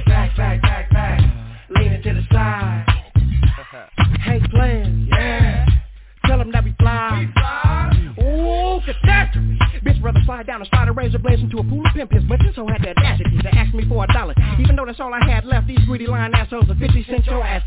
these 15.76 15.86
greedy 15.86 16.06
lying 16.06 16.32
assholes 16.34 16.68
are 16.68 16.74
50 16.74 17.04
cent 17.08 17.26
your 17.26 17.42
ass 17.42 17.62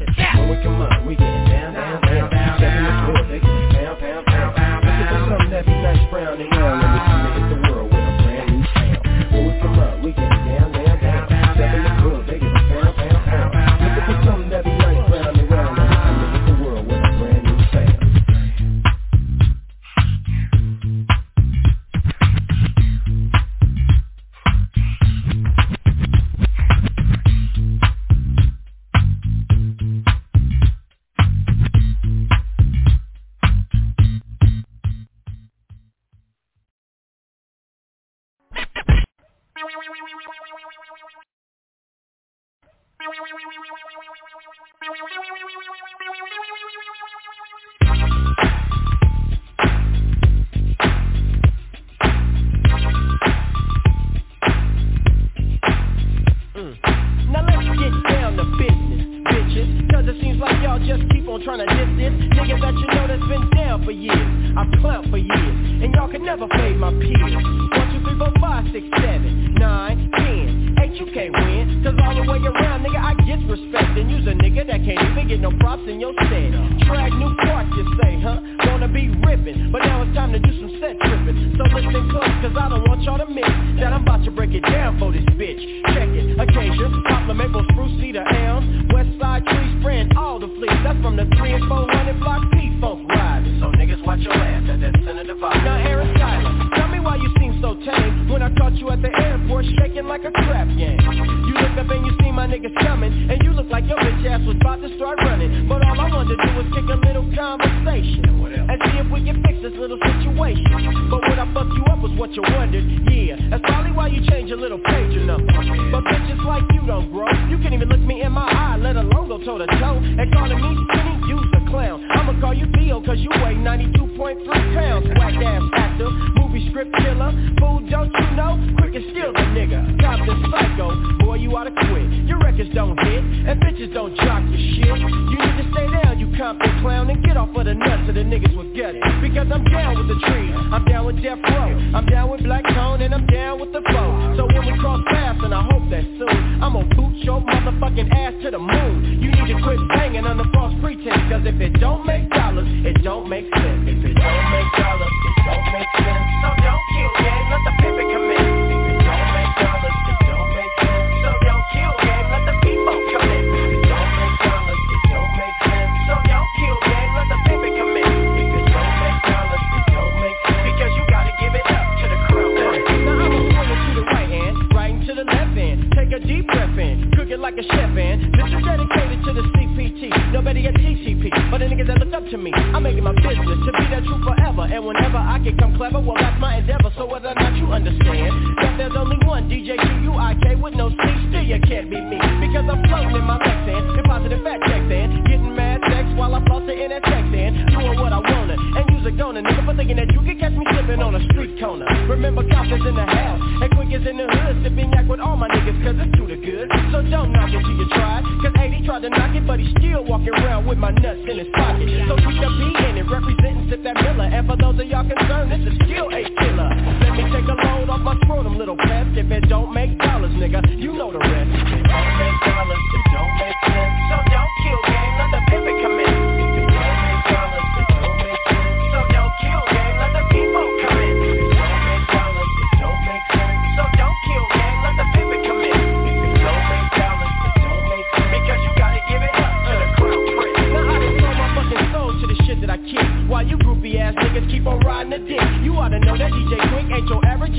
tried 209.00 209.10
to 209.10 209.20
knock 209.20 209.36
it, 209.36 209.46
but 209.46 209.60
he's 209.60 209.72
still 209.76 210.06
walking 210.06 210.30
around 210.30 210.66
with 210.68 210.78
my 210.78 210.92
nuts 210.92 211.20
in 211.28 211.38
his 211.38 211.48
pocket. 211.54 211.84
So 212.08 212.16
keep 212.16 212.40
the 212.40 212.48
be 212.48 212.72
in 212.88 212.98
it, 212.98 213.04
representing 213.12 213.68
Sip 213.70 213.84
that 213.84 213.96
Miller, 213.96 214.24
and 214.24 214.48
for 214.48 214.56
those 214.56 214.80
of 214.80 214.88
y'all 214.88 215.04
concerned, 215.04 215.52
this 215.52 215.60
is 215.68 215.76
still 215.84 216.08
a 216.08 216.24
killer. 216.24 216.70
Let 217.04 217.12
me 217.12 217.24
take 217.28 217.44
a 217.44 217.58
load 217.60 217.90
off 217.90 218.00
my 218.02 218.16
scrotum, 218.24 218.58
little 218.58 218.78
pest, 218.78 219.18
if 219.18 219.30
it 219.32 219.50
don't 219.50 219.74
make 219.74 219.98
dollars, 220.00 220.32
nigga, 220.40 220.64
you 220.80 220.94
know 220.94 221.12
the 221.12 221.20
rest. 221.20 221.52
If 221.52 221.76
it 221.76 221.84
don't 221.84 222.14
make 222.24 222.40
dollars, 222.48 222.84
it 222.96 223.06
don't 223.12 223.36
make 223.36 223.60
sense. 223.68 223.96
So 224.08 224.16
don't 224.32 224.54
kill 224.64 224.82
game, 224.88 225.05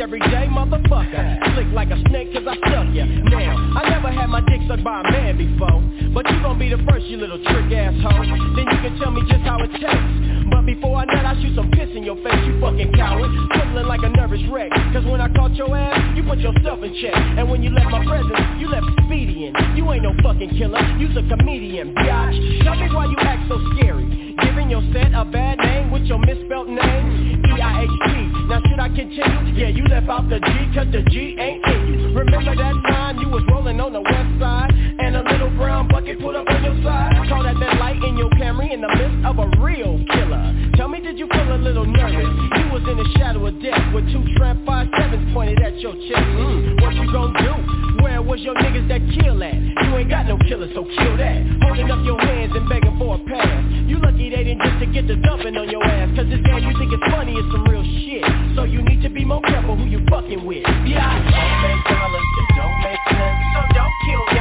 everyday 0.01 0.47
motherfucker. 0.49 1.55
Slick 1.55 1.69
like 1.73 1.91
a 1.91 1.99
snake 2.09 2.33
cause 2.33 2.45
I 2.47 2.57
stuck 2.69 2.89
ya. 2.93 3.05
Now, 3.05 3.81
I 3.81 3.89
never 3.89 4.09
had 4.13 4.29
my 4.29 4.41
dick 4.41 4.61
sucked 4.69 4.85
by 4.85 5.01
a 5.01 5.11
man 5.11 5.37
before. 5.37 5.81
But 6.13 6.29
you 6.31 6.41
gon' 6.43 6.59
be 6.59 6.69
the 6.69 6.81
first, 6.89 7.07
you 7.07 7.17
little 7.17 7.39
trick 7.39 7.73
asshole. 7.73 8.25
Then 8.57 8.67
you 8.69 8.79
can 8.85 8.99
tell 9.01 9.11
me 9.11 9.23
just 9.29 9.43
how 9.43 9.59
it 9.61 9.71
tastes. 9.73 10.49
But 10.51 10.65
before 10.65 10.97
I 10.97 11.05
nut, 11.05 11.25
I 11.25 11.35
shoot 11.41 11.57
some 11.57 11.71
piss 11.71 11.91
in 11.95 12.05
your 12.05 12.17
face, 12.23 12.41
you 12.47 12.61
fucking 12.61 12.93
coward. 12.93 13.31
Trembling 13.53 13.87
like 13.87 14.03
a 14.03 14.11
nervous 14.11 14.41
wreck. 14.51 14.71
Cause 14.93 15.05
when 15.05 15.21
I 15.21 15.33
caught 15.33 15.55
your 15.55 15.75
ass, 15.77 16.17
you 16.17 16.23
put 16.25 16.39
yourself 16.39 16.83
in 16.83 16.93
check. 17.01 17.15
And 17.15 17.51
when 17.51 17.63
you 17.63 17.71
left 17.71 17.91
my 17.91 18.05
presence, 18.05 18.41
you 18.61 18.69
left 18.69 18.87
speedy 19.05 19.49
in. 19.49 19.55
You 19.77 19.91
ain't 19.93 20.03
no 20.03 20.13
fucking 20.23 20.57
killer, 20.57 20.81
you's 20.99 21.17
a 21.17 21.25
comedian, 21.29 21.95
biatch. 21.95 22.65
Tell 22.65 22.77
me 22.77 22.89
why 22.93 23.07
you 23.07 23.17
act 23.19 23.49
so 23.49 23.59
scary. 23.77 24.26
Your 24.69 24.83
set 24.93 25.15
a 25.15 25.25
bad 25.25 25.59
name 25.59 25.93
with 25.93 26.03
your 26.11 26.19
misspelled 26.19 26.67
name. 26.69 27.45
E-I-H-T. 27.47 28.13
Now 28.51 28.61
should 28.67 28.81
I 28.81 28.89
continue? 28.89 29.55
Yeah, 29.55 29.69
you 29.69 29.85
left 29.87 30.09
out 30.09 30.29
the 30.29 30.41
G 30.41 30.51
cause 30.75 30.91
the 30.91 31.07
G 31.07 31.37
ain't 31.39 31.65
in 31.65 31.95
you. 31.95 32.19
Remember 32.19 32.55
that 32.57 32.75
time 32.91 33.19
you 33.19 33.29
was 33.29 33.47
rolling 33.49 33.81
on 33.81 33.93
the 33.93 34.03
west 34.03 34.33
side 34.41 34.75
and 34.75 35.15
a 35.15 35.23
little 35.23 35.51
brown 35.55 35.87
bucket 35.87 36.19
put 36.19 36.35
up 36.35 36.51
on 36.51 36.65
your 36.65 36.75
side? 36.83 37.15
Call 37.29 37.45
that 37.45 37.55
that 37.61 37.79
light 37.79 38.03
in 38.03 38.19
your 38.19 38.29
Camry 38.31 38.73
in 38.75 38.81
the 38.81 38.91
midst 38.91 39.25
of 39.25 39.39
a 39.39 39.47
real 39.63 40.03
killer. 40.11 40.45
Tell 40.75 40.89
me, 40.89 40.99
did 41.01 41.17
you 41.17 41.29
feel 41.31 41.55
a 41.55 41.63
little 41.63 41.87
nervous? 41.87 42.27
You 42.59 42.67
was 42.75 42.83
in 42.91 42.99
the 42.99 43.09
shadow 43.17 43.47
of 43.47 43.55
death 43.63 43.95
with 43.95 44.11
two 44.11 44.25
tramp 44.35 44.67
five 44.67 44.89
sevens 44.99 45.33
pointed 45.33 45.63
at 45.63 45.79
your 45.79 45.95
chest. 45.95 46.27
Mm, 46.35 46.83
what 46.83 46.95
you 46.95 47.07
gonna 47.13 47.39
do? 47.39 47.96
Was 48.27 48.41
your 48.41 48.57
niggas 48.57 48.89
that 48.91 48.99
kill 49.23 49.39
at? 49.39 49.55
You 49.55 49.97
ain't 50.03 50.11
got 50.11 50.27
no 50.27 50.37
killer, 50.51 50.67
so 50.75 50.83
kill 50.83 51.17
that. 51.17 51.47
Holding 51.63 51.89
up 51.93 52.05
your 52.05 52.19
hands 52.19 52.51
and 52.57 52.69
begging 52.69 52.99
for 52.99 53.15
a 53.15 53.19
pass. 53.23 53.63
You 53.87 54.03
lucky 54.03 54.31
they 54.31 54.43
didn't 54.43 54.67
just 54.67 54.81
to 54.83 54.87
get 54.87 55.07
the 55.07 55.15
dumping 55.15 55.57
on 55.57 55.71
your 55.71 55.85
ass. 55.85 56.11
Cause 56.19 56.27
this 56.27 56.43
game 56.43 56.59
you 56.67 56.75
think 56.75 56.91
it's 56.91 57.07
funny 57.15 57.39
is 57.39 57.47
some 57.55 57.63
real 57.71 57.87
shit. 58.03 58.27
So 58.57 58.65
you 58.65 58.83
need 58.83 59.01
to 59.03 59.11
be 59.11 59.25
more 59.25 59.41
careful 59.43 59.77
who 59.77 59.87
you 59.87 60.03
fucking 60.11 60.45
with. 60.45 60.67
Yeah, 60.91 61.07
don't 61.23 61.55
make 61.71 61.83
dollars, 61.87 62.27
don't 62.51 62.79
make 62.83 63.03
sense. 63.15 63.39
So 63.55 63.61
don't 63.79 63.95
kill 64.11 64.36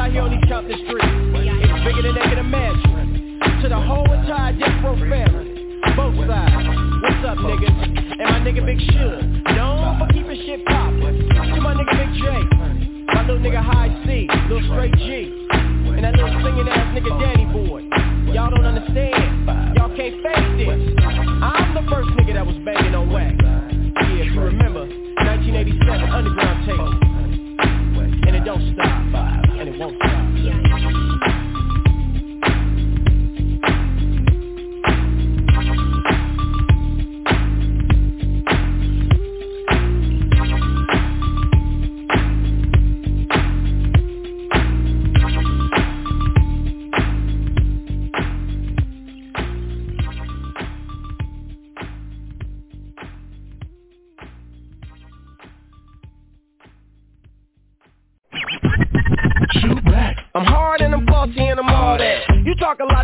out 0.00 0.12
here 0.12 0.22
on 0.24 0.32
these 0.32 0.48
Compton 0.48 0.80
streets. 0.88 1.04
It's 1.04 1.84
bigger 1.84 2.00
than 2.00 2.16
they 2.16 2.24
can 2.24 2.40
imagine. 2.40 3.60
To 3.60 3.68
the 3.68 3.76
whole 3.76 4.08
entire 4.08 4.56
Death 4.56 4.80
Row 4.80 4.96
family. 4.96 5.76
Both 5.92 6.16
sides. 6.24 6.56
What's 7.04 7.20
up, 7.28 7.36
niggas? 7.44 7.76
And 8.16 8.26
my 8.32 8.40
nigga 8.40 8.64
Big 8.64 8.80
Suge. 8.96 9.20
Known 9.52 10.00
for 10.00 10.08
keeping 10.08 10.40
shit 10.48 10.64
poppin'. 10.64 11.28
To 11.28 11.60
my 11.60 11.76
nigga 11.76 11.92
Big 12.00 12.16
J. 12.16 12.32
My 13.12 13.28
little 13.28 13.44
nigga 13.44 13.60
High 13.60 13.92
C. 14.08 14.24
Little 14.48 14.64
Straight 14.72 14.96
G. 15.04 15.28
And 15.52 16.00
that 16.00 16.16
little 16.16 16.32
singing 16.40 16.68
ass 16.68 16.96
nigga 16.96 17.12
Danny 17.20 17.44
Boy. 17.52 17.84
Y'all 18.32 18.48
don't 18.48 18.64
understand. 18.64 19.76
Y'all 19.76 19.92
can't 19.92 20.16
fake 20.24 20.48
this. 20.64 20.80
I'm 21.44 21.76
the 21.76 21.84
first 21.92 22.08
nigga 22.16 22.40
that 22.40 22.46
was 22.46 22.56
banging 22.64 22.94
on 22.96 23.12
wax. 23.12 23.36
Yeah, 23.36 24.32
remember, 24.40 24.88
1987 24.88 26.08
underground 26.08 26.49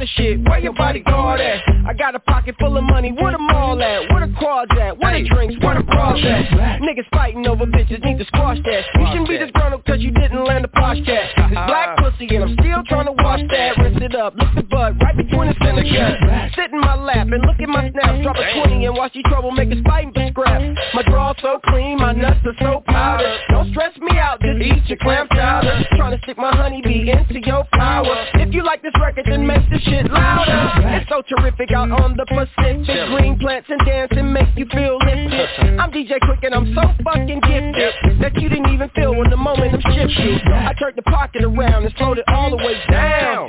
talk 0.06 0.18
a 0.18 0.22
lot 0.22 0.36
of 0.36 0.38
shit, 0.40 0.48
where 0.48 0.58
your 0.58 0.72
bodyguard 0.72 1.40
at? 1.40 1.62
I 1.86 1.92
got 1.94 2.14
a 2.14 2.18
pocket 2.18 2.56
full 2.58 2.76
of 2.76 2.84
money, 2.84 3.12
where 3.12 3.32
the 3.32 3.38
mall 3.38 3.80
at? 3.82 4.10
Where 4.10 4.26
the 4.26 4.34
quads 4.38 4.70
at? 4.80 4.98
Where 4.98 5.22
the 5.22 5.28
drinks? 5.28 5.54
Where 5.62 5.76
the 5.76 5.84
bras 5.84 6.18
at? 6.24 6.80
Niggas 6.80 7.08
fighting 7.12 7.46
over 7.46 7.66
bitches, 7.66 8.04
need 8.04 8.18
to 8.18 8.24
squash 8.26 8.58
that. 8.64 8.84
You 8.94 9.06
shouldn't 9.12 9.28
be 9.28 9.38
disgruntled 9.38 9.84
cause 9.84 10.00
you 10.00 10.10
didn't 10.10 10.44
land 10.44 10.64
a 10.64 10.68
posh 10.68 10.98
cat. 11.04 11.30
This 11.36 11.58
black 11.66 11.96
pussy 11.98 12.26
and 12.34 12.44
I'm 12.44 12.54
still 12.54 12.82
trying 12.86 13.06
to 13.06 13.12
wash 13.22 13.40
that. 13.50 13.76
Rinse 13.78 14.02
it 14.02 14.14
up, 14.14 14.34
lift 14.36 14.54
the 14.54 14.62
butt 14.76 14.92
right 15.00 15.16
between 15.16 15.48
the 15.48 15.56
center 15.64 15.84
cut. 15.88 16.52
Sit 16.52 16.68
in 16.72 16.80
my 16.80 16.94
lap 16.94 17.32
and 17.32 17.40
look 17.48 17.56
at 17.56 17.68
my 17.68 17.88
snaps. 17.90 18.20
Drop 18.22 18.36
a 18.36 18.44
20 18.68 18.84
and 18.84 18.94
watch 18.94 19.12
these 19.14 19.24
troublemakers 19.24 19.80
fighting 19.88 20.12
for 20.12 20.28
scraps. 20.28 20.76
My 20.92 21.02
draw's 21.02 21.36
so 21.40 21.58
clean, 21.64 21.96
my 21.96 22.12
nuts 22.12 22.44
are 22.44 22.56
so 22.60 22.84
powder. 22.84 23.38
Don't 23.48 23.70
stress 23.72 23.96
me 23.96 24.18
out, 24.18 24.40
just 24.40 24.60
eat 24.60 24.84
your 24.86 24.98
clam 24.98 25.26
chowder. 25.32 25.72
Trying 25.96 26.12
to 26.12 26.20
stick 26.22 26.36
my 26.36 26.54
honeybee 26.54 27.08
into 27.10 27.40
your 27.40 27.64
power. 27.72 28.16
If 28.34 28.52
you 28.52 28.62
like 28.62 28.82
this 28.82 28.92
record, 29.00 29.24
then 29.28 29.46
make 29.46 29.64
the 29.70 29.80
shit 29.80 30.10
louder. 30.10 30.60
It's 31.00 31.08
so 31.08 31.22
terrific 31.24 31.72
out 31.72 31.90
on 31.90 32.16
the 32.16 32.26
Pacific. 32.28 33.08
Green 33.16 33.38
plants 33.38 33.68
and 33.70 33.80
dancing 33.86 34.32
make 34.32 34.52
you 34.56 34.66
feel 34.68 34.98
lifted. 35.00 35.80
I'm 35.80 35.90
DJ 35.90 36.20
Quik 36.20 36.44
and 36.44 36.54
I'm 36.54 36.68
so 36.74 36.84
fucking 37.02 37.40
gifted 37.40 38.20
that 38.20 38.36
you 38.36 38.48
didn't 38.48 38.72
even 38.74 38.90
feel 38.90 39.14
when 39.16 39.30
the 39.30 39.36
moment 39.36 39.72
I'm 39.72 39.80
shifted. 39.96 40.44
I 40.52 40.74
turned 40.78 40.96
the 40.96 41.02
pocket 41.02 41.42
around 41.44 41.84
and 41.84 41.94
slowed 41.96 42.18
it 42.18 42.24
all 42.28 42.50
the 42.50 42.56
way 42.56 42.76
down. 42.90 43.48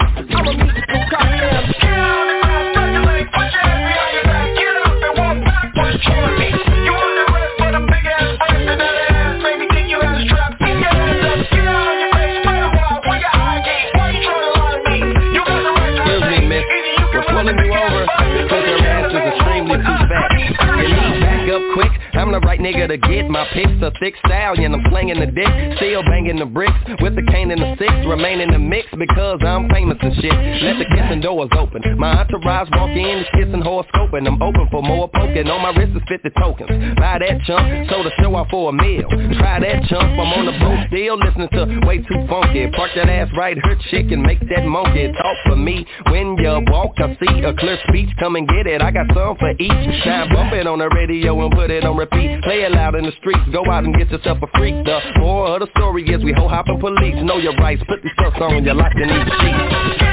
Nigga 22.68 22.88
to 22.88 22.98
get 22.98 23.30
my 23.30 23.48
pics. 23.54 23.72
A 23.82 23.92
thick 24.00 24.16
stallion, 24.26 24.74
I'm 24.74 24.84
slanging 24.90 25.20
the 25.20 25.28
dick. 25.28 25.48
Still 25.78 26.04
banging 26.04 26.40
the 26.40 26.46
bricks 26.46 26.76
with 27.00 27.16
the 27.16 27.24
cane 27.32 27.52
and 27.52 27.62
the 27.62 27.76
six 27.80 27.94
Remain 28.06 28.42
in 28.42 28.52
the 28.52 28.60
mix 28.60 28.88
because 28.98 29.40
I'm 29.42 29.70
famous 29.70 29.98
and 30.02 30.14
shit. 30.16 30.36
Let 30.64 30.80
the 30.80 30.88
kissing 30.92 31.22
doors 31.22 31.50
open. 31.56 31.82
My 31.98 32.20
entourage 32.20 32.70
walk 32.72 32.92
in, 32.92 33.24
it's 33.24 33.30
kissing 33.32 33.62
horoscope, 33.62 34.14
and 34.14 34.28
I'm 34.28 34.42
open 34.42 34.68
for 34.72 34.82
more 34.84 35.08
poking. 35.08 35.48
On 35.48 35.62
my 35.62 35.72
wrist 35.80 35.96
is 35.96 36.04
50 36.08 36.30
tokens. 36.40 36.70
Buy 37.00 37.20
that 37.20 37.40
chunk, 37.48 37.90
so 37.90 38.04
to 38.04 38.12
show 38.20 38.36
off 38.36 38.50
for 38.50 38.70
a 38.70 38.74
meal. 38.74 39.08
Try 39.40 39.60
that 39.60 39.88
chunk, 39.88 40.08
I'm 40.20 40.32
on 40.36 40.46
the 40.46 40.56
boat. 40.60 40.80
Still 40.92 41.18
Listening 41.18 41.50
to 41.50 41.88
way 41.88 41.98
too 42.00 42.28
funky. 42.30 42.68
Park 42.72 42.92
that 42.96 43.10
ass 43.10 43.30
right, 43.38 43.58
her 43.58 43.76
chick 43.90 44.12
and 44.12 44.22
make 44.22 44.40
that 44.48 44.66
monkey 44.66 45.12
Talk 45.12 45.38
for 45.46 45.56
me. 45.56 45.86
When 46.10 46.38
you 46.38 46.64
walk 46.72 46.94
I 46.98 47.18
see 47.20 47.44
a 47.44 47.54
clear 47.54 47.78
speech, 47.88 48.10
come 48.20 48.36
and 48.36 48.48
get 48.48 48.68
it. 48.68 48.82
I 48.82 48.92
got 48.92 49.08
some 49.14 49.36
for 49.38 49.52
each. 49.52 50.06
Now 50.06 50.28
bump 50.30 50.54
it 50.54 50.68
on 50.68 50.80
the 50.80 50.90
radio 50.90 51.40
and 51.44 51.52
put 51.54 51.72
it 51.72 51.84
on 51.84 51.98
repeat. 51.98 52.42
Play 52.44 52.57
it 52.62 52.72
loud 52.72 52.96
in 52.96 53.06
the 53.06 53.12
streets, 53.20 53.42
go 53.52 53.64
out 53.70 53.84
and 53.84 53.96
get 53.96 54.10
yourself 54.10 54.40
a 54.42 54.48
freak. 54.58 54.76
The 54.86 55.00
more 55.20 55.48
of 55.48 55.60
the 55.60 55.68
story 55.78 56.04
is 56.08 56.24
we 56.24 56.34
ho 56.34 56.48
hopping 56.48 56.80
police. 56.80 57.16
Know 57.24 57.38
your 57.38 57.56
rights, 57.56 57.84
put 57.88 58.02
these 58.04 58.12
stuff 58.14 58.34
on 58.42 58.66
you 58.66 58.74
locked 58.74 58.96
in 58.98 59.08
these 59.08 59.34
sheets 59.42 60.08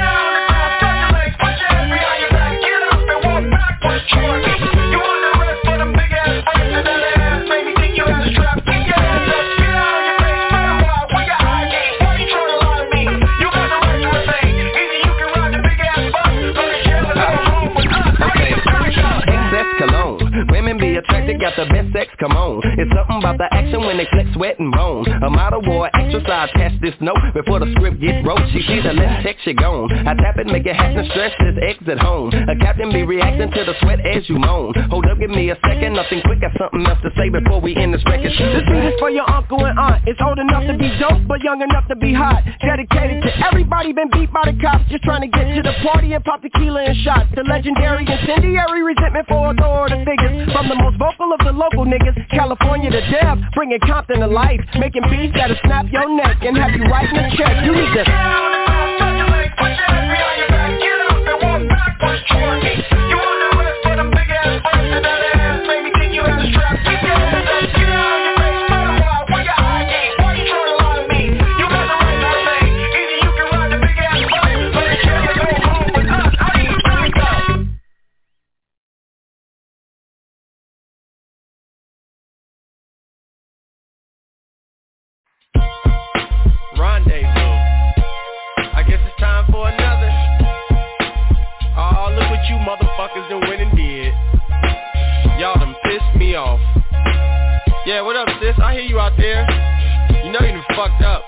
Be 20.79 20.95
attracted, 20.95 21.39
got 21.39 21.55
the 21.57 21.65
best 21.65 21.91
sex, 21.93 22.11
come 22.19 22.37
on. 22.37 22.61
It's 22.77 22.91
something 22.93 23.19
about 23.19 23.37
the 23.37 23.47
action 23.51 23.81
when 23.81 23.97
they 23.97 24.07
flex, 24.11 24.29
sweat, 24.33 24.59
and 24.59 24.69
moan 24.69 25.07
A 25.23 25.29
model 25.29 25.61
war 25.65 25.89
exercise, 25.93 26.49
catch 26.55 26.79
this 26.81 26.95
note 27.01 27.19
Before 27.33 27.59
the 27.59 27.71
script 27.75 27.99
gets 27.99 28.25
wrote 28.25 28.43
She 28.53 28.61
see 28.67 28.79
the 28.81 28.93
left 28.93 29.25
text, 29.25 29.43
she 29.43 29.53
gone. 29.53 29.91
I 30.07 30.13
tap 30.15 30.37
it, 30.37 30.47
make 30.47 30.65
it 30.65 30.75
happen, 30.75 31.07
stress 31.11 31.33
this 31.39 31.57
exit 31.61 31.99
home. 31.99 32.31
A 32.31 32.55
captain 32.59 32.91
be 32.91 33.03
reacting 33.03 33.51
to 33.51 33.61
the 33.65 33.73
sweat 33.81 33.99
as 34.05 34.27
you 34.29 34.37
moan. 34.37 34.73
Hold 34.89 35.05
up, 35.05 35.19
give 35.19 35.31
me 35.31 35.49
a 35.49 35.57
second, 35.65 35.93
nothing 35.95 36.21
quick 36.21 36.35
Got 36.45 36.51
something 36.59 36.85
else 36.85 36.99
to 37.01 37.09
say 37.15 37.31
before 37.31 37.61
we 37.61 37.75
end 37.75 37.93
this 37.93 38.03
record. 38.05 38.29
This 38.29 38.67
beat 38.67 38.85
is 38.91 38.99
for 38.99 39.09
your 39.09 39.23
uncle 39.29 39.63
and 39.63 39.79
aunt. 39.79 40.03
It's 40.05 40.19
old 40.19 40.37
enough 40.37 40.67
to 40.67 40.75
be 40.77 40.91
dope, 40.99 41.23
but 41.27 41.41
young 41.41 41.61
enough 41.61 41.87
to 41.87 41.95
be 41.95 42.13
hot. 42.13 42.43
Dedicated 42.59 43.23
to 43.23 43.31
everybody 43.47 43.93
been 43.93 44.11
beat 44.11 44.31
by 44.33 44.51
the 44.51 44.55
cops 44.59 44.83
Just 44.91 45.03
trying 45.03 45.21
to 45.23 45.31
get 45.31 45.47
to 45.55 45.61
the 45.63 45.73
party 45.81 46.13
and 46.13 46.23
pop 46.23 46.41
tequila 46.41 46.83
and 46.83 46.97
shots. 47.01 47.31
The 47.35 47.43
legendary 47.47 48.03
incendiary 48.03 48.83
resentment 48.83 49.27
for 49.27 49.51
authority 49.51 50.03
figures 50.03 50.51
the 50.69 50.75
most 50.75 50.97
vocal 50.97 51.33
of 51.33 51.39
the 51.45 51.51
local 51.51 51.85
niggas. 51.85 52.15
California 52.29 52.89
to 52.91 53.01
death, 53.11 53.37
bringing 53.53 53.79
Compton 53.79 54.19
to 54.19 54.27
life. 54.27 54.61
Making 54.79 55.03
beats 55.09 55.33
that'll 55.35 55.57
snap 55.65 55.85
your 55.91 56.09
neck 56.15 56.37
and 56.41 56.57
have 56.57 56.71
you 56.71 56.83
writing 56.85 57.17
a 57.17 57.29
check. 57.37 57.65
You 57.65 57.73
need 57.73 57.93
to 57.93 58.05
Rendezvous. 86.77 87.55
I 88.75 88.83
guess 88.87 88.99
it's 88.99 89.19
time 89.19 89.47
for 89.49 89.67
another. 89.69 90.11
Oh, 91.79 92.11
look 92.11 92.27
what 92.27 92.43
you 92.51 92.59
motherfuckers 92.67 93.29
done 93.29 93.47
went 93.47 93.61
and 93.61 93.71
did. 93.77 94.11
Y'all 95.39 95.55
done 95.55 95.75
pissed 95.83 96.15
me 96.19 96.35
off. 96.35 96.59
Yeah, 97.85 98.01
what 98.01 98.17
up, 98.17 98.27
sis? 98.41 98.55
I 98.61 98.73
hear 98.73 98.83
you 98.83 98.99
out 98.99 99.15
there. 99.15 99.47
You 100.25 100.31
know 100.31 100.39
you 100.43 100.51
done 100.51 100.65
fucked 100.75 101.01
up. 101.01 101.23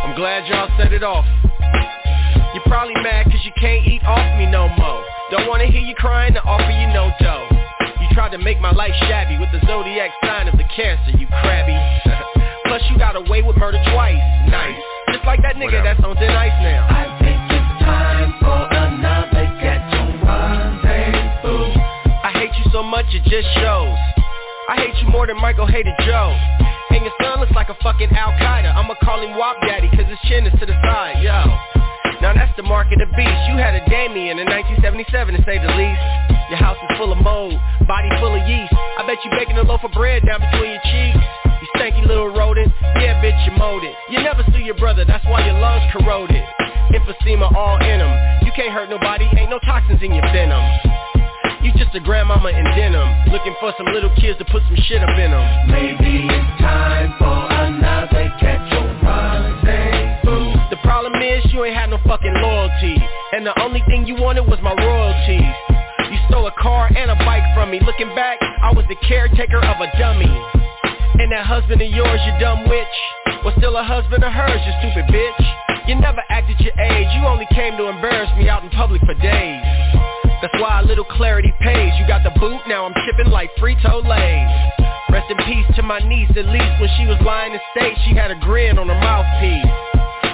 I'm 0.00 0.16
glad 0.16 0.46
y'all 0.48 0.70
set 0.78 0.92
it 0.92 1.02
off. 1.02 1.26
You're 2.54 2.64
probably 2.64 2.94
mad 3.02 3.26
cause 3.26 3.44
you 3.44 3.52
can't 3.60 3.86
eat 3.86 4.02
off 4.04 4.38
me 4.38 4.46
no 4.46 4.68
more. 4.80 5.04
Don't 5.30 5.46
wanna 5.46 5.66
hear 5.66 5.82
you 5.82 5.94
crying 5.94 6.32
to 6.34 6.40
offer 6.40 6.72
you 6.72 6.88
no 6.94 7.12
dough. 7.20 7.48
You 8.00 8.08
tried 8.14 8.30
to 8.32 8.38
make 8.38 8.60
my 8.60 8.72
life 8.72 8.94
shabby 9.08 9.36
with 9.38 9.52
the 9.52 9.60
zodiac 9.66 10.10
sign 10.24 10.48
of 10.48 10.56
the 10.56 10.64
cancer, 10.74 11.10
you 11.18 11.26
crabby. 11.26 11.76
Plus 12.86 12.92
you 12.92 12.98
got 12.98 13.16
away 13.16 13.42
with 13.42 13.56
murder 13.56 13.82
twice. 13.92 14.18
Nice. 14.48 14.78
Just 15.10 15.24
like 15.24 15.42
that 15.42 15.56
nigga 15.56 15.82
that's 15.82 16.02
on 16.04 16.14
thin 16.16 16.30
ice 16.30 16.54
now. 16.62 16.86
I 16.86 17.04
think 17.18 17.40
it's 17.50 17.72
time 17.82 18.30
for 18.38 18.60
another 18.70 19.46
ghetto 19.58 20.02
rendezvous. 20.22 21.74
I 22.22 22.30
hate 22.38 22.54
you 22.58 22.70
so 22.70 22.82
much 22.82 23.06
it 23.10 23.24
just 23.26 23.48
shows. 23.58 23.94
I 24.68 24.76
hate 24.78 24.94
you 25.02 25.08
more 25.08 25.26
than 25.26 25.36
Michael 25.40 25.66
hated 25.66 25.94
Joe. 26.06 26.34
And 26.90 27.02
your 27.02 27.12
son 27.22 27.40
looks 27.40 27.52
like 27.52 27.68
a 27.68 27.76
fucking 27.82 28.10
Al-Qaeda. 28.10 28.74
I'ma 28.74 28.94
call 29.02 29.22
him 29.22 29.36
Wop 29.36 29.60
Daddy 29.62 29.88
cause 29.90 30.06
his 30.06 30.18
chin 30.30 30.46
is 30.46 30.54
to 30.60 30.66
the 30.66 30.76
side, 30.82 31.22
yo. 31.22 31.42
Now 32.22 32.32
that's 32.34 32.54
the 32.56 32.62
mark 32.62 32.90
of 32.92 32.98
the 32.98 33.10
beast. 33.16 33.40
You 33.50 33.58
had 33.58 33.74
a 33.74 33.82
Damien 33.90 34.38
in 34.38 34.46
1977 34.46 35.34
to 35.34 35.40
say 35.44 35.58
the 35.58 35.70
least. 35.74 36.02
Your 36.54 36.58
house 36.62 36.78
is 36.78 36.96
full 36.96 37.10
of 37.10 37.18
mold, 37.18 37.58
body 37.86 38.08
full 38.22 38.34
of 38.34 38.42
yeast. 38.48 38.72
I 38.72 39.02
bet 39.06 39.18
you 39.24 39.30
baking 39.34 39.58
a 39.58 39.66
loaf 39.66 39.82
of 39.82 39.92
bread 39.92 40.22
down 40.24 40.40
between 40.40 40.70
your 40.70 40.86
cheeks. 40.86 41.45
You 41.86 41.92
stanky 41.92 42.06
little 42.08 42.34
rodent, 42.34 42.72
yeah 42.98 43.22
bitch 43.22 43.38
you 43.46 43.56
molded. 43.56 43.94
You 44.10 44.18
never 44.18 44.42
sue 44.50 44.58
your 44.58 44.74
brother, 44.74 45.04
that's 45.04 45.24
why 45.26 45.46
your 45.46 45.54
lungs 45.54 45.86
corroded. 45.92 46.42
Emphysema 46.90 47.54
all 47.54 47.78
in 47.78 48.00
them. 48.02 48.10
You 48.42 48.50
can't 48.56 48.72
hurt 48.72 48.90
nobody, 48.90 49.24
ain't 49.38 49.50
no 49.50 49.60
toxins 49.60 50.02
in 50.02 50.12
your 50.12 50.26
venom. 50.34 50.66
You 51.62 51.70
just 51.78 51.94
a 51.94 52.00
grandmama 52.00 52.48
in 52.48 52.64
denim, 52.74 53.30
looking 53.30 53.54
for 53.60 53.72
some 53.78 53.86
little 53.94 54.10
kids 54.18 54.36
to 54.38 54.44
put 54.46 54.62
some 54.66 54.74
shit 54.90 55.00
up 55.00 55.14
in 55.14 55.30
them. 55.30 55.46
Maybe 55.70 56.26
it's 56.26 56.58
time 56.58 57.14
for 57.22 57.54
another 57.54 58.34
ghetto 58.42 58.82
rendezvous. 59.06 60.58
The 60.74 60.82
problem 60.82 61.22
is 61.22 61.46
you 61.52 61.62
ain't 61.64 61.76
had 61.76 61.90
no 61.90 61.98
fucking 62.02 62.34
loyalty, 62.34 62.98
and 63.30 63.46
the 63.46 63.54
only 63.62 63.82
thing 63.86 64.06
you 64.06 64.16
wanted 64.16 64.42
was 64.42 64.58
my 64.60 64.74
royalties. 64.74 65.54
You 66.10 66.18
stole 66.26 66.48
a 66.48 66.54
car 66.58 66.90
and 66.96 67.12
a 67.12 67.16
bike 67.22 67.46
from 67.54 67.70
me. 67.70 67.78
Looking 67.78 68.12
back, 68.16 68.42
I 68.42 68.72
was 68.74 68.84
the 68.88 68.96
caretaker 69.06 69.62
of 69.62 69.78
a 69.78 69.86
dummy. 69.98 70.65
That 71.26 71.44
husband 71.44 71.82
of 71.82 71.90
yours, 71.90 72.20
you 72.24 72.32
dumb 72.38 72.64
witch, 72.70 72.96
was 73.42 73.52
still 73.58 73.76
a 73.76 73.82
husband 73.82 74.22
of 74.22 74.32
hers, 74.32 74.62
you 74.62 74.72
stupid 74.78 75.10
bitch. 75.10 75.42
You 75.90 75.98
never 75.98 76.22
acted 76.30 76.54
your 76.62 76.72
age, 76.78 77.08
you 77.18 77.26
only 77.26 77.50
came 77.50 77.76
to 77.76 77.90
embarrass 77.90 78.30
me 78.38 78.48
out 78.48 78.62
in 78.62 78.70
public 78.70 79.02
for 79.02 79.12
days. 79.18 79.60
That's 80.40 80.54
why 80.62 80.80
a 80.80 80.86
little 80.86 81.04
clarity 81.04 81.52
pays. 81.60 81.92
You 81.98 82.06
got 82.06 82.22
the 82.22 82.30
boot, 82.38 82.62
now 82.70 82.86
I'm 82.86 82.94
chipping 83.04 83.30
like 83.30 83.50
Frito-Lays. 83.58 84.50
Rest 85.10 85.26
in 85.28 85.36
peace 85.44 85.66
to 85.74 85.82
my 85.82 85.98
niece, 85.98 86.30
at 86.38 86.46
least 86.46 86.72
when 86.80 86.88
she 86.96 87.04
was 87.10 87.18
lying 87.26 87.52
in 87.52 87.60
state, 87.74 87.98
she 88.06 88.14
had 88.14 88.30
a 88.30 88.38
grin 88.38 88.78
on 88.78 88.86
her 88.86 88.94
mouthpiece. 88.94 89.66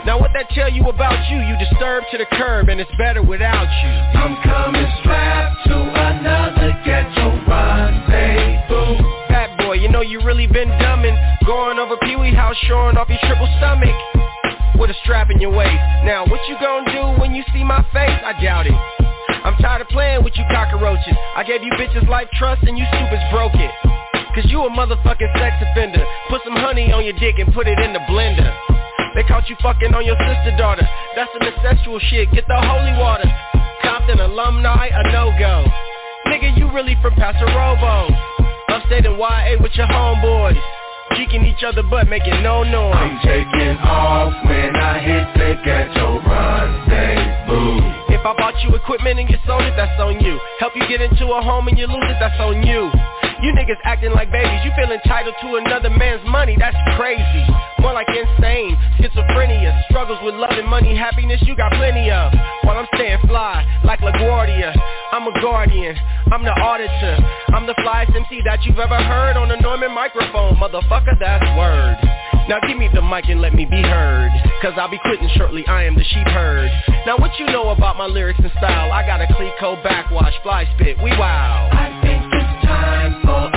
Now 0.05 0.20
what 0.20 0.31
that 0.35 0.51
tell 0.51 0.70
you 0.70 0.86
about 0.93 1.19
you? 1.32 1.40
You 1.40 1.56
disturbed 1.56 2.06
to 2.12 2.19
the 2.19 2.27
curb 2.36 2.69
and 2.69 2.78
it's 2.78 2.94
better 2.98 3.23
without 3.24 3.64
you. 3.64 3.93
I'm 4.20 4.36
coming 4.44 4.86
strapped 5.01 5.66
to 5.66 5.77
another 5.81 6.78
ghetto 6.85 7.43
rendezvous. 7.48 8.11
You 10.12 10.20
really 10.28 10.44
been 10.47 10.68
dumbing. 10.68 11.16
Going 11.48 11.78
over 11.78 11.97
Pee 12.05 12.16
Wee 12.20 12.36
House, 12.36 12.52
showing 12.68 13.01
off 13.01 13.09
your 13.09 13.16
triple 13.24 13.48
stomach. 13.56 13.97
With 14.76 14.93
a 14.93 14.97
strap 15.01 15.32
in 15.32 15.40
your 15.40 15.56
waist. 15.56 15.80
Now 16.05 16.28
what 16.28 16.36
you 16.52 16.56
gonna 16.60 16.84
do 16.93 17.16
when 17.18 17.32
you 17.32 17.40
see 17.48 17.64
my 17.64 17.80
face? 17.97 18.20
I 18.20 18.36
doubt 18.36 18.68
it. 18.68 18.76
I'm 19.40 19.56
tired 19.56 19.80
of 19.80 19.89
playing 19.89 20.22
with 20.22 20.36
you 20.36 20.44
cockroaches. 20.52 21.16
I 21.32 21.48
gave 21.48 21.64
you 21.64 21.72
bitches 21.80 22.06
life 22.12 22.28
trust 22.36 22.60
and 22.68 22.76
you 22.76 22.84
stupids 22.93 23.24
broke 23.32 23.56
it. 23.56 23.72
Cause 24.36 24.44
you 24.52 24.60
a 24.60 24.68
motherfucking 24.68 25.32
sex 25.40 25.56
offender. 25.64 26.05
Put 26.28 26.44
some 26.44 26.60
honey 26.60 26.93
on 26.93 27.09
your 27.09 27.16
dick 27.16 27.39
and 27.39 27.48
put 27.55 27.66
it 27.66 27.78
in 27.80 27.94
the 27.94 28.05
blender. 28.05 28.52
They 29.16 29.22
caught 29.22 29.48
you 29.48 29.56
fucking 29.64 29.94
on 29.94 30.05
your 30.05 30.20
sister 30.28 30.52
daughter. 30.60 30.84
That's 31.16 31.32
some 31.32 31.48
sexual 31.64 31.98
shit. 32.12 32.30
Get 32.32 32.44
the 32.48 32.60
holy 32.60 32.93
water. 33.01 33.32
Compton 33.80 34.20
alumni, 34.20 34.93
a 34.93 35.09
no-go. 35.09 35.64
Nigga, 36.28 36.52
you 36.59 36.68
really 36.70 37.01
from 37.01 37.14
Paso 37.14 37.48
Robles. 37.56 38.41
In 38.93 39.05
YA 39.05 39.56
with 39.59 39.73
your 39.73 39.86
homeboys. 39.86 40.60
Geeking 41.12 41.48
each 41.48 41.64
other 41.64 41.82
but 41.82 42.09
making 42.09 42.43
no 42.43 42.62
noise. 42.62 42.93
I'm 42.94 43.16
taking 43.24 43.78
off 43.81 44.35
when 44.44 44.77
I 44.77 45.01
hit 45.01 45.32
the 45.32 45.56
ghetto 45.64 46.20
rendezvous. 46.20 48.12
If 48.12 48.20
I 48.20 48.36
bought 48.36 48.52
you 48.62 48.77
equipment 48.77 49.19
and 49.19 49.31
you 49.31 49.39
sold 49.47 49.62
it, 49.62 49.73
that's 49.77 49.98
on 49.98 50.20
you. 50.20 50.39
Help 50.60 50.77
you 50.77 50.86
get 50.89 51.01
into 51.01 51.24
a 51.32 51.40
home 51.40 51.69
and 51.69 51.78
you 51.78 51.86
lose 51.86 52.05
it, 52.05 52.19
that's 52.20 52.39
on 52.39 52.62
you. 52.66 52.93
You 53.43 53.51
niggas 53.51 53.82
acting 53.82 54.12
like 54.12 54.31
babies, 54.31 54.62
you 54.62 54.70
feel 54.78 54.86
entitled 54.86 55.35
to 55.43 55.56
another 55.56 55.90
man's 55.90 56.23
money, 56.31 56.55
that's 56.56 56.78
crazy. 56.94 57.43
more 57.82 57.93
like 57.93 58.06
insane. 58.06 58.78
Schizophrenia, 59.02 59.82
struggles 59.90 60.20
with 60.23 60.36
love 60.36 60.55
and 60.55 60.69
money, 60.69 60.94
happiness 60.94 61.43
you 61.43 61.56
got 61.56 61.73
plenty 61.73 62.09
of. 62.09 62.32
While 62.62 62.78
I'm 62.78 62.86
staying 62.94 63.19
fly, 63.27 63.66
like 63.82 63.98
LaGuardia, 63.98 64.78
I'm 65.10 65.27
a 65.27 65.35
guardian, 65.43 65.97
I'm 66.31 66.44
the 66.44 66.55
auditor. 66.55 67.19
I'm 67.48 67.66
the 67.66 67.74
flyest 67.82 68.14
MC 68.14 68.43
that 68.44 68.62
you've 68.62 68.78
ever 68.78 68.94
heard 68.94 69.36
on 69.36 69.51
a 69.51 69.60
Neumann 69.60 69.90
microphone, 69.90 70.55
motherfucker, 70.62 71.19
that's 71.19 71.43
word. 71.59 71.98
Now 72.47 72.60
give 72.69 72.78
me 72.78 72.89
the 72.94 73.02
mic 73.02 73.24
and 73.27 73.40
let 73.40 73.55
me 73.55 73.64
be 73.64 73.82
heard. 73.82 74.31
Cause 74.62 74.74
I'll 74.77 74.89
be 74.89 75.01
quitting 75.02 75.28
shortly, 75.35 75.66
I 75.66 75.82
am 75.82 75.97
the 75.97 76.05
sheep 76.05 76.28
herd. 76.28 76.70
Now 77.06 77.19
what 77.19 77.36
you 77.40 77.47
know 77.47 77.70
about 77.70 77.98
my 77.98 78.06
lyrics 78.06 78.39
and 78.39 78.52
style? 78.59 78.93
I 78.93 79.05
got 79.05 79.20
a 79.20 79.27
Clico 79.35 79.82
backwash, 79.82 80.35
fly 80.44 80.64
spit, 80.77 80.97
we 81.02 81.10
wow 81.10 82.01
Oh. 83.14 83.51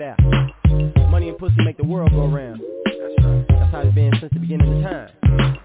It 0.00 0.02
out. 0.02 1.10
Money 1.10 1.28
and 1.28 1.38
pussy 1.38 1.54
make 1.64 1.76
the 1.76 1.84
world 1.84 2.10
go 2.10 2.26
round. 2.26 2.60
That's 3.48 3.72
how 3.72 3.80
it's 3.80 3.94
been 3.94 4.12
since 4.20 4.32
the 4.32 4.40
beginning 4.40 4.84
of 4.84 4.90
time. 4.90 5.58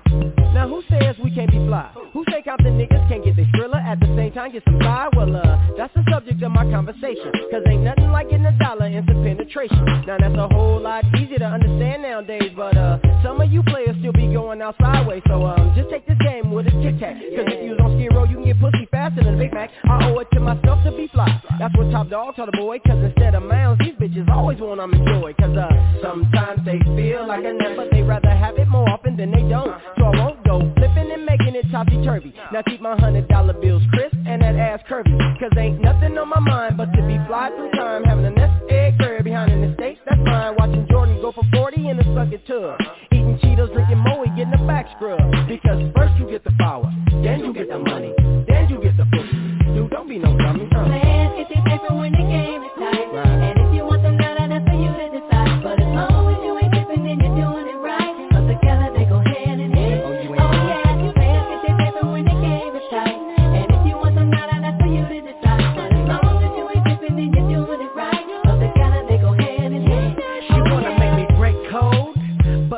Now 0.53 0.67
who 0.67 0.83
says 0.89 1.15
we 1.23 1.33
can't 1.33 1.49
be 1.49 1.57
fly? 1.65 1.89
Who 2.13 2.23
say 2.29 2.43
Compton 2.43 2.77
niggas 2.77 3.09
can't 3.09 3.23
get 3.25 3.35
their 3.35 3.49
thriller 3.55 3.79
at 3.79 3.99
the 3.99 4.05
same 4.15 4.31
time 4.33 4.51
get 4.51 4.63
some 4.65 4.77
fly? 4.77 5.09
Well 5.15 5.35
uh, 5.35 5.57
that's 5.75 5.93
the 5.95 6.03
subject 6.11 6.43
of 6.43 6.51
my 6.51 6.63
conversation 6.69 7.31
Cause 7.49 7.63
ain't 7.67 7.81
nothing 7.81 8.11
like 8.11 8.29
getting 8.29 8.45
a 8.45 8.55
dollar 8.59 8.85
into 8.85 9.13
penetration 9.13 9.83
Now 10.05 10.17
that's 10.19 10.35
a 10.35 10.47
whole 10.53 10.79
lot 10.79 11.03
easier 11.17 11.39
to 11.39 11.45
understand 11.45 12.03
nowadays 12.03 12.51
But 12.55 12.77
uh, 12.77 12.99
some 13.23 13.41
of 13.41 13.51
you 13.51 13.63
players 13.63 13.95
still 13.99 14.13
be 14.13 14.27
going 14.31 14.61
out 14.61 14.75
sideways 14.79 15.23
So 15.27 15.43
um, 15.43 15.73
just 15.75 15.89
take 15.89 16.05
this 16.05 16.17
game 16.21 16.51
with 16.51 16.67
a 16.67 16.71
tic 16.85 16.99
tac 16.99 17.17
Cause 17.17 17.49
if 17.49 17.65
you 17.65 17.73
on 17.81 17.97
skid 17.97 18.13
row 18.13 18.25
you 18.25 18.35
can 18.37 18.45
get 18.45 18.59
pussy 18.59 18.85
faster 18.91 19.23
than 19.23 19.33
a 19.33 19.37
Big 19.37 19.53
Mac 19.53 19.71
I 19.89 20.11
owe 20.11 20.19
it 20.19 20.27
to 20.33 20.39
myself 20.39 20.83
to 20.85 20.91
be 20.91 21.07
fly 21.07 21.41
That's 21.57 21.75
what 21.75 21.89
Top 21.89 22.09
Dog 22.09 22.35
told 22.35 22.49
the 22.53 22.57
boy 22.57 22.77
Cause 22.85 23.01
instead 23.01 23.33
of 23.33 23.41
mounds 23.41 23.81
these 23.83 23.92
bitches 24.13 24.29
always 24.29 24.59
want 24.59 24.79
them 24.79 24.93
enjoy 24.93 25.33
Cause 25.33 25.57
uh, 25.57 25.69
sometimes 26.01 26.59
they 26.65 26.79
feel 26.95 27.27
like 27.27 27.43
a 27.43 27.53
nut 27.53 27.75
But 27.75 27.89
they 27.91 28.01
rather 28.01 28.29
have 28.29 28.57
it 28.57 28.67
more 28.67 28.87
often 28.89 29.17
than 29.17 29.31
they 29.31 29.41
don't. 29.49 29.73
So 29.97 30.05
I 30.05 30.17
won't 30.17 30.43
go 30.43 30.59
flipping 30.75 31.11
and 31.11 31.25
making 31.25 31.55
it 31.55 31.65
topsy-turvy. 31.71 32.33
Now 32.51 32.61
keep 32.63 32.81
my 32.81 32.95
hundred 32.99 33.27
dollar 33.27 33.53
bills 33.53 33.83
crisp 33.91 34.15
and 34.25 34.41
that 34.41 34.55
ass 34.55 34.81
curvy. 34.89 35.17
Cause 35.39 35.51
ain't 35.57 35.81
nothing 35.81 36.17
on 36.17 36.29
my 36.29 36.39
mind 36.39 36.77
but 36.77 36.91
to 36.93 37.01
be 37.07 37.17
fly 37.27 37.49
through 37.55 37.71
time 37.71 38.03
Having 38.03 38.25
a 38.25 38.31
nest 38.31 38.63
egg 38.69 38.97
curve 38.99 39.23
behind 39.23 39.51
in 39.51 39.61
the 39.61 39.73
States, 39.75 39.99
that's 40.05 40.21
fine. 40.23 40.55
Watching 40.57 40.87
Jordan 40.89 41.21
go 41.21 41.31
for 41.31 41.43
40 41.53 41.89
in 41.89 41.99
a 41.99 42.03
sucking 42.15 42.41
tub. 42.47 42.79
Eating 43.11 43.37
Cheetos, 43.39 43.73
drinking 43.73 43.99
Moe, 43.99 44.23
getting 44.35 44.53
a 44.53 44.67
back 44.67 44.87
scrub. 44.95 45.19
Because 45.47 45.91
first 45.95 46.13
you 46.19 46.29
get 46.29 46.43
the 46.43 46.53
power, 46.59 46.91
then 47.23 47.39
you 47.39 47.53
get 47.53 47.69
the 47.69 47.79
money 47.79 48.13
Then 48.47 48.69
you 48.69 48.81
get 48.81 48.97
the 48.97 49.05
pussy. 49.05 49.53
Dude, 49.73 49.89
don't 49.89 50.07
be 50.07 50.19
no 50.19 50.37
dummy 50.37 50.67
uh. 50.75 50.85
Players 50.85 51.33
get 51.37 51.47
their 51.49 51.63
paper 51.65 51.95
when 51.95 52.11
the 52.11 52.17
game 52.17 52.61
is 52.63 52.71
tight. 52.77 53.09
And 53.13 53.52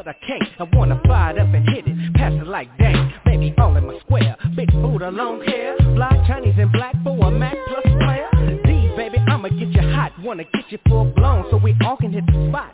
but 0.05 0.15
I 0.15 0.27
can't. 0.27 0.43
I 0.59 0.63
wanna 0.75 1.01
fire 1.07 1.35
it 1.35 1.39
up 1.39 1.53
and 1.53 1.67
hit 1.69 1.87
it, 1.87 2.13
pass 2.13 2.31
it 2.33 2.47
like 2.47 2.69
dang. 2.77 3.13
Baby, 3.25 3.53
all 3.57 3.75
in 3.75 3.87
my 3.87 3.97
square, 3.99 4.35
big 4.55 4.71
Buddha, 4.71 5.09
long 5.09 5.41
hair, 5.43 5.75
black 5.95 6.13
Chinese 6.27 6.55
and 6.57 6.71
black 6.71 6.95
for 7.03 7.17
a 7.25 7.31
Mac 7.31 7.55
plus 7.67 7.83
player. 7.99 8.29
D, 8.65 8.93
baby, 8.95 9.17
I'ma 9.27 9.49
get 9.49 9.69
you 9.69 9.81
hot, 9.93 10.11
wanna 10.21 10.43
get 10.43 10.65
you 10.69 10.77
full 10.87 11.05
blown, 11.15 11.45
so 11.49 11.57
we 11.57 11.75
all 11.83 11.97
can 11.97 12.13
hit 12.13 12.25
the 12.27 12.49
spot. 12.49 12.73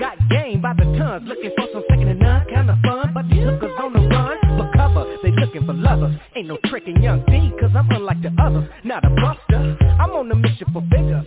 Got 0.00 0.18
game 0.28 0.60
by 0.60 0.74
the 0.74 0.84
tons, 0.98 1.28
looking 1.28 1.52
for 1.56 1.68
some 1.72 1.84
second 1.88 2.08
and 2.08 2.20
none, 2.20 2.46
kinda 2.46 2.78
fun, 2.84 3.12
but 3.14 3.28
these 3.28 3.44
hookers 3.44 3.72
on 3.78 3.92
the 3.92 4.00
run 4.08 4.38
for 4.58 4.70
cover. 4.76 5.06
They 5.22 5.30
looking 5.30 5.64
for 5.64 5.74
lovers, 5.74 6.16
ain't 6.34 6.48
no 6.48 6.58
tricking 6.66 7.00
young 7.00 7.24
D, 7.26 7.52
cause 7.60 7.70
I'm 7.76 7.88
unlike 7.90 8.22
the 8.22 8.34
others, 8.42 8.68
not 8.82 9.04
a 9.04 9.10
buster. 9.10 9.76
I'm 10.00 10.10
on 10.10 10.30
a 10.30 10.34
mission 10.34 10.66
for 10.72 10.82
bigger, 10.82 11.24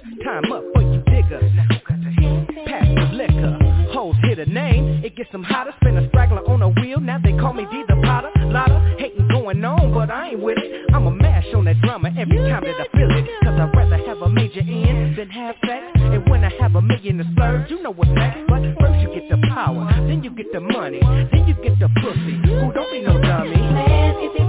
it 5.35 5.43
hotter, 5.43 5.73
spin 5.81 5.97
a 5.97 6.07
straggler 6.09 6.41
on 6.47 6.61
a 6.61 6.69
wheel, 6.69 6.99
now 6.99 7.19
they 7.21 7.33
call 7.33 7.53
me 7.53 7.65
D 7.71 7.83
the 7.87 7.95
Potter. 8.03 8.31
Lotta 8.45 8.95
hating 8.97 9.27
going 9.27 9.63
on, 9.65 9.93
but 9.93 10.09
I 10.09 10.29
ain't 10.29 10.39
with 10.39 10.57
it. 10.57 10.85
I'ma 10.93 11.09
mash 11.09 11.45
on 11.53 11.65
that 11.65 11.79
drummer 11.81 12.09
every 12.17 12.37
time 12.37 12.63
that 12.63 12.79
I 12.79 12.87
feel 12.95 13.11
it, 13.11 13.25
cause 13.43 13.59
I'd 13.59 13.75
rather 13.75 13.97
have 14.07 14.21
a 14.21 14.29
major 14.29 14.61
in 14.61 15.15
than 15.17 15.29
have 15.29 15.55
sex. 15.65 15.83
And 15.95 16.29
when 16.29 16.43
I 16.43 16.51
have 16.59 16.75
a 16.75 16.81
million 16.81 17.17
to 17.17 17.25
splurge, 17.31 17.69
you 17.69 17.81
know 17.81 17.91
what's 17.91 18.11
next. 18.11 18.47
But 18.47 18.61
first 18.79 19.01
you 19.01 19.09
get 19.13 19.29
the 19.29 19.37
power, 19.49 19.87
then 20.07 20.23
you 20.23 20.29
get 20.31 20.51
the 20.53 20.61
money, 20.61 21.01
then 21.01 21.47
you 21.47 21.55
get 21.55 21.79
the 21.79 21.89
pussy. 22.01 22.39
Who 22.45 22.71
don't 22.71 22.91
be 22.91 23.01
no 23.01 23.19
dummy. 23.21 24.44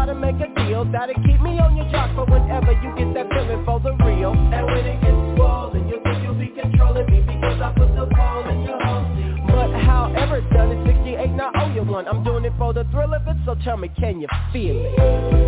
try 0.00 0.14
to 0.14 0.18
make 0.18 0.36
a 0.36 0.48
deal 0.54 0.84
that'll 0.90 1.14
keep 1.16 1.40
me 1.42 1.58
on 1.58 1.76
your 1.76 1.88
track. 1.90 2.14
But 2.16 2.30
whenever 2.30 2.72
you 2.72 2.94
get 2.96 3.12
that 3.14 3.28
feeling 3.28 3.64
for 3.64 3.80
the 3.80 3.92
real 4.04 4.32
And 4.32 4.66
when 4.66 4.84
it 4.86 5.00
gets 5.00 5.36
swollen, 5.36 5.88
you 5.88 6.00
think 6.02 6.22
you'll 6.22 6.34
be 6.34 6.48
controlling 6.48 7.06
me 7.10 7.20
Because 7.20 7.60
I 7.60 7.72
put 7.76 7.94
the 7.94 8.06
ball 8.06 8.48
in 8.48 8.62
your 8.62 8.80
hole 8.80 9.04
But 9.46 9.70
however 9.84 10.38
it's 10.38 10.52
done, 10.52 10.72
it's 10.72 10.96
68, 11.04 11.30
now 11.32 11.52
owe 11.54 11.72
you 11.74 11.82
one 11.82 12.08
I'm 12.08 12.24
doing 12.24 12.44
it 12.44 12.52
for 12.56 12.72
the 12.72 12.84
thrill 12.92 13.12
of 13.12 13.26
it, 13.26 13.36
so 13.44 13.54
tell 13.62 13.76
me, 13.76 13.90
can 13.98 14.20
you 14.20 14.28
feel 14.52 14.76
it? 14.76 15.39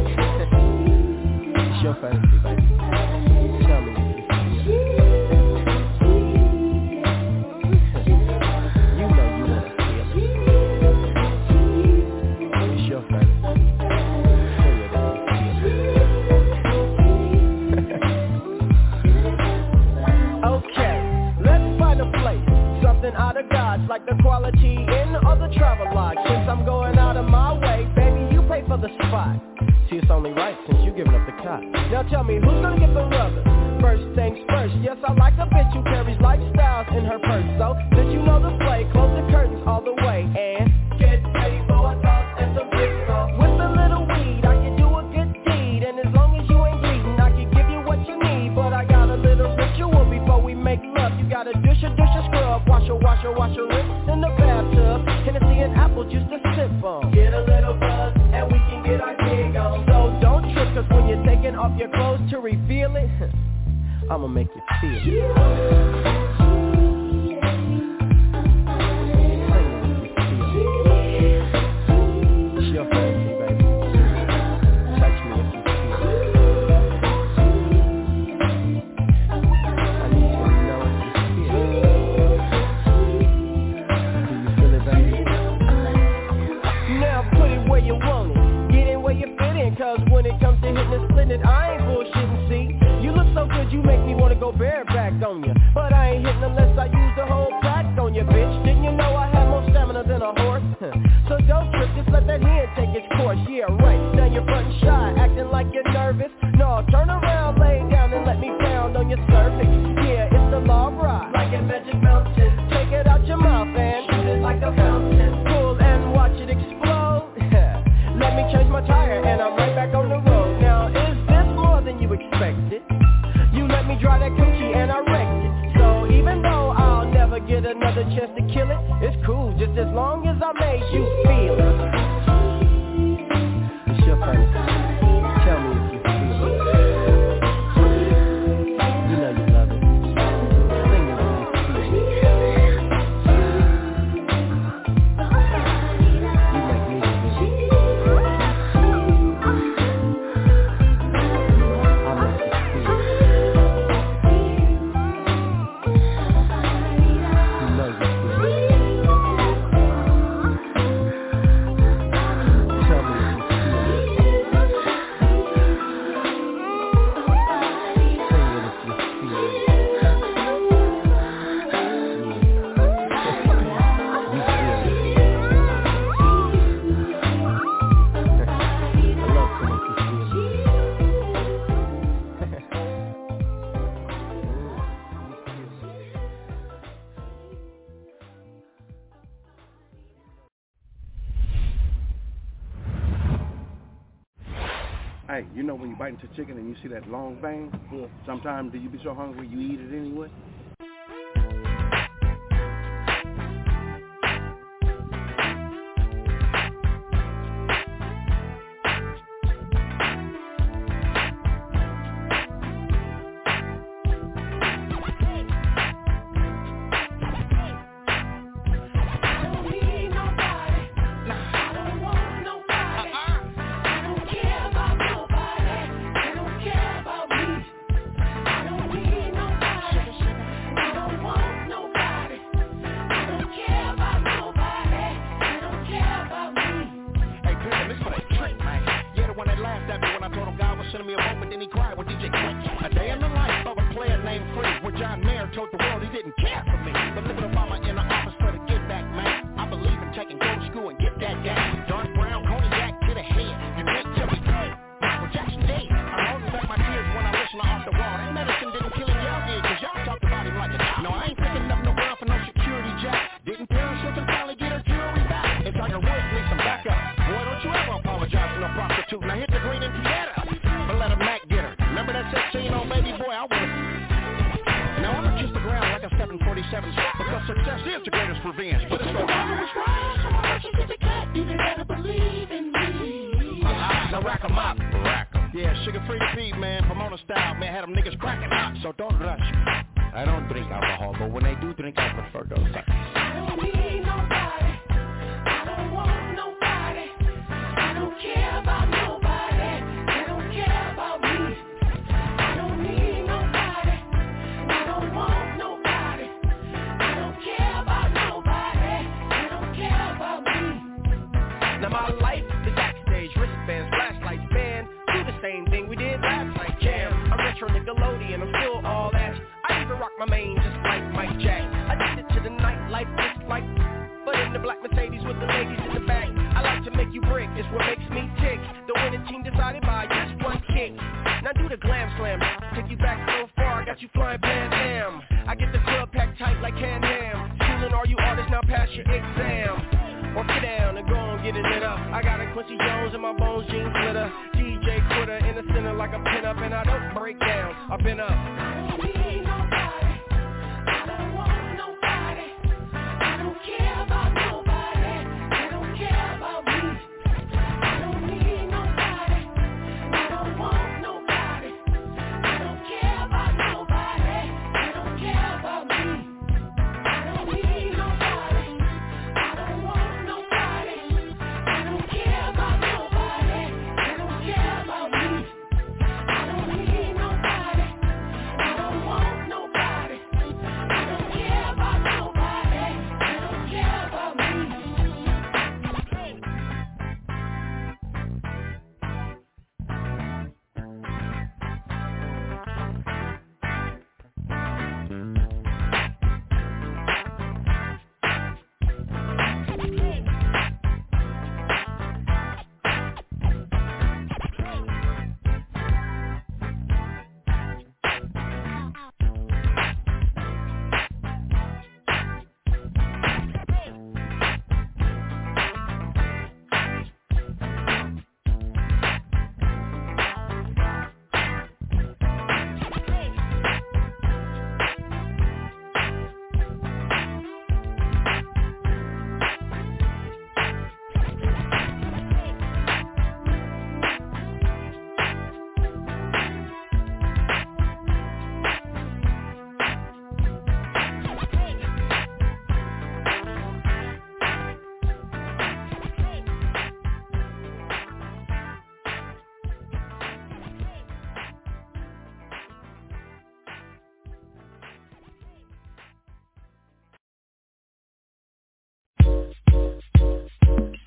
you 196.73 196.79
see 196.83 196.95
that 196.95 197.07
long 197.11 197.37
thing? 197.41 197.71
Yeah. 197.93 198.07
Sometimes 198.25 198.73
do 198.73 198.79
you 198.79 198.89
be 198.89 198.99
so 199.05 199.15
hungry 199.15 199.47
you 199.47 199.61
eat 199.61 199.81
it 199.81 199.92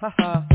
Haha. 0.06 0.45
yeah. 0.52 0.55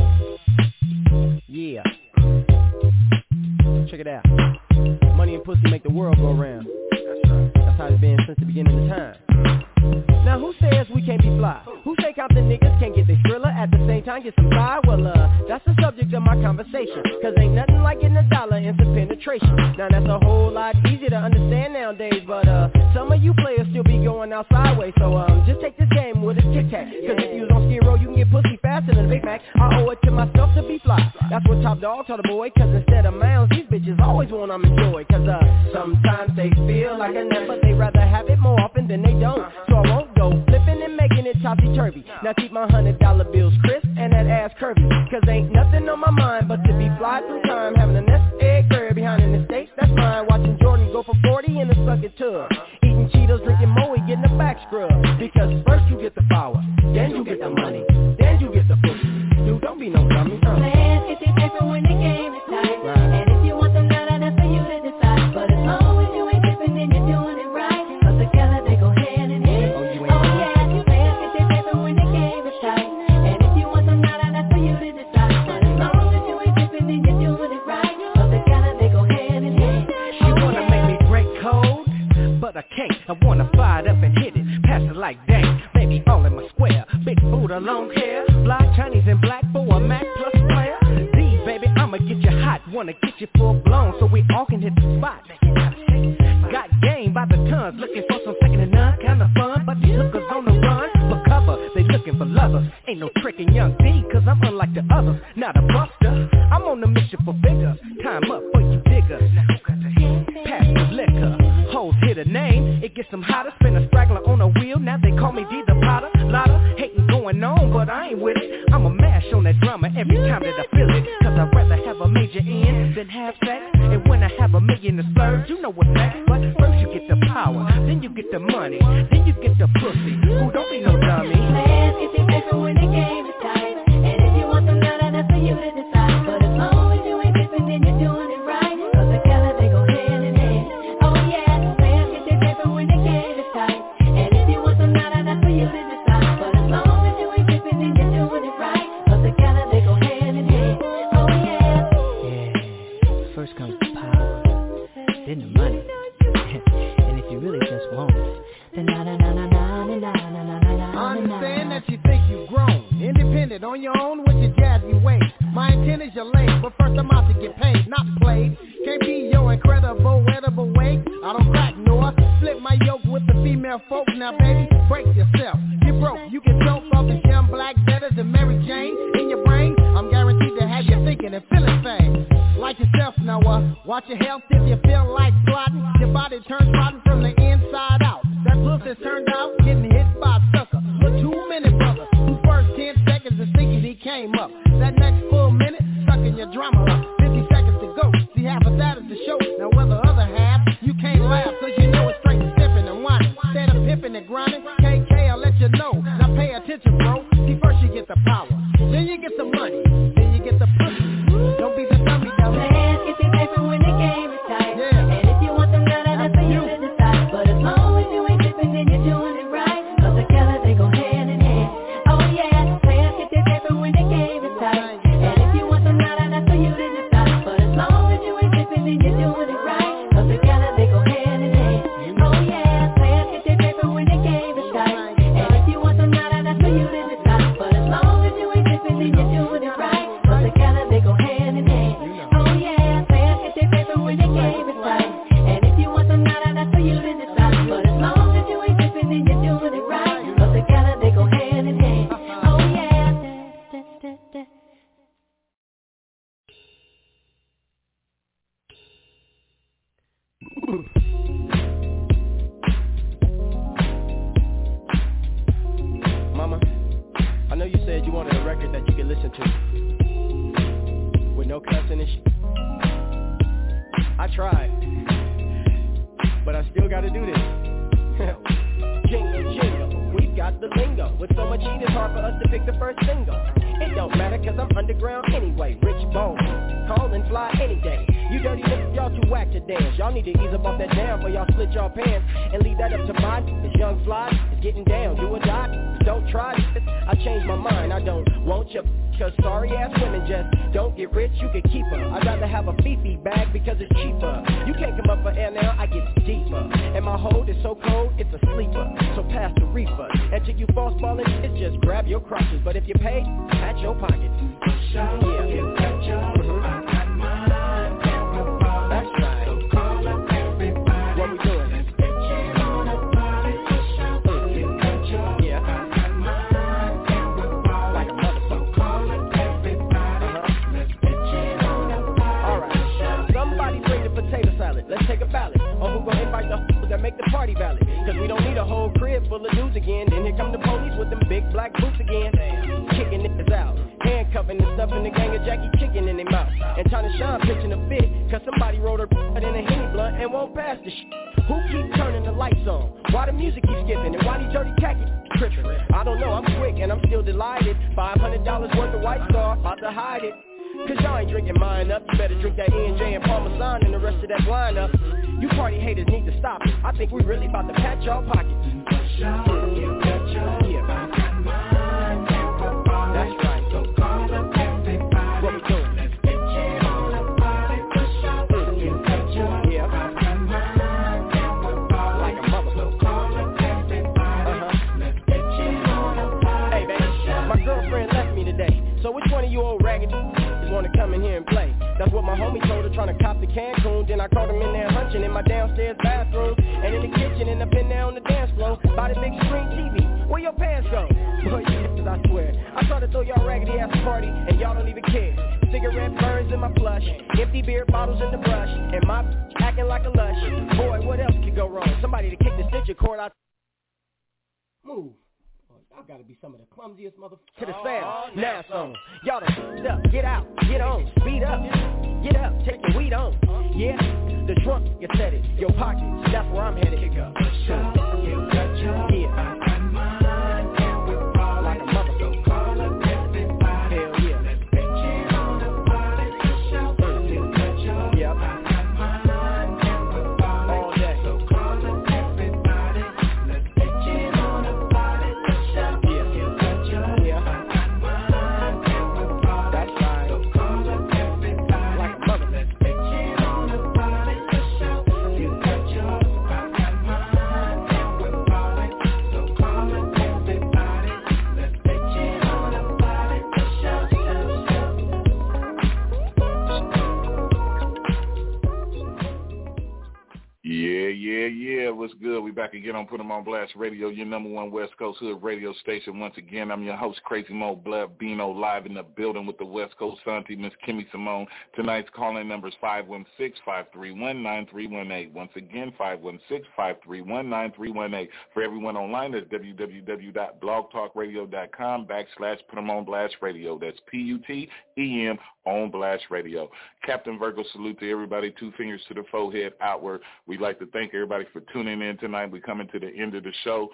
Put 473.11 473.19
'em 473.19 473.32
on 473.32 473.43
Blast 473.43 473.74
Radio, 473.74 474.07
your 474.09 474.24
number 474.24 474.49
one 474.49 474.70
West 474.70 474.97
Coast 474.97 475.19
Hood 475.19 475.43
radio 475.43 475.73
station. 475.73 476.20
Once 476.20 476.37
again, 476.37 476.70
I'm 476.70 476.85
your 476.85 476.95
host, 476.95 477.20
Crazy 477.24 477.53
Mo 477.53 477.74
Blood 477.74 478.16
Bino, 478.19 478.49
live 478.49 478.87
in 478.87 478.95
the 478.95 479.03
building 479.03 479.47
with 479.47 479.59
the 479.59 479.65
West 479.65 479.97
Coast 479.97 480.24
Auntie, 480.28 480.55
Miss 480.55 480.73
Kimmy 480.87 481.11
Simone. 481.11 481.49
Tonight's 481.74 482.09
calling 482.11 482.47
number 482.47 482.69
is 482.69 482.74
516-531-9318. 482.81 485.32
Once 485.32 485.51
again, 485.57 485.91
516-531-9318. 485.99 488.28
For 488.55 488.62
everyone 488.62 488.97
online, 488.97 489.32
that's 489.32 489.49
www.blogtalkradio.com 489.49 492.07
backslash 492.07 492.59
put 492.69 492.77
them 492.77 492.91
on 492.91 493.05
Blast 493.05 493.35
Radio. 493.43 493.77
That's 493.77 493.99
P-U-T-E-M 494.07 495.37
on 495.65 495.91
Blast 495.91 496.24
Radio. 496.31 496.70
Captain 497.05 497.39
Virgo, 497.39 497.65
salute 497.73 497.99
to 498.01 498.11
everybody. 498.11 498.55
Two 498.59 498.73
fingers 498.77 499.03
to 499.09 499.15
the 499.15 499.24
forehead, 499.31 499.74
outward. 499.81 500.20
We'd 500.47 500.61
like 500.61 500.78
to 500.78 500.87
thank 500.87 501.15
everybody 501.15 501.47
for 501.53 501.62
tuning 501.73 502.03
in 502.03 502.16
tonight. 502.19 502.51
We're 502.51 502.61
coming 502.61 502.89
to 502.89 502.99
the 502.99 503.09
end 503.09 503.35
of 503.35 503.45
the 503.45 503.53
show. 503.65 503.91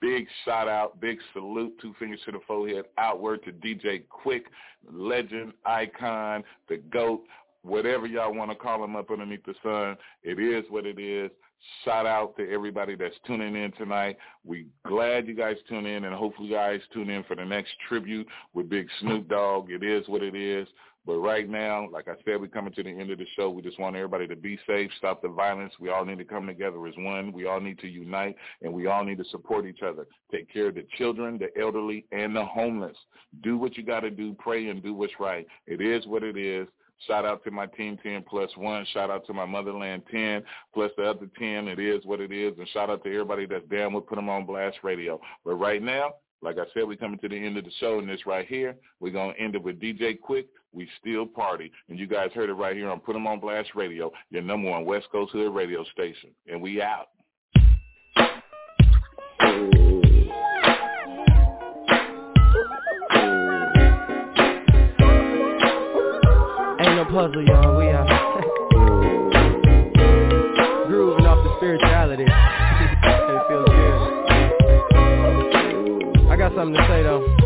Big 0.00 0.26
shout 0.44 0.66
out, 0.68 1.00
big 1.00 1.18
salute, 1.32 1.74
two 1.80 1.94
fingers 1.98 2.18
to 2.24 2.32
the 2.32 2.40
forehead, 2.46 2.86
outward 2.98 3.44
to 3.44 3.52
DJ 3.52 4.02
Quik, 4.08 4.42
legend, 4.90 5.52
icon, 5.64 6.42
the 6.68 6.78
GOAT, 6.78 7.22
whatever 7.62 8.06
y'all 8.06 8.34
want 8.34 8.50
to 8.50 8.56
call 8.56 8.82
him 8.82 8.96
up 8.96 9.12
underneath 9.12 9.44
the 9.44 9.54
sun. 9.62 9.96
It 10.24 10.40
is 10.40 10.68
what 10.70 10.86
it 10.86 10.98
is. 10.98 11.30
Shout 11.84 12.06
out 12.06 12.36
to 12.36 12.50
everybody 12.50 12.96
that's 12.96 13.14
tuning 13.24 13.54
in 13.54 13.70
tonight. 13.72 14.18
We 14.44 14.66
glad 14.84 15.28
you 15.28 15.34
guys 15.36 15.56
tune 15.68 15.86
in, 15.86 16.04
and 16.04 16.14
hopefully 16.14 16.48
you 16.48 16.54
guys 16.54 16.80
tune 16.92 17.08
in 17.08 17.22
for 17.24 17.36
the 17.36 17.44
next 17.44 17.70
tribute 17.88 18.26
with 18.52 18.68
Big 18.68 18.88
Snoop 19.00 19.28
Dogg. 19.28 19.70
It 19.70 19.84
is 19.84 20.08
what 20.08 20.24
it 20.24 20.34
is. 20.34 20.66
But 21.04 21.18
right 21.18 21.48
now, 21.48 21.88
like 21.90 22.06
I 22.06 22.14
said, 22.24 22.40
we're 22.40 22.46
coming 22.46 22.72
to 22.74 22.82
the 22.82 22.90
end 22.90 23.10
of 23.10 23.18
the 23.18 23.26
show. 23.34 23.50
We 23.50 23.62
just 23.62 23.80
want 23.80 23.96
everybody 23.96 24.28
to 24.28 24.36
be 24.36 24.58
safe, 24.66 24.90
stop 24.98 25.20
the 25.22 25.28
violence. 25.28 25.72
We 25.80 25.88
all 25.88 26.04
need 26.04 26.18
to 26.18 26.24
come 26.24 26.46
together 26.46 26.86
as 26.86 26.94
one. 26.96 27.32
We 27.32 27.46
all 27.46 27.60
need 27.60 27.78
to 27.80 27.88
unite, 27.88 28.36
and 28.62 28.72
we 28.72 28.86
all 28.86 29.04
need 29.04 29.18
to 29.18 29.24
support 29.30 29.66
each 29.66 29.82
other. 29.82 30.06
Take 30.30 30.52
care 30.52 30.68
of 30.68 30.76
the 30.76 30.86
children, 30.98 31.38
the 31.38 31.48
elderly, 31.60 32.06
and 32.12 32.36
the 32.36 32.44
homeless. 32.44 32.96
Do 33.42 33.56
what 33.56 33.76
you 33.76 33.82
got 33.82 34.00
to 34.00 34.10
do. 34.10 34.34
Pray 34.38 34.68
and 34.68 34.82
do 34.82 34.94
what's 34.94 35.18
right. 35.18 35.46
It 35.66 35.80
is 35.80 36.06
what 36.06 36.22
it 36.22 36.36
is. 36.36 36.68
Shout 37.06 37.24
out 37.24 37.42
to 37.44 37.50
my 37.50 37.66
team 37.66 37.98
10 38.00 38.24
plus 38.28 38.50
one. 38.56 38.86
Shout 38.92 39.10
out 39.10 39.26
to 39.26 39.32
my 39.32 39.44
motherland 39.44 40.04
10 40.10 40.44
plus 40.72 40.92
the 40.96 41.04
other 41.04 41.28
10. 41.36 41.66
It 41.66 41.80
is 41.80 42.04
what 42.04 42.20
it 42.20 42.30
is. 42.30 42.56
And 42.58 42.68
shout 42.68 42.90
out 42.90 43.02
to 43.02 43.10
everybody 43.10 43.46
that's 43.46 43.66
down 43.66 43.92
with 43.92 44.06
Put 44.06 44.18
'em 44.18 44.28
on 44.28 44.46
Blast 44.46 44.78
Radio. 44.84 45.20
But 45.44 45.54
right 45.54 45.82
now, 45.82 46.14
like 46.42 46.58
I 46.58 46.64
said, 46.74 46.86
we're 46.86 46.96
coming 46.96 47.18
to 47.20 47.28
the 47.28 47.36
end 47.36 47.56
of 47.56 47.64
the 47.64 47.70
show, 47.78 47.98
and 48.00 48.08
this 48.08 48.26
right 48.26 48.46
here, 48.46 48.74
we're 49.00 49.12
going 49.12 49.34
to 49.34 49.40
end 49.40 49.54
it 49.54 49.62
with 49.62 49.80
DJ 49.80 50.18
Quik. 50.18 50.46
We 50.72 50.88
still 51.00 51.26
party. 51.26 51.70
And 51.88 51.98
you 51.98 52.06
guys 52.06 52.30
heard 52.34 52.50
it 52.50 52.54
right 52.54 52.74
here 52.74 52.90
on 52.90 53.00
Put 53.00 53.14
'em 53.14 53.26
on 53.26 53.40
Blast 53.40 53.70
Radio, 53.74 54.10
your 54.30 54.42
number 54.42 54.70
one 54.70 54.84
West 54.84 55.06
Coast 55.12 55.32
Hood 55.32 55.54
radio 55.54 55.84
station. 55.84 56.30
And 56.48 56.60
we 56.60 56.82
out. 56.82 57.08
Ain't 66.80 66.96
no 66.96 67.04
puzzle, 67.04 67.44
y'all. 67.44 67.78
We 67.78 67.88
out. 67.90 68.11
Something 76.54 76.74
to 76.74 76.86
say 76.88 77.02
though. 77.02 77.41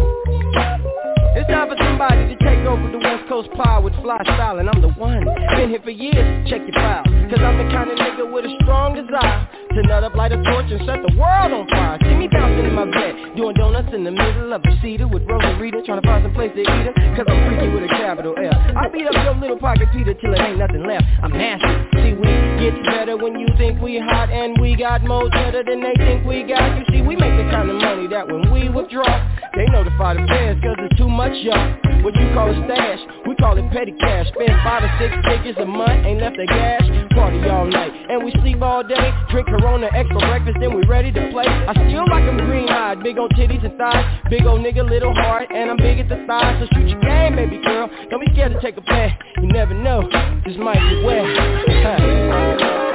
Time 1.49 1.69
for 1.69 1.77
somebody 1.79 2.35
to 2.35 2.37
take 2.43 2.59
over 2.67 2.91
the 2.91 2.99
West 2.99 3.29
Coast 3.29 3.49
power 3.55 3.81
with 3.81 3.95
fly 4.03 4.19
style, 4.25 4.59
and 4.59 4.69
I'm 4.69 4.83
the 4.83 4.91
one. 4.99 5.25
Been 5.57 5.71
here 5.71 5.81
for 5.83 5.91
years, 5.91 6.49
check 6.51 6.61
your 6.67 6.75
file. 6.75 7.05
Cause 7.31 7.43
I'm 7.43 7.59
the 7.59 7.67
kind 7.75 7.91
of 7.91 7.99
nigga 7.99 8.31
with 8.31 8.45
a 8.47 8.53
strong 8.63 8.95
desire 8.95 9.47
to 9.75 9.83
nut 9.83 10.05
up, 10.05 10.15
light 10.15 10.33
a 10.33 10.43
torch, 10.43 10.71
and 10.71 10.81
set 10.87 11.03
the 11.03 11.15
world 11.19 11.53
on 11.53 11.69
fire. 11.69 11.99
See 12.03 12.15
me 12.15 12.27
bouncing 12.27 12.67
in 12.67 12.75
my 12.75 12.87
bed, 12.87 13.37
doing 13.37 13.55
donuts 13.55 13.95
in 13.95 14.03
the 14.05 14.11
middle 14.11 14.53
of 14.53 14.63
a 14.65 14.73
cedar 14.83 15.07
with 15.07 15.23
Rosa 15.29 15.55
Rita, 15.61 15.83
trying 15.87 16.01
to 16.01 16.07
find 16.07 16.25
some 16.25 16.35
place 16.35 16.51
to 16.55 16.63
eat 16.63 16.87
her. 16.91 16.95
Cause 17.15 17.27
I'm 17.29 17.39
freaky 17.47 17.69
with 17.75 17.85
a 17.85 17.93
capital 17.95 18.35
L. 18.35 18.59
I 18.75 18.89
beat 18.89 19.07
up 19.07 19.15
your 19.15 19.35
little 19.37 19.59
pocket 19.59 19.89
Peter 19.93 20.15
till 20.15 20.35
it 20.35 20.41
ain't 20.41 20.59
nothing 20.59 20.83
left. 20.83 21.05
I'm 21.23 21.31
nasty. 21.31 21.71
See, 22.03 22.15
we 22.15 22.31
get 22.59 22.75
better 22.91 23.15
when 23.17 23.39
you 23.39 23.47
think 23.59 23.83
we 23.83 23.99
hot, 24.03 24.31
and 24.31 24.59
we 24.59 24.75
got 24.75 25.05
more 25.05 25.31
cheddar 25.31 25.63
than 25.63 25.83
they 25.83 25.95
think 25.95 26.27
we 26.27 26.43
got. 26.43 26.79
You 26.79 26.85
see, 26.91 27.03
we 27.03 27.15
make 27.15 27.37
the 27.39 27.47
kind 27.53 27.71
of 27.71 27.77
money 27.77 28.09
that 28.09 28.27
when 28.27 28.51
we 28.51 28.69
withdraw, 28.69 29.07
they 29.55 29.67
notify 29.71 30.15
the 30.15 30.25
feds 30.27 30.59
cause 30.63 30.79
it's 30.79 30.97
too 30.99 31.09
much, 31.09 31.36
What 31.45 32.15
you 32.17 32.33
call 32.33 32.49
a 32.49 32.57
stash, 32.65 33.01
we 33.29 33.37
call 33.37 33.59
it 33.59 33.69
petty 33.71 33.93
cash. 34.01 34.27
Spend 34.29 34.57
five 34.65 34.85
or 34.85 34.93
six 34.97 35.13
figures 35.27 35.57
a 35.61 35.67
month, 35.67 36.07
ain't 36.07 36.21
left 36.21 36.39
a 36.39 36.47
gash. 36.47 36.87
Party 37.13 37.45
all 37.51 37.67
night, 37.67 37.93
and 38.09 38.25
we 38.25 38.33
sleep 38.41 38.63
all 38.63 38.83
day. 38.83 39.13
Drink 39.31 39.47
Corona 39.49 39.89
X 39.93 40.09
for 40.09 40.21
breakfast, 40.21 40.57
then 40.61 40.75
we 40.75 40.87
ready 40.87 41.13
to 41.13 41.29
play. 41.33 41.45
I 41.47 41.75
still 41.75 42.09
like 42.09 42.25
them 42.25 42.39
green-eyed, 42.39 43.03
big 43.03 43.19
on 43.19 43.29
titties 43.31 43.65
and 43.65 43.77
thighs. 43.77 44.05
Big 44.31 44.47
old 44.47 44.61
nigga, 44.61 44.89
little 44.89 45.13
heart, 45.15 45.51
and 45.53 45.71
I'm 45.71 45.77
big 45.77 45.99
at 45.99 46.09
the 46.09 46.25
thighs. 46.27 46.63
So 46.63 46.69
shoot 46.75 46.89
your 46.89 47.01
game, 47.01 47.37
baby 47.37 47.61
girl. 47.63 47.91
Don't 48.09 48.25
be 48.25 48.33
scared 48.33 48.53
to 48.53 48.61
take 48.63 48.79
a 48.79 48.83
bet. 48.83 49.13
You 49.37 49.49
never 49.49 49.75
know, 49.75 50.09
this 50.47 50.57
might 50.57 50.81
be 50.89 51.05
wet. 51.05 52.83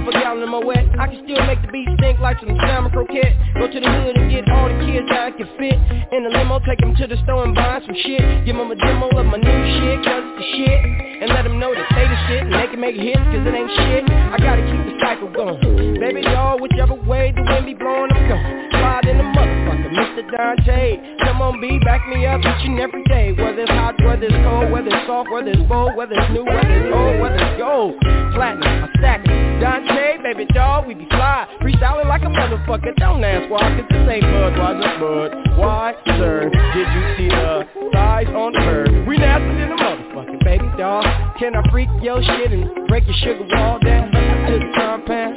off 0.00 0.08
a 0.08 0.12
gallon 0.12 0.42
of 0.42 0.48
my 0.48 0.64
wet, 0.64 0.84
I 0.98 1.06
can 1.08 1.20
still 1.24 1.44
make 1.44 1.60
the 1.60 1.68
beat 1.68 1.88
stink 1.98 2.18
like 2.20 2.40
some 2.40 2.56
salmon 2.64 2.92
croquette. 2.92 3.36
Go 3.54 3.68
to 3.68 3.80
the 3.80 3.90
hood 3.90 4.16
and 4.16 4.30
get 4.30 4.48
all 4.48 4.68
the 4.68 4.78
kids 4.88 5.06
I 5.12 5.30
can 5.36 5.48
fit. 5.60 5.76
In 6.12 6.24
the 6.24 6.30
limo, 6.30 6.60
take 6.64 6.80
them 6.80 6.94
to 6.96 7.06
the 7.06 7.16
store 7.24 7.44
and 7.44 7.54
buy 7.54 7.80
some 7.84 7.94
shit. 7.94 8.22
Give 8.46 8.56
them 8.56 8.70
a 8.70 8.76
demo 8.76 9.08
of 9.12 9.26
my 9.26 9.36
new 9.36 9.60
shit, 9.80 10.04
cause 10.04 10.24
it's 10.24 10.36
the 10.40 10.46
shit. 10.56 10.80
And 11.20 11.28
let 11.36 11.44
them 11.44 11.60
know 11.60 11.74
that 11.74 11.84
they 11.92 12.06
the 12.08 12.18
shit 12.28 12.42
and 12.48 12.54
they 12.56 12.66
can 12.72 12.80
make 12.80 12.96
hits 12.96 13.20
cause 13.20 13.44
it 13.44 13.52
ain't 13.52 13.72
shit. 13.76 14.04
I 14.08 14.36
gotta 14.40 14.64
keep 14.64 14.82
the 14.88 14.96
cycle 15.04 15.28
going. 15.28 16.00
Baby 16.00 16.22
doll, 16.22 16.56
whichever 16.60 16.96
way 16.96 17.32
the 17.36 17.44
wind 17.44 17.66
be 17.66 17.74
blowing, 17.74 18.08
I'm 18.08 18.24
going. 18.24 18.70
Slide 18.72 19.04
in 19.04 19.18
the 19.20 19.28
motherfucker. 19.36 19.90
Mr. 19.92 20.22
Dante, 20.32 20.96
come 21.20 21.42
on 21.42 21.60
B, 21.60 21.78
back 21.84 22.08
me 22.08 22.24
up 22.24 22.40
each 22.40 22.64
and 22.64 22.80
every 22.80 23.04
day. 23.04 23.32
Whether 23.36 23.68
it's 23.68 23.70
hot, 23.70 24.00
whether 24.00 24.24
it's 24.24 24.40
cold, 24.48 24.72
whether 24.72 24.88
it's 24.88 25.06
soft, 25.06 25.28
whether 25.30 25.50
it's 25.50 25.68
bold, 25.68 25.96
whether 25.96 26.14
it's 26.14 26.30
new, 26.32 26.44
whether 26.44 26.72
it's 26.72 26.94
old, 26.94 27.20
whether 27.20 27.36
it's 27.36 27.58
gold. 27.60 28.00
Platinum, 28.32 28.84
I 28.84 28.88
stack 28.96 29.20
it. 29.26 29.60
Dante, 29.60 29.89
baby 30.22 30.46
dog, 30.52 30.86
we 30.86 30.94
be 30.94 31.06
fly. 31.06 31.46
Freestyling 31.60 32.06
like 32.06 32.22
a 32.22 32.26
motherfucker, 32.26 32.94
don't 32.96 33.24
ask 33.24 33.50
why, 33.50 33.60
cause 33.60 33.86
this 33.90 34.08
ain't 34.08 34.24
Budweiser, 34.24 35.00
bud. 35.00 35.58
Why, 35.58 35.94
sir, 36.06 36.50
did 36.50 36.86
you 36.94 37.02
see 37.16 37.28
the 37.28 37.66
size 37.92 38.28
on 38.28 38.52
the 38.52 38.60
bird? 38.60 39.06
We 39.06 39.18
nasty 39.18 39.62
in 39.62 39.70
the 39.70 39.76
motherfucker, 39.76 40.44
baby 40.44 40.70
dog. 40.78 41.04
Can 41.38 41.56
I 41.56 41.70
freak 41.70 41.88
your 42.02 42.22
shit 42.22 42.52
and 42.52 42.88
break 42.88 43.06
your 43.06 43.16
sugar 43.16 43.46
wall 43.56 43.78
down 43.80 44.10
to 44.10 44.58
the 44.58 44.72
compound? 44.74 45.36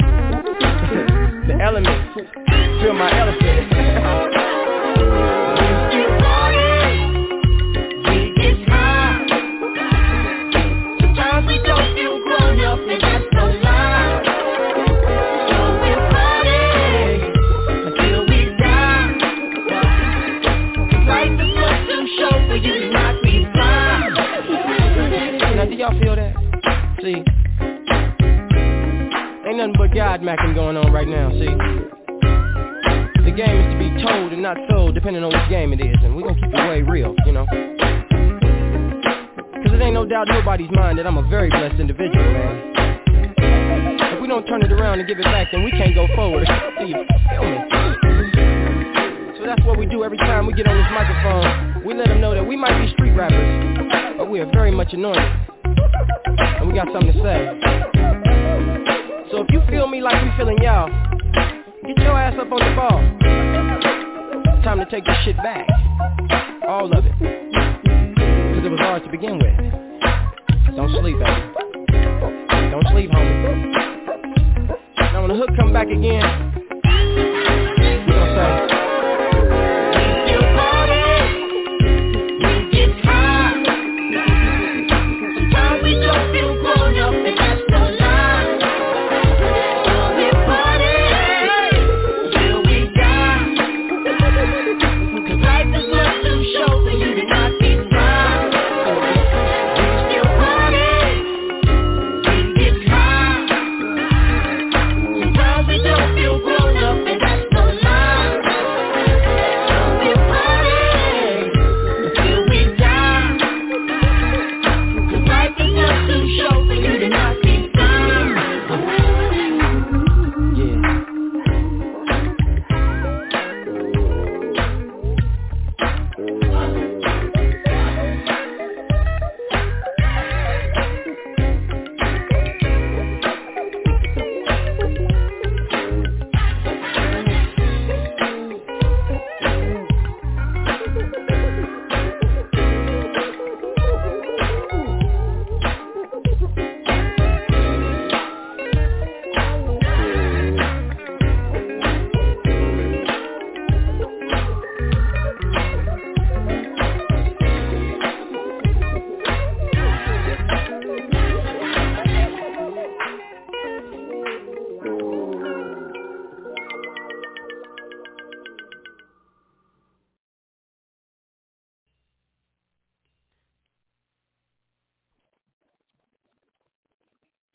the 1.48 1.60
elements, 1.62 2.14
feel 2.82 2.94
my 2.94 3.12
elephant. 3.20 3.74
God 29.94 30.22
macking 30.22 30.56
going 30.56 30.76
on 30.76 30.91
right 30.91 31.07
now, 31.07 31.30
see. 31.30 31.45
The 33.24 33.30
game 33.30 33.61
is 33.61 33.70
to 33.74 33.78
be 33.78 33.94
told 34.02 34.34
and 34.34 34.41
not 34.41 34.57
sold 34.68 34.95
depending 34.95 35.24
on 35.24 35.30
which 35.30 35.49
game 35.49 35.72
it 35.72 35.80
is, 35.82 35.95
and 36.02 36.15
we're 36.15 36.24
gonna 36.24 36.41
keep 36.41 36.49
it 36.49 36.68
way 36.68 36.82
real, 36.82 37.14
you 37.28 37.32
know. 37.32 37.45
Cause 39.61 39.70
it 39.70 39.82
ain't 39.82 39.94
no 39.94 40.03
doubt 40.03 40.30
in 40.30 40.36
nobody's 40.36 40.72
mind 40.72 40.98
that 40.98 41.06
I'm 41.06 41.18
a 41.18 41.28
very 41.30 41.49
blessed 41.49 41.80
individual, 41.80 42.26
man. 42.26 42.74
If 44.18 44.22
we 44.22 44.28
don't 44.28 44.48
turn 44.48 44.64
it 44.64 44.72
around 44.72 44.98
and 44.98 45.07
give 45.07 45.20
it 45.20 45.26
back, 45.26 45.49
then 45.52 45.64
we 45.64 45.70
can't 45.70 45.94
go 45.94 46.07
forward. 46.15 46.48
Do 46.80 46.86
you 46.88 47.06
feel 47.30 47.45
me? 47.45 47.61
So 49.38 49.45
that's 49.45 49.61
what 49.64 49.78
we 49.78 49.86
do 49.86 50.03
every 50.03 50.18
time 50.18 50.48
we 50.48 50.53
get 50.53 50.65
on 50.65 50.76
this 50.76 50.90
microphone. 50.90 51.86
We 51.86 51.94
let 51.94 52.07
them 52.07 52.20
know 52.20 52.34
that 52.34 52.48
we 52.48 52.57
might 52.57 52.82
be 52.84 52.91
street 52.94 53.11
rappers, 53.11 54.18
but 54.18 54.28
we 54.28 54.40
are 54.40 54.49
very 54.53 54.72
much 54.72 54.91
anointed. 54.94 55.22
And 56.57 56.68
we 56.68 56.74
got 56.74 56.88
something 56.91 57.14
to 57.14 57.22
say. 57.22 57.60
So 59.32 59.41
if 59.41 59.48
you 59.52 59.62
feel 59.70 59.88
me 59.88 60.02
like 60.02 60.22
we 60.24 60.30
feeling 60.38 60.58
y'all, 60.62 60.90
get 61.86 61.98
your 61.98 62.18
ass 62.20 62.36
up 62.40 62.52
on 62.52 62.60
the 62.60 62.76
ball. 62.76 63.00
It's 64.54 64.64
time 64.64 64.80
to 64.80 64.86
take 64.86 65.06
this 65.06 65.18
shit 65.26 65.38
back. 65.38 65.68
All 66.68 66.91
of 66.91 67.06
it. 67.06 67.12
Cause 67.20 68.66
it 68.66 68.70
was 68.70 68.80
hard 68.80 69.04
to 69.04 69.10
begin 69.10 69.38
with. 69.40 69.58
Don't 70.76 70.90
sleep, 71.02 71.18
baby. 71.20 71.41
Don't 72.72 72.88
sleep, 72.91 73.10
homie. 73.12 73.74
Now 75.14 75.22
when 75.22 75.30
the 75.30 75.36
hook 75.36 75.50
come 75.58 75.72
back 75.72 75.88
again, 75.88 76.04
you 76.04 76.12
know 78.08 78.20
what 78.20 78.30
I'm 78.30 78.70
saying? 78.70 78.82